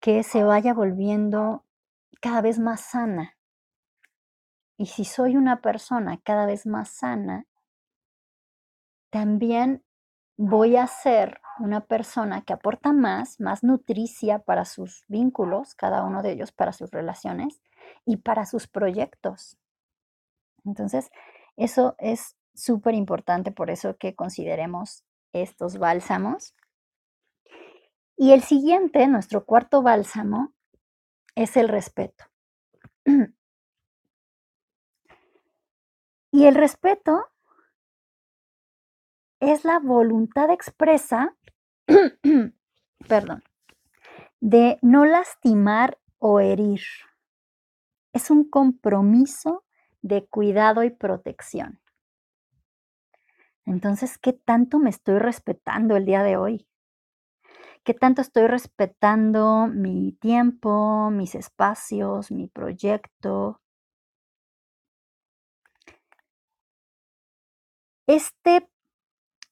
que 0.01 0.23
se 0.23 0.43
vaya 0.43 0.73
volviendo 0.73 1.67
cada 2.21 2.41
vez 2.41 2.59
más 2.59 2.81
sana. 2.81 3.37
Y 4.77 4.87
si 4.87 5.05
soy 5.05 5.37
una 5.37 5.61
persona 5.61 6.21
cada 6.23 6.47
vez 6.47 6.67
más 6.67 6.89
sana, 6.89 7.47
también 9.11 9.85
voy 10.37 10.77
a 10.77 10.87
ser 10.87 11.41
una 11.59 11.83
persona 11.83 12.43
que 12.43 12.55
aporta 12.55 12.93
más, 12.93 13.39
más 13.41 13.63
nutricia 13.63 14.39
para 14.39 14.65
sus 14.65 15.05
vínculos, 15.09 15.75
cada 15.75 16.05
uno 16.05 16.23
de 16.23 16.33
ellos 16.33 16.53
para 16.53 16.73
sus 16.73 16.91
relaciones 16.91 17.61
y 18.07 18.17
para 18.19 18.47
sus 18.47 18.67
proyectos. 18.67 19.59
Entonces, 20.65 21.11
eso 21.57 21.95
es 21.99 22.37
súper 22.55 22.95
importante, 22.95 23.53
por 23.53 23.71
eso 23.71 23.97
que 23.99 24.15
consideremos 24.15 25.05
estos 25.33 25.79
bálsamos. 25.79 26.55
Y 28.17 28.33
el 28.33 28.43
siguiente, 28.43 29.07
nuestro 29.09 29.45
cuarto 29.45 29.83
bálsamo, 29.83 30.53
es 31.43 31.57
el 31.57 31.69
respeto. 31.69 32.25
Y 36.33 36.47
el 36.47 36.55
respeto 36.55 37.27
es 39.41 39.65
la 39.65 39.81
voluntad 39.81 40.49
expresa, 40.51 41.37
perdón, 43.09 43.43
de 44.39 44.79
no 44.81 45.05
lastimar 45.07 45.99
o 46.19 46.39
herir. 46.39 46.83
Es 48.13 48.31
un 48.31 48.49
compromiso 48.49 49.65
de 50.03 50.25
cuidado 50.29 50.85
y 50.85 50.91
protección. 50.91 51.81
Entonces, 53.65 54.19
¿qué 54.19 54.33
tanto 54.33 54.79
me 54.79 54.91
estoy 54.91 55.19
respetando 55.19 55.97
el 55.97 56.05
día 56.05 56.23
de 56.23 56.37
hoy? 56.37 56.70
¿Qué 57.85 57.95
tanto 57.95 58.21
estoy 58.23 58.47
respetando 58.47 59.67
mi 59.67 60.13
tiempo, 60.21 61.11
mis 61.11 61.35
espacios, 61.35 62.31
mi 62.31 62.47
proyecto? 62.47 63.61
Este 68.07 68.69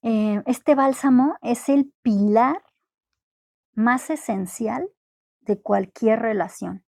eh, 0.03 0.43
este 0.47 0.77
bálsamo 0.77 1.37
es 1.43 1.69
el 1.69 1.93
pilar 2.03 2.63
más 3.75 4.11
esencial 4.11 4.89
de 5.41 5.61
cualquier 5.61 6.21
relación. 6.21 6.85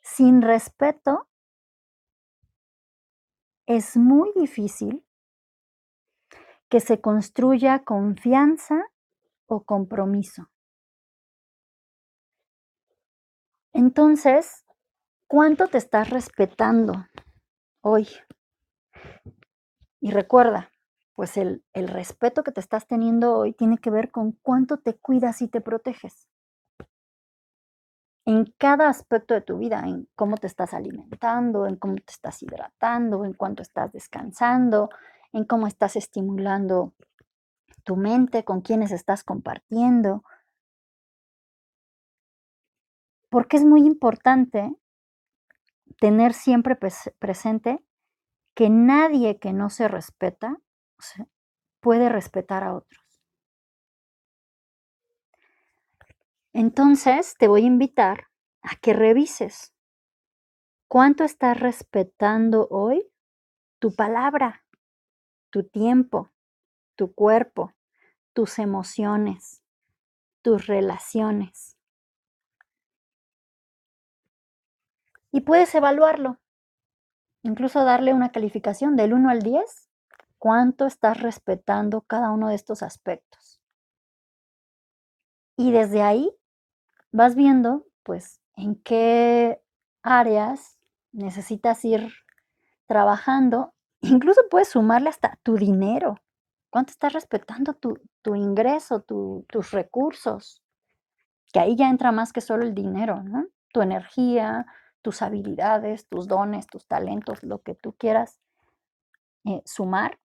Sin 0.00 0.42
respeto, 0.42 1.28
es 3.66 3.96
muy 3.96 4.32
difícil 4.34 5.04
que 6.68 6.80
se 6.80 7.00
construya 7.00 7.84
confianza 7.84 8.89
o 9.50 9.64
compromiso. 9.64 10.48
Entonces, 13.72 14.64
¿cuánto 15.26 15.68
te 15.68 15.78
estás 15.78 16.10
respetando 16.10 17.06
hoy? 17.82 18.08
Y 20.00 20.10
recuerda, 20.12 20.70
pues 21.14 21.36
el, 21.36 21.62
respeto 21.74 22.42
que 22.42 22.52
te 22.52 22.60
estás 22.60 22.86
teniendo 22.86 23.36
hoy 23.36 23.52
tiene 23.52 23.78
que 23.78 23.90
ver 23.90 24.10
con 24.10 24.32
cuánto 24.42 24.78
te 24.78 24.94
cuidas 24.94 25.42
y 25.42 25.48
te 25.48 25.60
proteges. 25.60 26.28
En 28.24 28.54
cada 28.58 28.88
aspecto 28.88 29.34
de 29.34 29.40
tu 29.40 29.58
vida, 29.58 29.82
en 29.84 30.08
cómo 30.14 30.36
te 30.36 30.46
estás 30.46 30.72
alimentando, 30.72 31.66
en 31.66 31.76
cómo 31.76 31.96
te 31.96 32.12
estás 32.12 32.42
hidratando, 32.42 33.24
en 33.24 33.34
cuánto 33.34 33.62
estás 33.62 33.92
descansando, 33.92 34.90
en 35.32 35.44
cómo 35.44 35.66
estás 35.66 35.96
estimulando 35.96 36.94
tu 37.80 37.96
mente, 37.96 38.44
con 38.44 38.60
quiénes 38.60 38.92
estás 38.92 39.24
compartiendo. 39.24 40.22
Porque 43.28 43.56
es 43.56 43.64
muy 43.64 43.86
importante 43.86 44.74
tener 45.98 46.32
siempre 46.32 46.76
presente 47.18 47.84
que 48.54 48.68
nadie 48.70 49.38
que 49.38 49.52
no 49.52 49.70
se 49.70 49.88
respeta 49.88 50.58
puede 51.80 52.08
respetar 52.08 52.64
a 52.64 52.74
otros. 52.74 53.00
Entonces 56.52 57.34
te 57.38 57.46
voy 57.46 57.62
a 57.62 57.66
invitar 57.66 58.26
a 58.62 58.76
que 58.76 58.92
revises 58.92 59.72
cuánto 60.88 61.22
estás 61.22 61.58
respetando 61.60 62.66
hoy 62.70 63.08
tu 63.78 63.94
palabra, 63.94 64.64
tu 65.50 65.62
tiempo, 65.64 66.29
tu 67.00 67.14
cuerpo, 67.14 67.72
tus 68.34 68.58
emociones, 68.58 69.62
tus 70.42 70.66
relaciones. 70.66 71.78
Y 75.32 75.40
puedes 75.40 75.74
evaluarlo, 75.74 76.38
incluso 77.42 77.84
darle 77.84 78.12
una 78.12 78.32
calificación 78.32 78.96
del 78.96 79.14
1 79.14 79.30
al 79.30 79.40
10 79.40 79.88
cuánto 80.36 80.84
estás 80.84 81.22
respetando 81.22 82.02
cada 82.02 82.32
uno 82.32 82.50
de 82.50 82.56
estos 82.56 82.82
aspectos. 82.82 83.62
Y 85.56 85.72
desde 85.72 86.02
ahí 86.02 86.30
vas 87.12 87.34
viendo, 87.34 87.86
pues, 88.02 88.42
en 88.56 88.74
qué 88.74 89.62
áreas 90.02 90.78
necesitas 91.12 91.82
ir 91.86 92.12
trabajando. 92.84 93.72
Incluso 94.02 94.42
puedes 94.50 94.68
sumarle 94.68 95.08
hasta 95.08 95.38
tu 95.42 95.56
dinero. 95.56 96.20
¿Cuánto 96.70 96.92
estás 96.92 97.12
respetando 97.12 97.74
tu, 97.74 98.34
ingreso, 98.34 99.02
tus 99.02 99.70
recursos? 99.72 100.62
Que 101.52 101.58
ahí 101.58 101.76
ya 101.76 101.90
entra 101.90 102.12
más 102.12 102.32
que 102.32 102.40
solo 102.40 102.62
el 102.62 102.74
dinero, 102.74 103.22
¿no? 103.24 103.46
Tu 103.72 103.82
energía, 103.82 104.66
tus 105.02 105.22
habilidades, 105.22 106.08
tus 106.08 106.28
dones, 106.28 106.68
tus 106.68 106.86
talentos, 106.86 107.42
lo 107.42 107.62
que 107.62 107.74
tú 107.74 107.94
quieras 107.94 108.40
eh, 109.44 109.62
sumar 109.64 110.18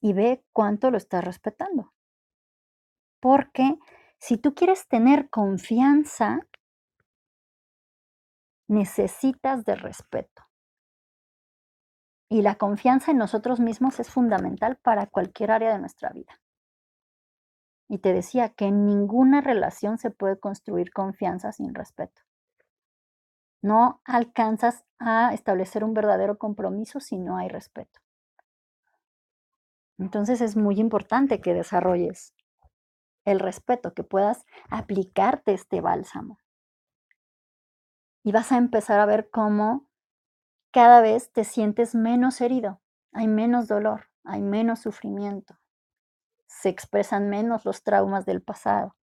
y 0.00 0.12
ve 0.12 0.44
cuánto 0.52 0.90
lo 0.90 0.98
estás 0.98 1.24
respetando. 1.24 1.92
Porque 3.20 3.78
si 4.18 4.36
tú 4.36 4.54
quieres 4.54 4.88
tener 4.88 5.30
confianza, 5.30 6.40
necesitas 8.66 9.64
de 9.64 9.74
respeto. 9.74 10.49
Y 12.32 12.42
la 12.42 12.54
confianza 12.54 13.10
en 13.10 13.18
nosotros 13.18 13.58
mismos 13.58 13.98
es 13.98 14.08
fundamental 14.08 14.76
para 14.76 15.06
cualquier 15.06 15.50
área 15.50 15.72
de 15.72 15.80
nuestra 15.80 16.10
vida. 16.10 16.40
Y 17.88 17.98
te 17.98 18.12
decía 18.12 18.50
que 18.50 18.66
en 18.66 18.86
ninguna 18.86 19.40
relación 19.40 19.98
se 19.98 20.12
puede 20.12 20.38
construir 20.38 20.92
confianza 20.92 21.50
sin 21.50 21.74
respeto. 21.74 22.22
No 23.62 24.00
alcanzas 24.04 24.84
a 25.00 25.34
establecer 25.34 25.82
un 25.82 25.92
verdadero 25.92 26.38
compromiso 26.38 27.00
si 27.00 27.18
no 27.18 27.36
hay 27.36 27.48
respeto. 27.48 28.00
Entonces 29.98 30.40
es 30.40 30.56
muy 30.56 30.78
importante 30.78 31.40
que 31.40 31.52
desarrolles 31.52 32.32
el 33.24 33.40
respeto, 33.40 33.92
que 33.92 34.04
puedas 34.04 34.46
aplicarte 34.70 35.52
este 35.52 35.80
bálsamo. 35.80 36.38
Y 38.22 38.30
vas 38.30 38.52
a 38.52 38.56
empezar 38.56 39.00
a 39.00 39.06
ver 39.06 39.30
cómo 39.30 39.89
cada 40.70 41.00
vez 41.00 41.32
te 41.32 41.44
sientes 41.44 41.94
menos 41.94 42.40
herido, 42.40 42.80
hay 43.12 43.28
menos 43.28 43.68
dolor, 43.68 44.08
hay 44.24 44.42
menos 44.42 44.80
sufrimiento, 44.80 45.58
se 46.46 46.68
expresan 46.68 47.28
menos 47.28 47.64
los 47.64 47.82
traumas 47.82 48.26
del 48.26 48.42
pasado. 48.42 48.96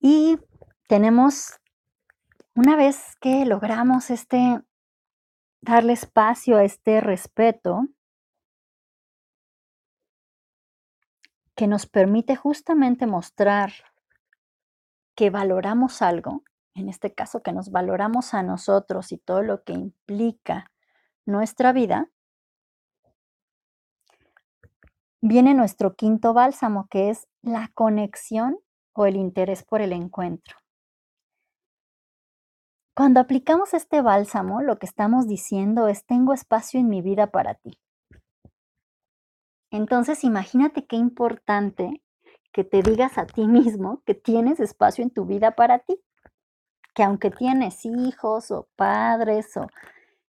Y 0.00 0.38
tenemos, 0.86 1.60
una 2.54 2.76
vez 2.76 3.16
que 3.20 3.46
logramos 3.46 4.10
este, 4.10 4.60
darle 5.60 5.94
espacio 5.94 6.58
a 6.58 6.64
este 6.64 7.00
respeto, 7.00 7.88
que 11.56 11.66
nos 11.66 11.86
permite 11.86 12.36
justamente 12.36 13.06
mostrar 13.06 13.72
que 15.14 15.30
valoramos 15.30 16.02
algo, 16.02 16.42
en 16.74 16.88
este 16.88 17.14
caso 17.14 17.42
que 17.42 17.52
nos 17.52 17.70
valoramos 17.70 18.34
a 18.34 18.42
nosotros 18.42 19.12
y 19.12 19.18
todo 19.18 19.42
lo 19.42 19.62
que 19.62 19.72
implica 19.72 20.70
nuestra 21.24 21.72
vida, 21.72 22.10
viene 25.20 25.54
nuestro 25.54 25.94
quinto 25.94 26.34
bálsamo, 26.34 26.86
que 26.88 27.10
es 27.10 27.28
la 27.42 27.70
conexión 27.74 28.58
o 28.92 29.06
el 29.06 29.16
interés 29.16 29.62
por 29.62 29.80
el 29.80 29.92
encuentro. 29.92 30.56
Cuando 32.94 33.20
aplicamos 33.20 33.74
este 33.74 34.02
bálsamo, 34.02 34.62
lo 34.62 34.78
que 34.78 34.86
estamos 34.86 35.26
diciendo 35.26 35.88
es, 35.88 36.04
tengo 36.04 36.32
espacio 36.32 36.78
en 36.78 36.88
mi 36.88 37.02
vida 37.02 37.28
para 37.28 37.54
ti. 37.54 37.80
Entonces, 39.70 40.22
imagínate 40.22 40.86
qué 40.86 40.94
importante 40.94 42.02
que 42.52 42.62
te 42.62 42.82
digas 42.82 43.18
a 43.18 43.26
ti 43.26 43.48
mismo 43.48 44.02
que 44.06 44.14
tienes 44.14 44.60
espacio 44.60 45.02
en 45.02 45.10
tu 45.10 45.24
vida 45.24 45.56
para 45.56 45.80
ti. 45.80 46.00
Que 46.94 47.02
aunque 47.02 47.30
tienes 47.30 47.84
hijos 47.84 48.50
o 48.50 48.68
padres 48.76 49.56
o 49.56 49.66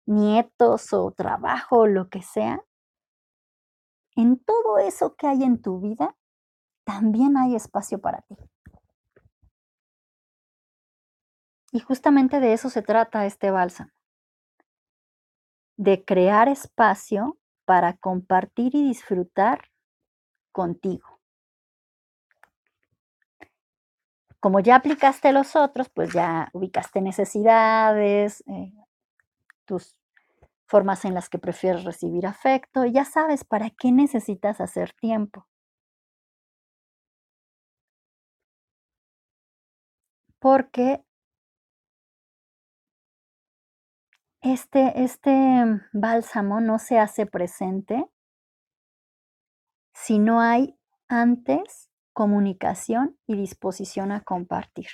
nietos 0.06 0.94
o 0.94 1.12
trabajo 1.12 1.80
o 1.80 1.88
lo 1.88 2.10
que 2.10 2.22
sea, 2.22 2.64
en 4.16 4.38
todo 4.40 4.78
eso 4.78 5.16
que 5.16 5.28
hay 5.28 5.44
en 5.44 5.62
tu 5.62 5.80
vida, 5.80 6.16
también 6.84 7.38
hay 7.38 7.56
espacio 7.56 8.00
para 8.00 8.22
ti. 8.22 8.36
Y 11.72 11.80
justamente 11.80 12.40
de 12.40 12.54
eso 12.54 12.70
se 12.70 12.82
trata 12.82 13.26
este 13.26 13.50
bálsamo, 13.50 13.92
de 15.78 16.04
crear 16.04 16.50
espacio 16.50 17.38
para 17.66 17.96
compartir 17.96 18.76
y 18.76 18.84
disfrutar 18.84 19.72
contigo. 20.52 21.11
Como 24.44 24.60
ya 24.60 24.76
aplicaste 24.78 25.32
los 25.34 25.56
otros, 25.56 25.90
pues 25.90 26.14
ya 26.14 26.50
ubicaste 26.54 27.00
necesidades, 27.00 28.44
eh, 28.48 28.74
tus 29.66 29.98
formas 30.68 31.06
en 31.06 31.14
las 31.16 31.30
que 31.30 31.40
prefieres 31.40 31.84
recibir 31.86 32.28
afecto, 32.28 32.86
y 32.86 32.94
ya 32.94 33.06
sabes 33.06 33.44
para 33.46 33.70
qué 33.72 33.92
necesitas 33.92 34.62
hacer 34.62 34.94
tiempo. 34.94 35.46
Porque 40.42 41.04
este, 44.44 45.04
este 45.04 45.32
bálsamo 45.94 46.62
no 46.62 46.80
se 46.80 46.98
hace 46.98 47.28
presente 47.28 48.06
si 49.96 50.20
no 50.20 50.40
hay 50.42 50.78
antes 51.08 51.91
comunicación 52.22 53.18
y 53.26 53.36
disposición 53.36 54.12
a 54.12 54.22
compartir. 54.22 54.90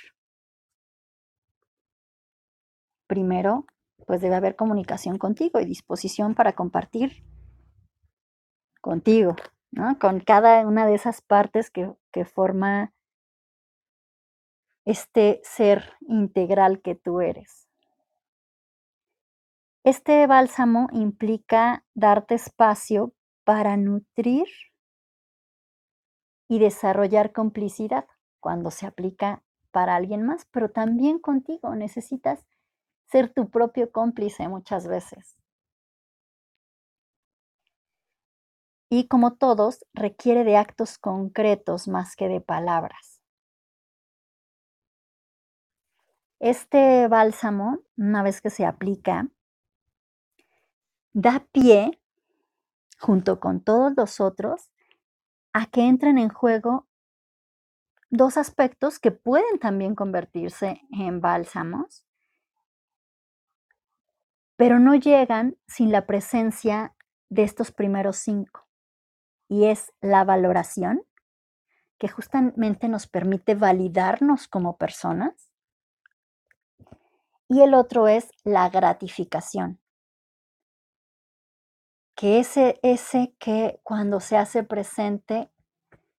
Primero, 3.06 3.66
pues 4.06 4.22
debe 4.22 4.34
haber 4.34 4.56
comunicación 4.56 5.18
contigo 5.18 5.60
y 5.60 5.66
disposición 5.66 6.34
para 6.34 6.54
compartir 6.54 7.22
contigo, 8.80 9.36
¿no? 9.70 9.98
Con 9.98 10.20
cada 10.20 10.66
una 10.66 10.86
de 10.86 10.94
esas 10.94 11.20
partes 11.20 11.68
que, 11.68 11.92
que 12.12 12.24
forma 12.24 12.94
este 14.86 15.42
ser 15.44 15.92
integral 16.00 16.80
que 16.80 16.94
tú 16.94 17.20
eres. 17.20 17.68
Este 19.84 20.26
bálsamo 20.26 20.88
implica 20.92 21.84
darte 21.92 22.36
espacio 22.36 23.12
para 23.44 23.76
nutrir 23.76 24.46
y 26.48 26.58
desarrollar 26.58 27.32
complicidad 27.32 28.06
cuando 28.40 28.70
se 28.70 28.86
aplica 28.86 29.42
para 29.70 29.94
alguien 29.94 30.24
más, 30.24 30.46
pero 30.50 30.70
también 30.70 31.18
contigo. 31.18 31.74
Necesitas 31.74 32.44
ser 33.06 33.32
tu 33.32 33.50
propio 33.50 33.92
cómplice 33.92 34.48
muchas 34.48 34.86
veces. 34.86 35.36
Y 38.90 39.06
como 39.06 39.34
todos, 39.34 39.84
requiere 39.92 40.44
de 40.44 40.56
actos 40.56 40.96
concretos 40.96 41.88
más 41.88 42.16
que 42.16 42.28
de 42.28 42.40
palabras. 42.40 43.20
Este 46.40 47.08
bálsamo, 47.08 47.80
una 47.96 48.22
vez 48.22 48.40
que 48.40 48.48
se 48.48 48.64
aplica, 48.64 49.28
da 51.12 51.44
pie, 51.52 52.00
junto 52.98 53.40
con 53.40 53.60
todos 53.60 53.92
los 53.96 54.20
otros, 54.20 54.70
a 55.58 55.66
que 55.66 55.88
entren 55.88 56.18
en 56.18 56.28
juego 56.28 56.86
dos 58.10 58.36
aspectos 58.36 59.00
que 59.00 59.10
pueden 59.10 59.58
también 59.58 59.96
convertirse 59.96 60.82
en 60.92 61.20
bálsamos, 61.20 62.06
pero 64.54 64.78
no 64.78 64.94
llegan 64.94 65.56
sin 65.66 65.90
la 65.90 66.06
presencia 66.06 66.94
de 67.28 67.42
estos 67.42 67.72
primeros 67.72 68.18
cinco. 68.18 68.68
Y 69.48 69.64
es 69.64 69.92
la 70.00 70.22
valoración, 70.22 71.02
que 71.98 72.06
justamente 72.06 72.88
nos 72.88 73.08
permite 73.08 73.56
validarnos 73.56 74.46
como 74.46 74.76
personas. 74.76 75.50
Y 77.48 77.62
el 77.62 77.74
otro 77.74 78.06
es 78.06 78.30
la 78.44 78.68
gratificación, 78.68 79.80
que 82.18 82.40
ese, 82.40 82.80
ese 82.82 83.32
que 83.38 83.78
cuando 83.84 84.18
se 84.18 84.36
hace 84.36 84.64
presente 84.64 85.52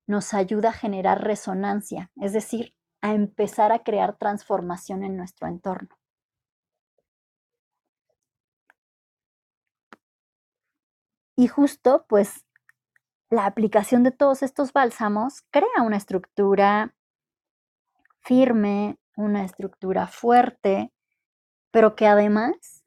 nos 0.07 0.33
ayuda 0.33 0.69
a 0.69 0.73
generar 0.73 1.25
resonancia, 1.25 2.13
es 2.15 2.33
decir, 2.33 2.73
a 3.01 3.15
empezar 3.15 3.73
a 3.73 3.83
crear 3.83 4.17
transformación 4.17 5.03
en 5.03 5.17
nuestro 5.17 5.49
entorno. 5.49 5.89
Y 11.35 11.49
justo, 11.49 12.07
pues, 12.09 12.45
la 13.29 13.47
aplicación 13.47 14.05
de 14.05 14.13
todos 14.13 14.45
estos 14.45 14.73
bálsamos 14.73 15.43
crea 15.51 15.83
una 15.85 15.97
estructura 15.97 16.95
firme, 18.21 19.01
una 19.17 19.45
estructura 19.45 20.07
fuerte, 20.07 20.93
pero 21.73 21.97
que 21.97 22.07
además 22.07 22.78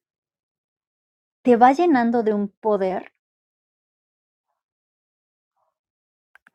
te 1.41 1.55
va 1.55 1.71
llenando 1.73 2.23
de 2.23 2.33
un 2.33 2.49
poder 2.49 3.13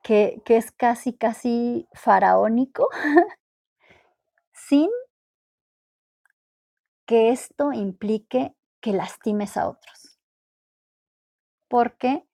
que, 0.03 0.41
es 0.47 0.71
casi, 0.71 1.15
casi 1.15 1.89
faraónico, 1.93 2.89
sin 4.53 4.89
que 7.07 7.31
esto 7.31 7.73
implique 7.73 8.55
que 8.81 8.93
lastimes 8.93 9.57
a 9.57 9.69
otros. 9.69 10.21
Porque 11.69 12.25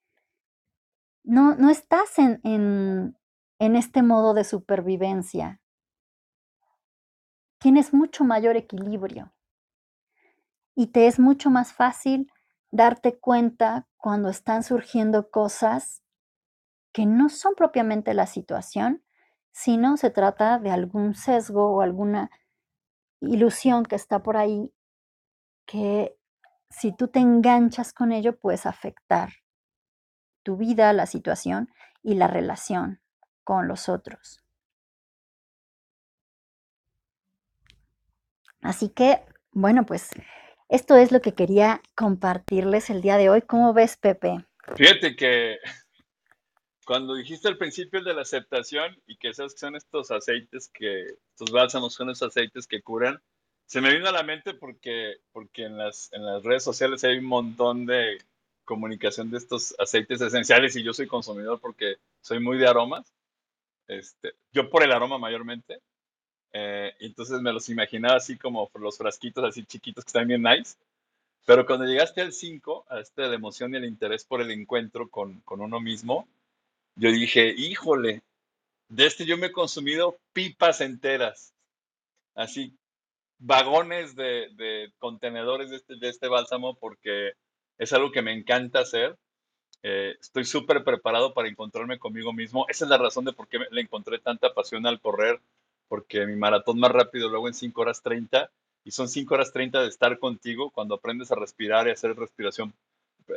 no, 1.24 1.54
no 1.54 1.70
estás 1.70 2.18
en, 2.18 2.40
en, 2.44 3.16
en 3.58 3.76
este 3.76 4.02
modo 4.02 4.34
de 4.34 4.44
supervivencia. 4.44 5.58
Tienes 7.58 7.94
mucho 7.94 8.24
mayor 8.24 8.56
equilibrio 8.56 9.32
y 10.74 10.88
te 10.88 11.06
es 11.06 11.18
mucho 11.18 11.48
más 11.48 11.72
fácil 11.72 12.30
darte 12.72 13.18
cuenta 13.18 13.86
cuando 13.96 14.30
están 14.30 14.64
surgiendo 14.64 15.30
cosas 15.30 16.02
que 16.90 17.06
no 17.06 17.28
son 17.28 17.54
propiamente 17.54 18.14
la 18.14 18.26
situación, 18.26 19.04
sino 19.52 19.96
se 19.96 20.10
trata 20.10 20.58
de 20.58 20.70
algún 20.70 21.14
sesgo 21.14 21.70
o 21.70 21.82
alguna 21.82 22.30
ilusión 23.20 23.84
que 23.84 23.94
está 23.94 24.22
por 24.22 24.36
ahí 24.36 24.72
que 25.66 26.16
si 26.70 26.92
tú 26.96 27.08
te 27.08 27.20
enganchas 27.20 27.92
con 27.92 28.10
ello 28.10 28.38
puedes 28.38 28.66
afectar 28.66 29.30
tu 30.42 30.56
vida, 30.56 30.92
la 30.92 31.06
situación 31.06 31.70
y 32.02 32.14
la 32.14 32.26
relación 32.26 33.00
con 33.44 33.68
los 33.68 33.88
otros. 33.88 34.42
Así 38.62 38.88
que, 38.88 39.24
bueno, 39.50 39.84
pues 39.84 40.10
esto 40.72 40.96
es 40.96 41.12
lo 41.12 41.20
que 41.20 41.34
quería 41.34 41.82
compartirles 41.94 42.88
el 42.88 43.02
día 43.02 43.18
de 43.18 43.28
hoy. 43.28 43.42
¿Cómo 43.42 43.74
ves, 43.74 43.98
Pepe? 43.98 44.42
Fíjate 44.74 45.14
que 45.14 45.58
cuando 46.86 47.14
dijiste 47.14 47.46
al 47.48 47.58
principio 47.58 48.02
de 48.02 48.14
la 48.14 48.22
aceptación 48.22 48.96
y 49.06 49.18
que 49.18 49.34
sabes 49.34 49.52
que 49.52 49.58
son 49.58 49.76
estos 49.76 50.10
aceites 50.10 50.70
que, 50.72 51.02
estos 51.04 51.50
bálsamos 51.50 51.92
son 51.92 52.08
esos 52.08 52.28
aceites 52.28 52.66
que 52.66 52.80
curan, 52.80 53.20
se 53.66 53.82
me 53.82 53.92
vino 53.92 54.08
a 54.08 54.12
la 54.12 54.22
mente 54.22 54.54
porque, 54.54 55.16
porque 55.32 55.64
en, 55.64 55.76
las, 55.76 56.10
en 56.12 56.24
las 56.24 56.42
redes 56.42 56.64
sociales 56.64 57.04
hay 57.04 57.18
un 57.18 57.26
montón 57.26 57.84
de 57.84 58.16
comunicación 58.64 59.30
de 59.30 59.38
estos 59.38 59.74
aceites 59.78 60.22
esenciales 60.22 60.74
y 60.76 60.82
yo 60.82 60.94
soy 60.94 61.06
consumidor 61.06 61.60
porque 61.60 61.96
soy 62.22 62.40
muy 62.40 62.56
de 62.56 62.66
aromas. 62.66 63.12
Este, 63.88 64.32
yo 64.52 64.70
por 64.70 64.82
el 64.82 64.92
aroma 64.92 65.18
mayormente. 65.18 65.82
Eh, 66.52 66.92
entonces 67.00 67.40
me 67.40 67.52
los 67.52 67.68
imaginaba 67.68 68.16
así 68.16 68.36
como 68.36 68.70
los 68.74 68.98
frasquitos 68.98 69.44
así 69.44 69.64
chiquitos 69.64 70.04
que 70.04 70.08
están 70.08 70.28
bien 70.28 70.42
nice. 70.42 70.76
Pero 71.44 71.66
cuando 71.66 71.86
llegaste 71.86 72.20
al 72.20 72.32
5, 72.32 72.86
a 72.88 73.00
este 73.00 73.22
de 73.22 73.34
emoción 73.34 73.74
y 73.74 73.78
el 73.78 73.84
interés 73.84 74.24
por 74.24 74.40
el 74.40 74.50
encuentro 74.50 75.08
con, 75.08 75.40
con 75.40 75.60
uno 75.60 75.80
mismo, 75.80 76.28
yo 76.94 77.10
dije, 77.10 77.54
híjole, 77.56 78.22
de 78.88 79.06
este 79.06 79.24
yo 79.24 79.36
me 79.38 79.46
he 79.46 79.52
consumido 79.52 80.18
pipas 80.32 80.80
enteras. 80.80 81.54
Así, 82.34 82.76
vagones 83.38 84.14
de, 84.14 84.50
de 84.54 84.92
contenedores 84.98 85.70
de 85.70 85.76
este, 85.76 85.94
este 86.02 86.28
bálsamo 86.28 86.74
porque 86.76 87.32
es 87.78 87.92
algo 87.92 88.12
que 88.12 88.22
me 88.22 88.32
encanta 88.32 88.80
hacer. 88.80 89.16
Eh, 89.82 90.14
estoy 90.20 90.44
súper 90.44 90.84
preparado 90.84 91.34
para 91.34 91.48
encontrarme 91.48 91.98
conmigo 91.98 92.32
mismo. 92.32 92.66
Esa 92.68 92.84
es 92.84 92.90
la 92.90 92.98
razón 92.98 93.24
de 93.24 93.32
por 93.32 93.48
qué 93.48 93.58
le 93.70 93.80
encontré 93.80 94.18
tanta 94.20 94.54
pasión 94.54 94.86
al 94.86 95.00
correr, 95.00 95.40
porque 95.88 96.26
mi 96.26 96.36
maratón 96.36 96.78
más 96.78 96.92
rápido 96.92 97.28
luego 97.28 97.48
en 97.48 97.54
5 97.54 97.80
horas 97.80 98.02
30 98.02 98.50
y 98.84 98.90
son 98.90 99.08
5 99.08 99.34
horas 99.34 99.52
30 99.52 99.82
de 99.82 99.88
estar 99.88 100.18
contigo 100.18 100.70
cuando 100.70 100.94
aprendes 100.94 101.30
a 101.30 101.36
respirar 101.36 101.86
y 101.86 101.92
hacer 101.92 102.16
respiración 102.16 102.74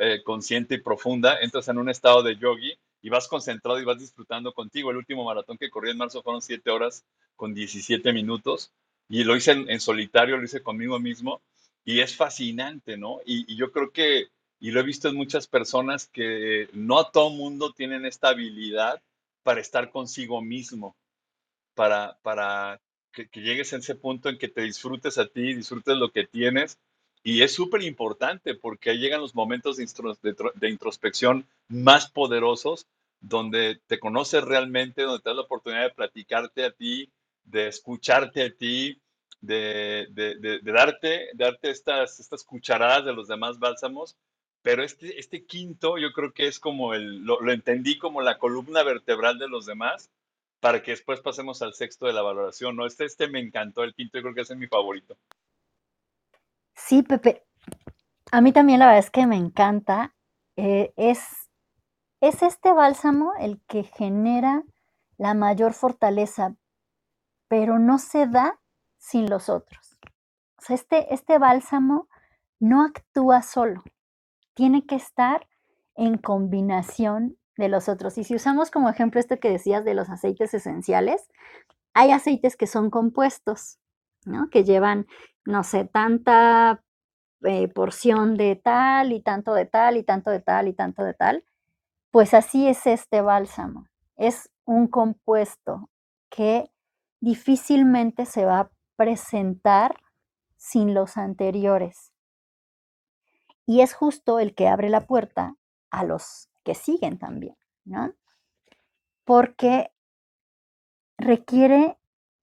eh, 0.00 0.22
consciente 0.24 0.74
y 0.74 0.80
profunda, 0.80 1.38
entras 1.40 1.68
en 1.68 1.78
un 1.78 1.88
estado 1.88 2.22
de 2.22 2.36
yogi 2.36 2.76
y 3.02 3.08
vas 3.08 3.28
concentrado 3.28 3.80
y 3.80 3.84
vas 3.84 3.98
disfrutando 3.98 4.52
contigo. 4.52 4.90
El 4.90 4.96
último 4.96 5.24
maratón 5.24 5.58
que 5.58 5.70
corrí 5.70 5.90
en 5.90 5.98
marzo 5.98 6.22
fueron 6.22 6.42
7 6.42 6.70
horas 6.70 7.04
con 7.36 7.54
17 7.54 8.12
minutos 8.12 8.72
y 9.08 9.24
lo 9.24 9.36
hice 9.36 9.52
en, 9.52 9.80
solitario, 9.80 10.36
lo 10.36 10.44
hice 10.44 10.62
conmigo 10.62 10.98
mismo 10.98 11.40
y 11.84 12.00
es 12.00 12.16
fascinante, 12.16 12.96
¿no? 12.96 13.20
Y, 13.24 13.52
y, 13.52 13.56
yo 13.56 13.70
creo 13.70 13.92
que, 13.92 14.26
y 14.58 14.72
lo 14.72 14.80
he 14.80 14.82
visto 14.82 15.08
en 15.08 15.14
muchas 15.14 15.46
personas, 15.46 16.08
que 16.08 16.68
no 16.72 16.98
a 16.98 17.12
todo 17.12 17.30
mundo 17.30 17.72
tienen 17.72 18.04
esta 18.04 18.30
habilidad 18.30 19.00
para 19.44 19.60
estar 19.60 19.90
consigo 19.90 20.42
mismo, 20.42 20.96
para, 21.76 22.18
para 22.22 22.80
que, 23.12 23.28
que, 23.28 23.42
llegues 23.42 23.72
a 23.72 23.76
ese 23.76 23.94
punto 23.94 24.28
en 24.28 24.38
que 24.38 24.48
te 24.48 24.62
disfrutes 24.62 25.18
a 25.18 25.28
ti, 25.28 25.54
disfrutes 25.54 25.96
lo 25.96 26.10
que 26.10 26.26
tienes. 26.26 26.80
Y 27.22 27.42
es 27.42 27.54
súper 27.54 27.82
importante 27.82 28.54
porque 28.54 28.98
llegan 28.98 29.20
los 29.20 29.34
momentos 29.34 29.76
de, 29.76 30.68
introspección 30.68 31.46
más 31.68 32.10
poderosos, 32.10 32.86
donde 33.20 33.80
te 33.86 33.98
conoces 33.98 34.42
realmente, 34.42 35.02
donde 35.02 35.22
te 35.22 35.30
das 35.30 35.36
la 35.36 35.42
oportunidad 35.42 35.82
de 35.82 35.94
platicarte 35.94 36.64
a 36.64 36.70
ti, 36.70 37.10
de 37.44 37.68
escucharte 37.68 38.44
a 38.44 38.50
ti, 38.50 39.00
de, 39.40 40.06
de, 40.10 40.60
darte, 40.62 41.28
darte 41.34 41.70
estas, 41.70 42.20
estas 42.20 42.44
cucharadas 42.44 43.04
de 43.04 43.12
los 43.12 43.28
demás 43.28 43.58
bálsamos. 43.58 44.16
Pero 44.62 44.82
este, 44.82 45.18
este 45.18 45.44
quinto 45.44 45.98
yo 45.98 46.12
creo 46.12 46.32
que 46.32 46.46
es 46.46 46.58
como 46.58 46.94
el, 46.94 47.24
lo 47.24 47.52
entendí 47.52 47.98
como 47.98 48.22
la 48.22 48.38
columna 48.38 48.82
vertebral 48.82 49.38
de 49.38 49.48
los 49.48 49.66
demás 49.66 50.10
para 50.60 50.82
que 50.82 50.92
después 50.92 51.20
pasemos 51.20 51.62
al 51.62 51.74
sexto 51.74 52.06
de 52.06 52.12
la 52.12 52.22
valoración, 52.22 52.76
¿no? 52.76 52.86
Este, 52.86 53.04
este 53.04 53.28
me 53.28 53.40
encantó, 53.40 53.84
el 53.84 53.94
quinto 53.94 54.18
yo 54.18 54.22
creo 54.22 54.34
que 54.34 54.40
es 54.40 54.56
mi 54.56 54.66
favorito. 54.66 55.16
Sí, 56.74 57.02
Pepe. 57.02 57.44
A 58.32 58.40
mí 58.40 58.52
también 58.52 58.80
la 58.80 58.86
verdad 58.86 59.00
es 59.00 59.10
que 59.10 59.26
me 59.26 59.36
encanta. 59.36 60.14
Eh, 60.56 60.92
es, 60.96 61.50
es 62.20 62.42
este 62.42 62.72
bálsamo 62.72 63.32
el 63.38 63.60
que 63.66 63.84
genera 63.84 64.64
la 65.18 65.34
mayor 65.34 65.72
fortaleza, 65.72 66.54
pero 67.48 67.78
no 67.78 67.98
se 67.98 68.26
da 68.26 68.60
sin 68.98 69.28
los 69.30 69.48
otros. 69.48 69.98
O 70.58 70.62
sea, 70.62 70.74
este, 70.74 71.12
este 71.14 71.38
bálsamo 71.38 72.08
no 72.58 72.84
actúa 72.84 73.42
solo, 73.42 73.84
tiene 74.54 74.86
que 74.86 74.96
estar 74.96 75.46
en 75.94 76.18
combinación 76.18 77.38
de 77.56 77.68
los 77.68 77.88
otros. 77.88 78.18
Y 78.18 78.24
si 78.24 78.34
usamos 78.34 78.70
como 78.70 78.88
ejemplo 78.88 79.20
esto 79.20 79.38
que 79.38 79.50
decías 79.50 79.84
de 79.84 79.94
los 79.94 80.10
aceites 80.10 80.52
esenciales, 80.54 81.28
hay 81.94 82.12
aceites 82.12 82.56
que 82.56 82.66
son 82.66 82.90
compuestos, 82.90 83.78
¿no? 84.24 84.50
Que 84.50 84.64
llevan, 84.64 85.06
no 85.44 85.64
sé, 85.64 85.84
tanta 85.84 86.82
eh, 87.42 87.68
porción 87.68 88.36
de 88.36 88.56
tal 88.56 89.12
y 89.12 89.20
tanto 89.20 89.54
de 89.54 89.66
tal 89.66 89.96
y 89.96 90.02
tanto 90.02 90.30
de 90.30 90.40
tal 90.40 90.68
y 90.68 90.74
tanto 90.74 91.02
de 91.02 91.14
tal. 91.14 91.44
Pues 92.10 92.34
así 92.34 92.68
es 92.68 92.86
este 92.86 93.20
bálsamo. 93.20 93.88
Es 94.16 94.50
un 94.64 94.88
compuesto 94.88 95.90
que 96.28 96.70
difícilmente 97.20 98.26
se 98.26 98.44
va 98.44 98.60
a 98.60 98.70
presentar 98.96 99.96
sin 100.56 100.94
los 100.94 101.16
anteriores. 101.16 102.12
Y 103.66 103.80
es 103.80 103.94
justo 103.94 104.38
el 104.38 104.54
que 104.54 104.68
abre 104.68 104.90
la 104.90 105.06
puerta 105.06 105.56
a 105.90 106.04
los 106.04 106.48
que 106.66 106.74
siguen 106.74 107.16
también, 107.16 107.56
¿no? 107.84 108.12
Porque 109.24 109.92
requiere 111.16 111.96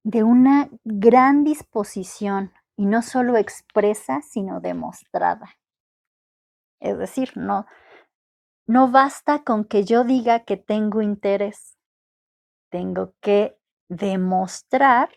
de 0.03 0.24
una 0.24 0.69
gran 0.86 1.43
disposición 1.43 2.53
y 2.78 2.86
no 2.86 3.01
solo 3.01 3.36
expresa, 3.36 4.21
sino 4.21 4.61
demostrada. 4.61 5.57
Es 6.80 6.97
decir, 6.97 7.34
no, 7.36 7.65
no 8.65 8.89
basta 8.89 9.43
con 9.43 9.65
que 9.65 9.84
yo 9.84 10.05
diga 10.05 10.45
que 10.45 10.55
tengo 10.55 11.01
interés, 11.01 11.78
tengo 12.69 13.13
que 13.19 13.57
demostrar 13.89 15.09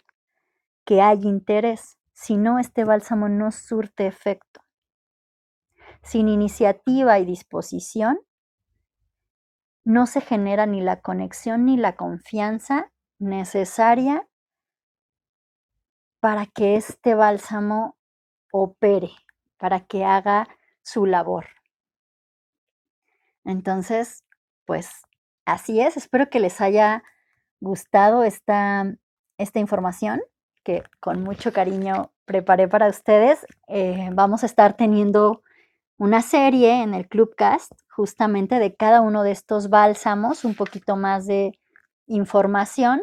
que 0.85 1.01
hay 1.01 1.23
interés, 1.23 1.97
si 2.13 2.37
no 2.37 2.59
este 2.59 2.85
bálsamo 2.85 3.29
no 3.29 3.53
surte 3.53 4.09
efecto. 4.09 4.63
Sin 6.03 6.29
iniciativa 6.29 7.21
y 7.21 7.25
disposición, 7.25 8.19
no 9.87 10.09
se 10.09 10.21
genera 10.21 10.67
ni 10.67 10.81
la 10.81 11.01
conexión 11.01 11.65
ni 11.65 11.77
la 11.77 11.95
confianza 11.95 12.91
necesaria 13.21 14.27
para 16.19 16.47
que 16.47 16.75
este 16.75 17.15
bálsamo 17.15 17.97
opere, 18.51 19.13
para 19.59 19.79
que 19.87 20.05
haga 20.05 20.49
su 20.83 21.07
labor. 21.07 21.47
Entonces, 23.45 24.25
pues 24.65 24.91
así 25.45 25.81
es. 25.81 25.97
Espero 25.97 26.29
que 26.31 26.41
les 26.41 26.61
haya 26.61 27.05
gustado 27.61 28.25
esta, 28.25 28.93
esta 29.39 29.61
información 29.61 30.21
que 30.65 30.83
con 30.99 31.23
mucho 31.23 31.53
cariño 31.53 32.11
preparé 32.25 32.67
para 32.67 32.89
ustedes. 32.89 33.47
Eh, 33.69 34.11
vamos 34.13 34.43
a 34.43 34.47
estar 34.47 34.77
teniendo 34.77 35.45
una 35.99 36.23
serie 36.23 36.83
en 36.83 36.95
el 36.95 37.09
Clubcast 37.09 37.73
justamente 37.89 38.59
de 38.59 38.75
cada 38.75 39.01
uno 39.01 39.23
de 39.23 39.31
estos 39.31 39.71
bálsamos, 39.71 40.45
un 40.45 40.55
poquito 40.55 40.97
más 40.97 41.27
de 41.27 41.59
información 42.07 43.03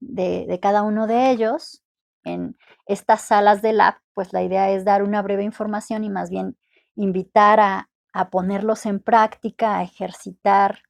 de, 0.00 0.58
cada 0.62 0.82
uno 0.82 1.06
de 1.06 1.30
ellos. 1.30 1.82
En 2.24 2.56
estas 2.86 3.22
salas 3.22 3.62
de 3.62 3.72
lab, 3.72 3.96
pues 4.14 4.32
la 4.32 4.42
idea 4.42 4.70
es 4.70 4.84
dar 4.84 5.02
una 5.02 5.22
breve 5.22 5.44
información 5.44 6.04
y 6.04 6.10
más 6.10 6.30
bien 6.30 6.56
invitar 6.96 7.60
a, 7.60 7.90
a 8.12 8.30
ponerlos 8.30 8.86
en 8.86 9.00
práctica, 9.00 9.78
a 9.78 9.82
ejercitar 9.82 10.82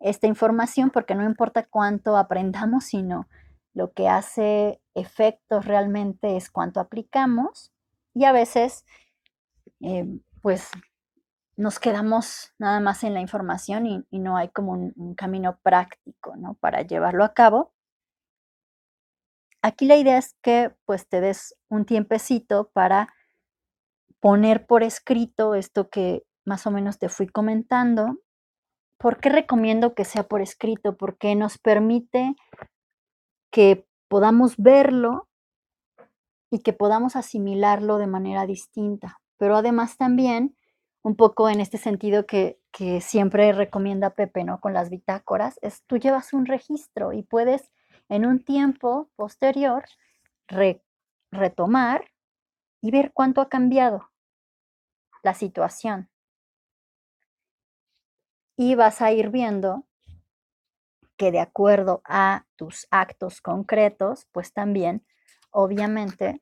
esta 0.00 0.26
información, 0.26 0.90
porque 0.90 1.14
no 1.14 1.24
importa 1.24 1.66
cuánto 1.68 2.16
aprendamos, 2.16 2.84
sino 2.84 3.28
lo 3.72 3.92
que 3.92 4.08
hace 4.08 4.80
efectos 4.94 5.64
realmente 5.64 6.36
es 6.36 6.50
cuánto 6.50 6.80
aplicamos 6.80 7.72
y 8.14 8.24
a 8.24 8.32
veces 8.32 8.84
eh, 9.84 10.20
pues 10.40 10.70
nos 11.56 11.78
quedamos 11.78 12.52
nada 12.58 12.80
más 12.80 13.04
en 13.04 13.14
la 13.14 13.20
información 13.20 13.86
y, 13.86 14.18
no 14.18 14.36
hay 14.36 14.48
como 14.48 14.72
un, 14.72 14.92
un, 14.96 15.14
camino 15.14 15.58
práctico, 15.62 16.36
¿no? 16.36 16.54
Para 16.54 16.82
llevarlo 16.82 17.22
a 17.22 17.34
cabo. 17.34 17.72
Aquí 19.62 19.86
la 19.86 19.96
idea 19.96 20.18
es 20.18 20.36
que 20.42 20.74
pues 20.84 21.08
te 21.08 21.20
des 21.20 21.54
un 21.68 21.84
tiempecito 21.84 22.70
para 22.72 23.14
poner 24.20 24.66
por 24.66 24.82
escrito 24.82 25.54
esto 25.54 25.90
que 25.90 26.24
más 26.46 26.66
o 26.66 26.70
menos 26.70 26.98
te 26.98 27.08
fui 27.08 27.26
comentando. 27.26 28.18
¿Por 28.98 29.20
qué 29.20 29.28
recomiendo 29.28 29.94
que 29.94 30.04
sea 30.04 30.24
por 30.24 30.40
escrito? 30.40 30.96
Porque 30.96 31.34
nos 31.34 31.58
permite 31.58 32.34
que 33.52 33.86
podamos 34.08 34.56
verlo 34.56 35.28
y 36.50 36.60
que 36.60 36.72
podamos 36.72 37.16
asimilarlo 37.16 37.98
de 37.98 38.06
manera 38.06 38.46
distinta. 38.46 39.20
Pero 39.44 39.58
además 39.58 39.98
también 39.98 40.56
un 41.02 41.16
poco 41.16 41.50
en 41.50 41.60
este 41.60 41.76
sentido 41.76 42.24
que, 42.24 42.58
que 42.72 43.02
siempre 43.02 43.52
recomienda 43.52 44.14
Pepe, 44.14 44.42
¿no? 44.42 44.58
Con 44.58 44.72
las 44.72 44.88
bitácoras, 44.88 45.58
es 45.60 45.82
tú 45.84 45.98
llevas 45.98 46.32
un 46.32 46.46
registro 46.46 47.12
y 47.12 47.24
puedes 47.24 47.70
en 48.08 48.24
un 48.24 48.42
tiempo 48.42 49.10
posterior 49.16 49.84
re, 50.48 50.82
retomar 51.30 52.10
y 52.80 52.90
ver 52.90 53.12
cuánto 53.12 53.42
ha 53.42 53.50
cambiado 53.50 54.08
la 55.22 55.34
situación. 55.34 56.08
Y 58.56 58.76
vas 58.76 59.02
a 59.02 59.12
ir 59.12 59.28
viendo 59.28 59.84
que 61.18 61.32
de 61.32 61.40
acuerdo 61.40 62.00
a 62.06 62.46
tus 62.56 62.86
actos 62.90 63.42
concretos, 63.42 64.26
pues 64.32 64.54
también, 64.54 65.04
obviamente, 65.50 66.40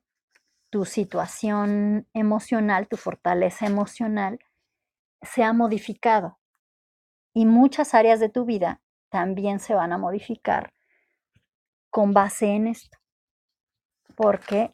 tu 0.73 0.85
situación 0.85 2.07
emocional, 2.15 2.87
tu 2.87 2.97
fortaleza 2.97 3.67
emocional, 3.67 4.39
se 5.21 5.43
ha 5.43 5.53
modificado. 5.53 6.39
Y 7.31 7.45
muchas 7.45 7.93
áreas 7.93 8.19
de 8.19 8.29
tu 8.29 8.43
vida 8.43 8.81
también 9.09 9.59
se 9.59 9.75
van 9.75 9.93
a 9.93 9.99
modificar 9.99 10.73
con 11.91 12.11
base 12.11 12.47
en 12.47 12.65
esto. 12.65 12.97
porque 14.15 14.73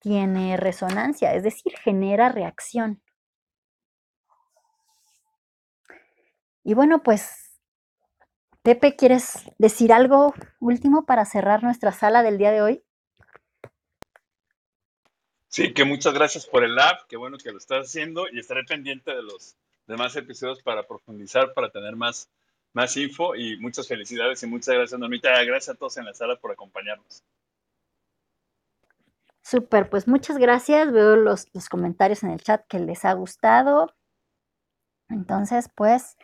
tiene 0.00 0.56
resonancia, 0.56 1.34
es 1.34 1.44
decir, 1.44 1.72
genera 1.78 2.28
reacción. 2.30 3.02
Y 6.62 6.74
bueno, 6.74 7.02
pues, 7.02 7.58
Pepe, 8.62 8.94
¿quieres 8.94 9.50
decir 9.58 9.92
algo 9.92 10.32
último 10.60 11.06
para 11.06 11.24
cerrar 11.24 11.64
nuestra 11.64 11.90
sala 11.90 12.22
del 12.22 12.38
día 12.38 12.52
de 12.52 12.62
hoy? 12.62 12.84
Sí, 15.48 15.72
que 15.72 15.84
muchas 15.84 16.12
gracias 16.12 16.46
por 16.46 16.62
el 16.62 16.78
app, 16.78 17.06
qué 17.08 17.16
bueno 17.16 17.38
que 17.38 17.50
lo 17.50 17.58
estás 17.58 17.86
haciendo 17.86 18.26
y 18.30 18.38
estaré 18.38 18.64
pendiente 18.64 19.14
de 19.14 19.22
los 19.22 19.56
demás 19.86 20.14
episodios 20.14 20.62
para 20.62 20.86
profundizar, 20.86 21.54
para 21.54 21.70
tener 21.70 21.96
más, 21.96 22.30
más 22.74 22.94
info 22.98 23.34
y 23.34 23.56
muchas 23.56 23.88
felicidades 23.88 24.42
y 24.42 24.46
muchas 24.46 24.74
gracias, 24.74 25.00
Normita. 25.00 25.42
Gracias 25.44 25.74
a 25.74 25.78
todos 25.78 25.96
en 25.96 26.04
la 26.04 26.12
sala 26.12 26.36
por 26.36 26.52
acompañarnos. 26.52 27.24
Súper, 29.42 29.88
pues 29.88 30.06
muchas 30.06 30.36
gracias. 30.36 30.92
Veo 30.92 31.16
los, 31.16 31.46
los 31.54 31.70
comentarios 31.70 32.22
en 32.22 32.30
el 32.30 32.42
chat 32.42 32.66
que 32.68 32.78
les 32.78 33.06
ha 33.06 33.14
gustado. 33.14 33.94
Entonces, 35.08 35.70
pues, 35.74 36.18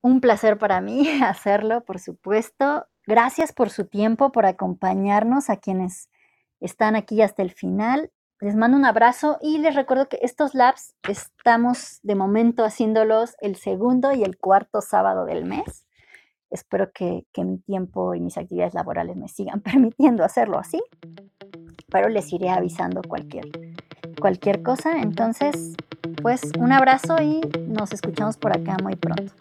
un 0.00 0.22
placer 0.22 0.56
para 0.56 0.80
mí 0.80 1.06
hacerlo, 1.22 1.84
por 1.84 2.00
supuesto. 2.00 2.88
Gracias 3.06 3.52
por 3.52 3.68
su 3.68 3.84
tiempo, 3.84 4.32
por 4.32 4.46
acompañarnos 4.46 5.50
a 5.50 5.58
quienes 5.58 6.08
están 6.64 6.96
aquí 6.96 7.20
hasta 7.22 7.42
el 7.42 7.50
final. 7.50 8.10
Les 8.40 8.56
mando 8.56 8.76
un 8.76 8.84
abrazo 8.84 9.38
y 9.40 9.58
les 9.58 9.74
recuerdo 9.74 10.08
que 10.08 10.18
estos 10.22 10.54
labs 10.54 10.94
estamos 11.08 12.00
de 12.02 12.14
momento 12.14 12.64
haciéndolos 12.64 13.36
el 13.40 13.56
segundo 13.56 14.12
y 14.12 14.24
el 14.24 14.36
cuarto 14.36 14.80
sábado 14.80 15.24
del 15.24 15.44
mes. 15.44 15.86
Espero 16.50 16.90
que, 16.92 17.26
que 17.32 17.44
mi 17.44 17.58
tiempo 17.58 18.14
y 18.14 18.20
mis 18.20 18.36
actividades 18.38 18.74
laborales 18.74 19.16
me 19.16 19.28
sigan 19.28 19.60
permitiendo 19.62 20.24
hacerlo 20.24 20.58
así, 20.58 20.82
pero 21.90 22.08
les 22.08 22.32
iré 22.32 22.50
avisando 22.50 23.02
cualquier, 23.02 23.46
cualquier 24.20 24.62
cosa. 24.62 24.98
Entonces, 25.00 25.76
pues 26.22 26.42
un 26.58 26.72
abrazo 26.72 27.16
y 27.22 27.40
nos 27.66 27.92
escuchamos 27.92 28.36
por 28.36 28.56
acá 28.56 28.76
muy 28.82 28.96
pronto. 28.96 29.32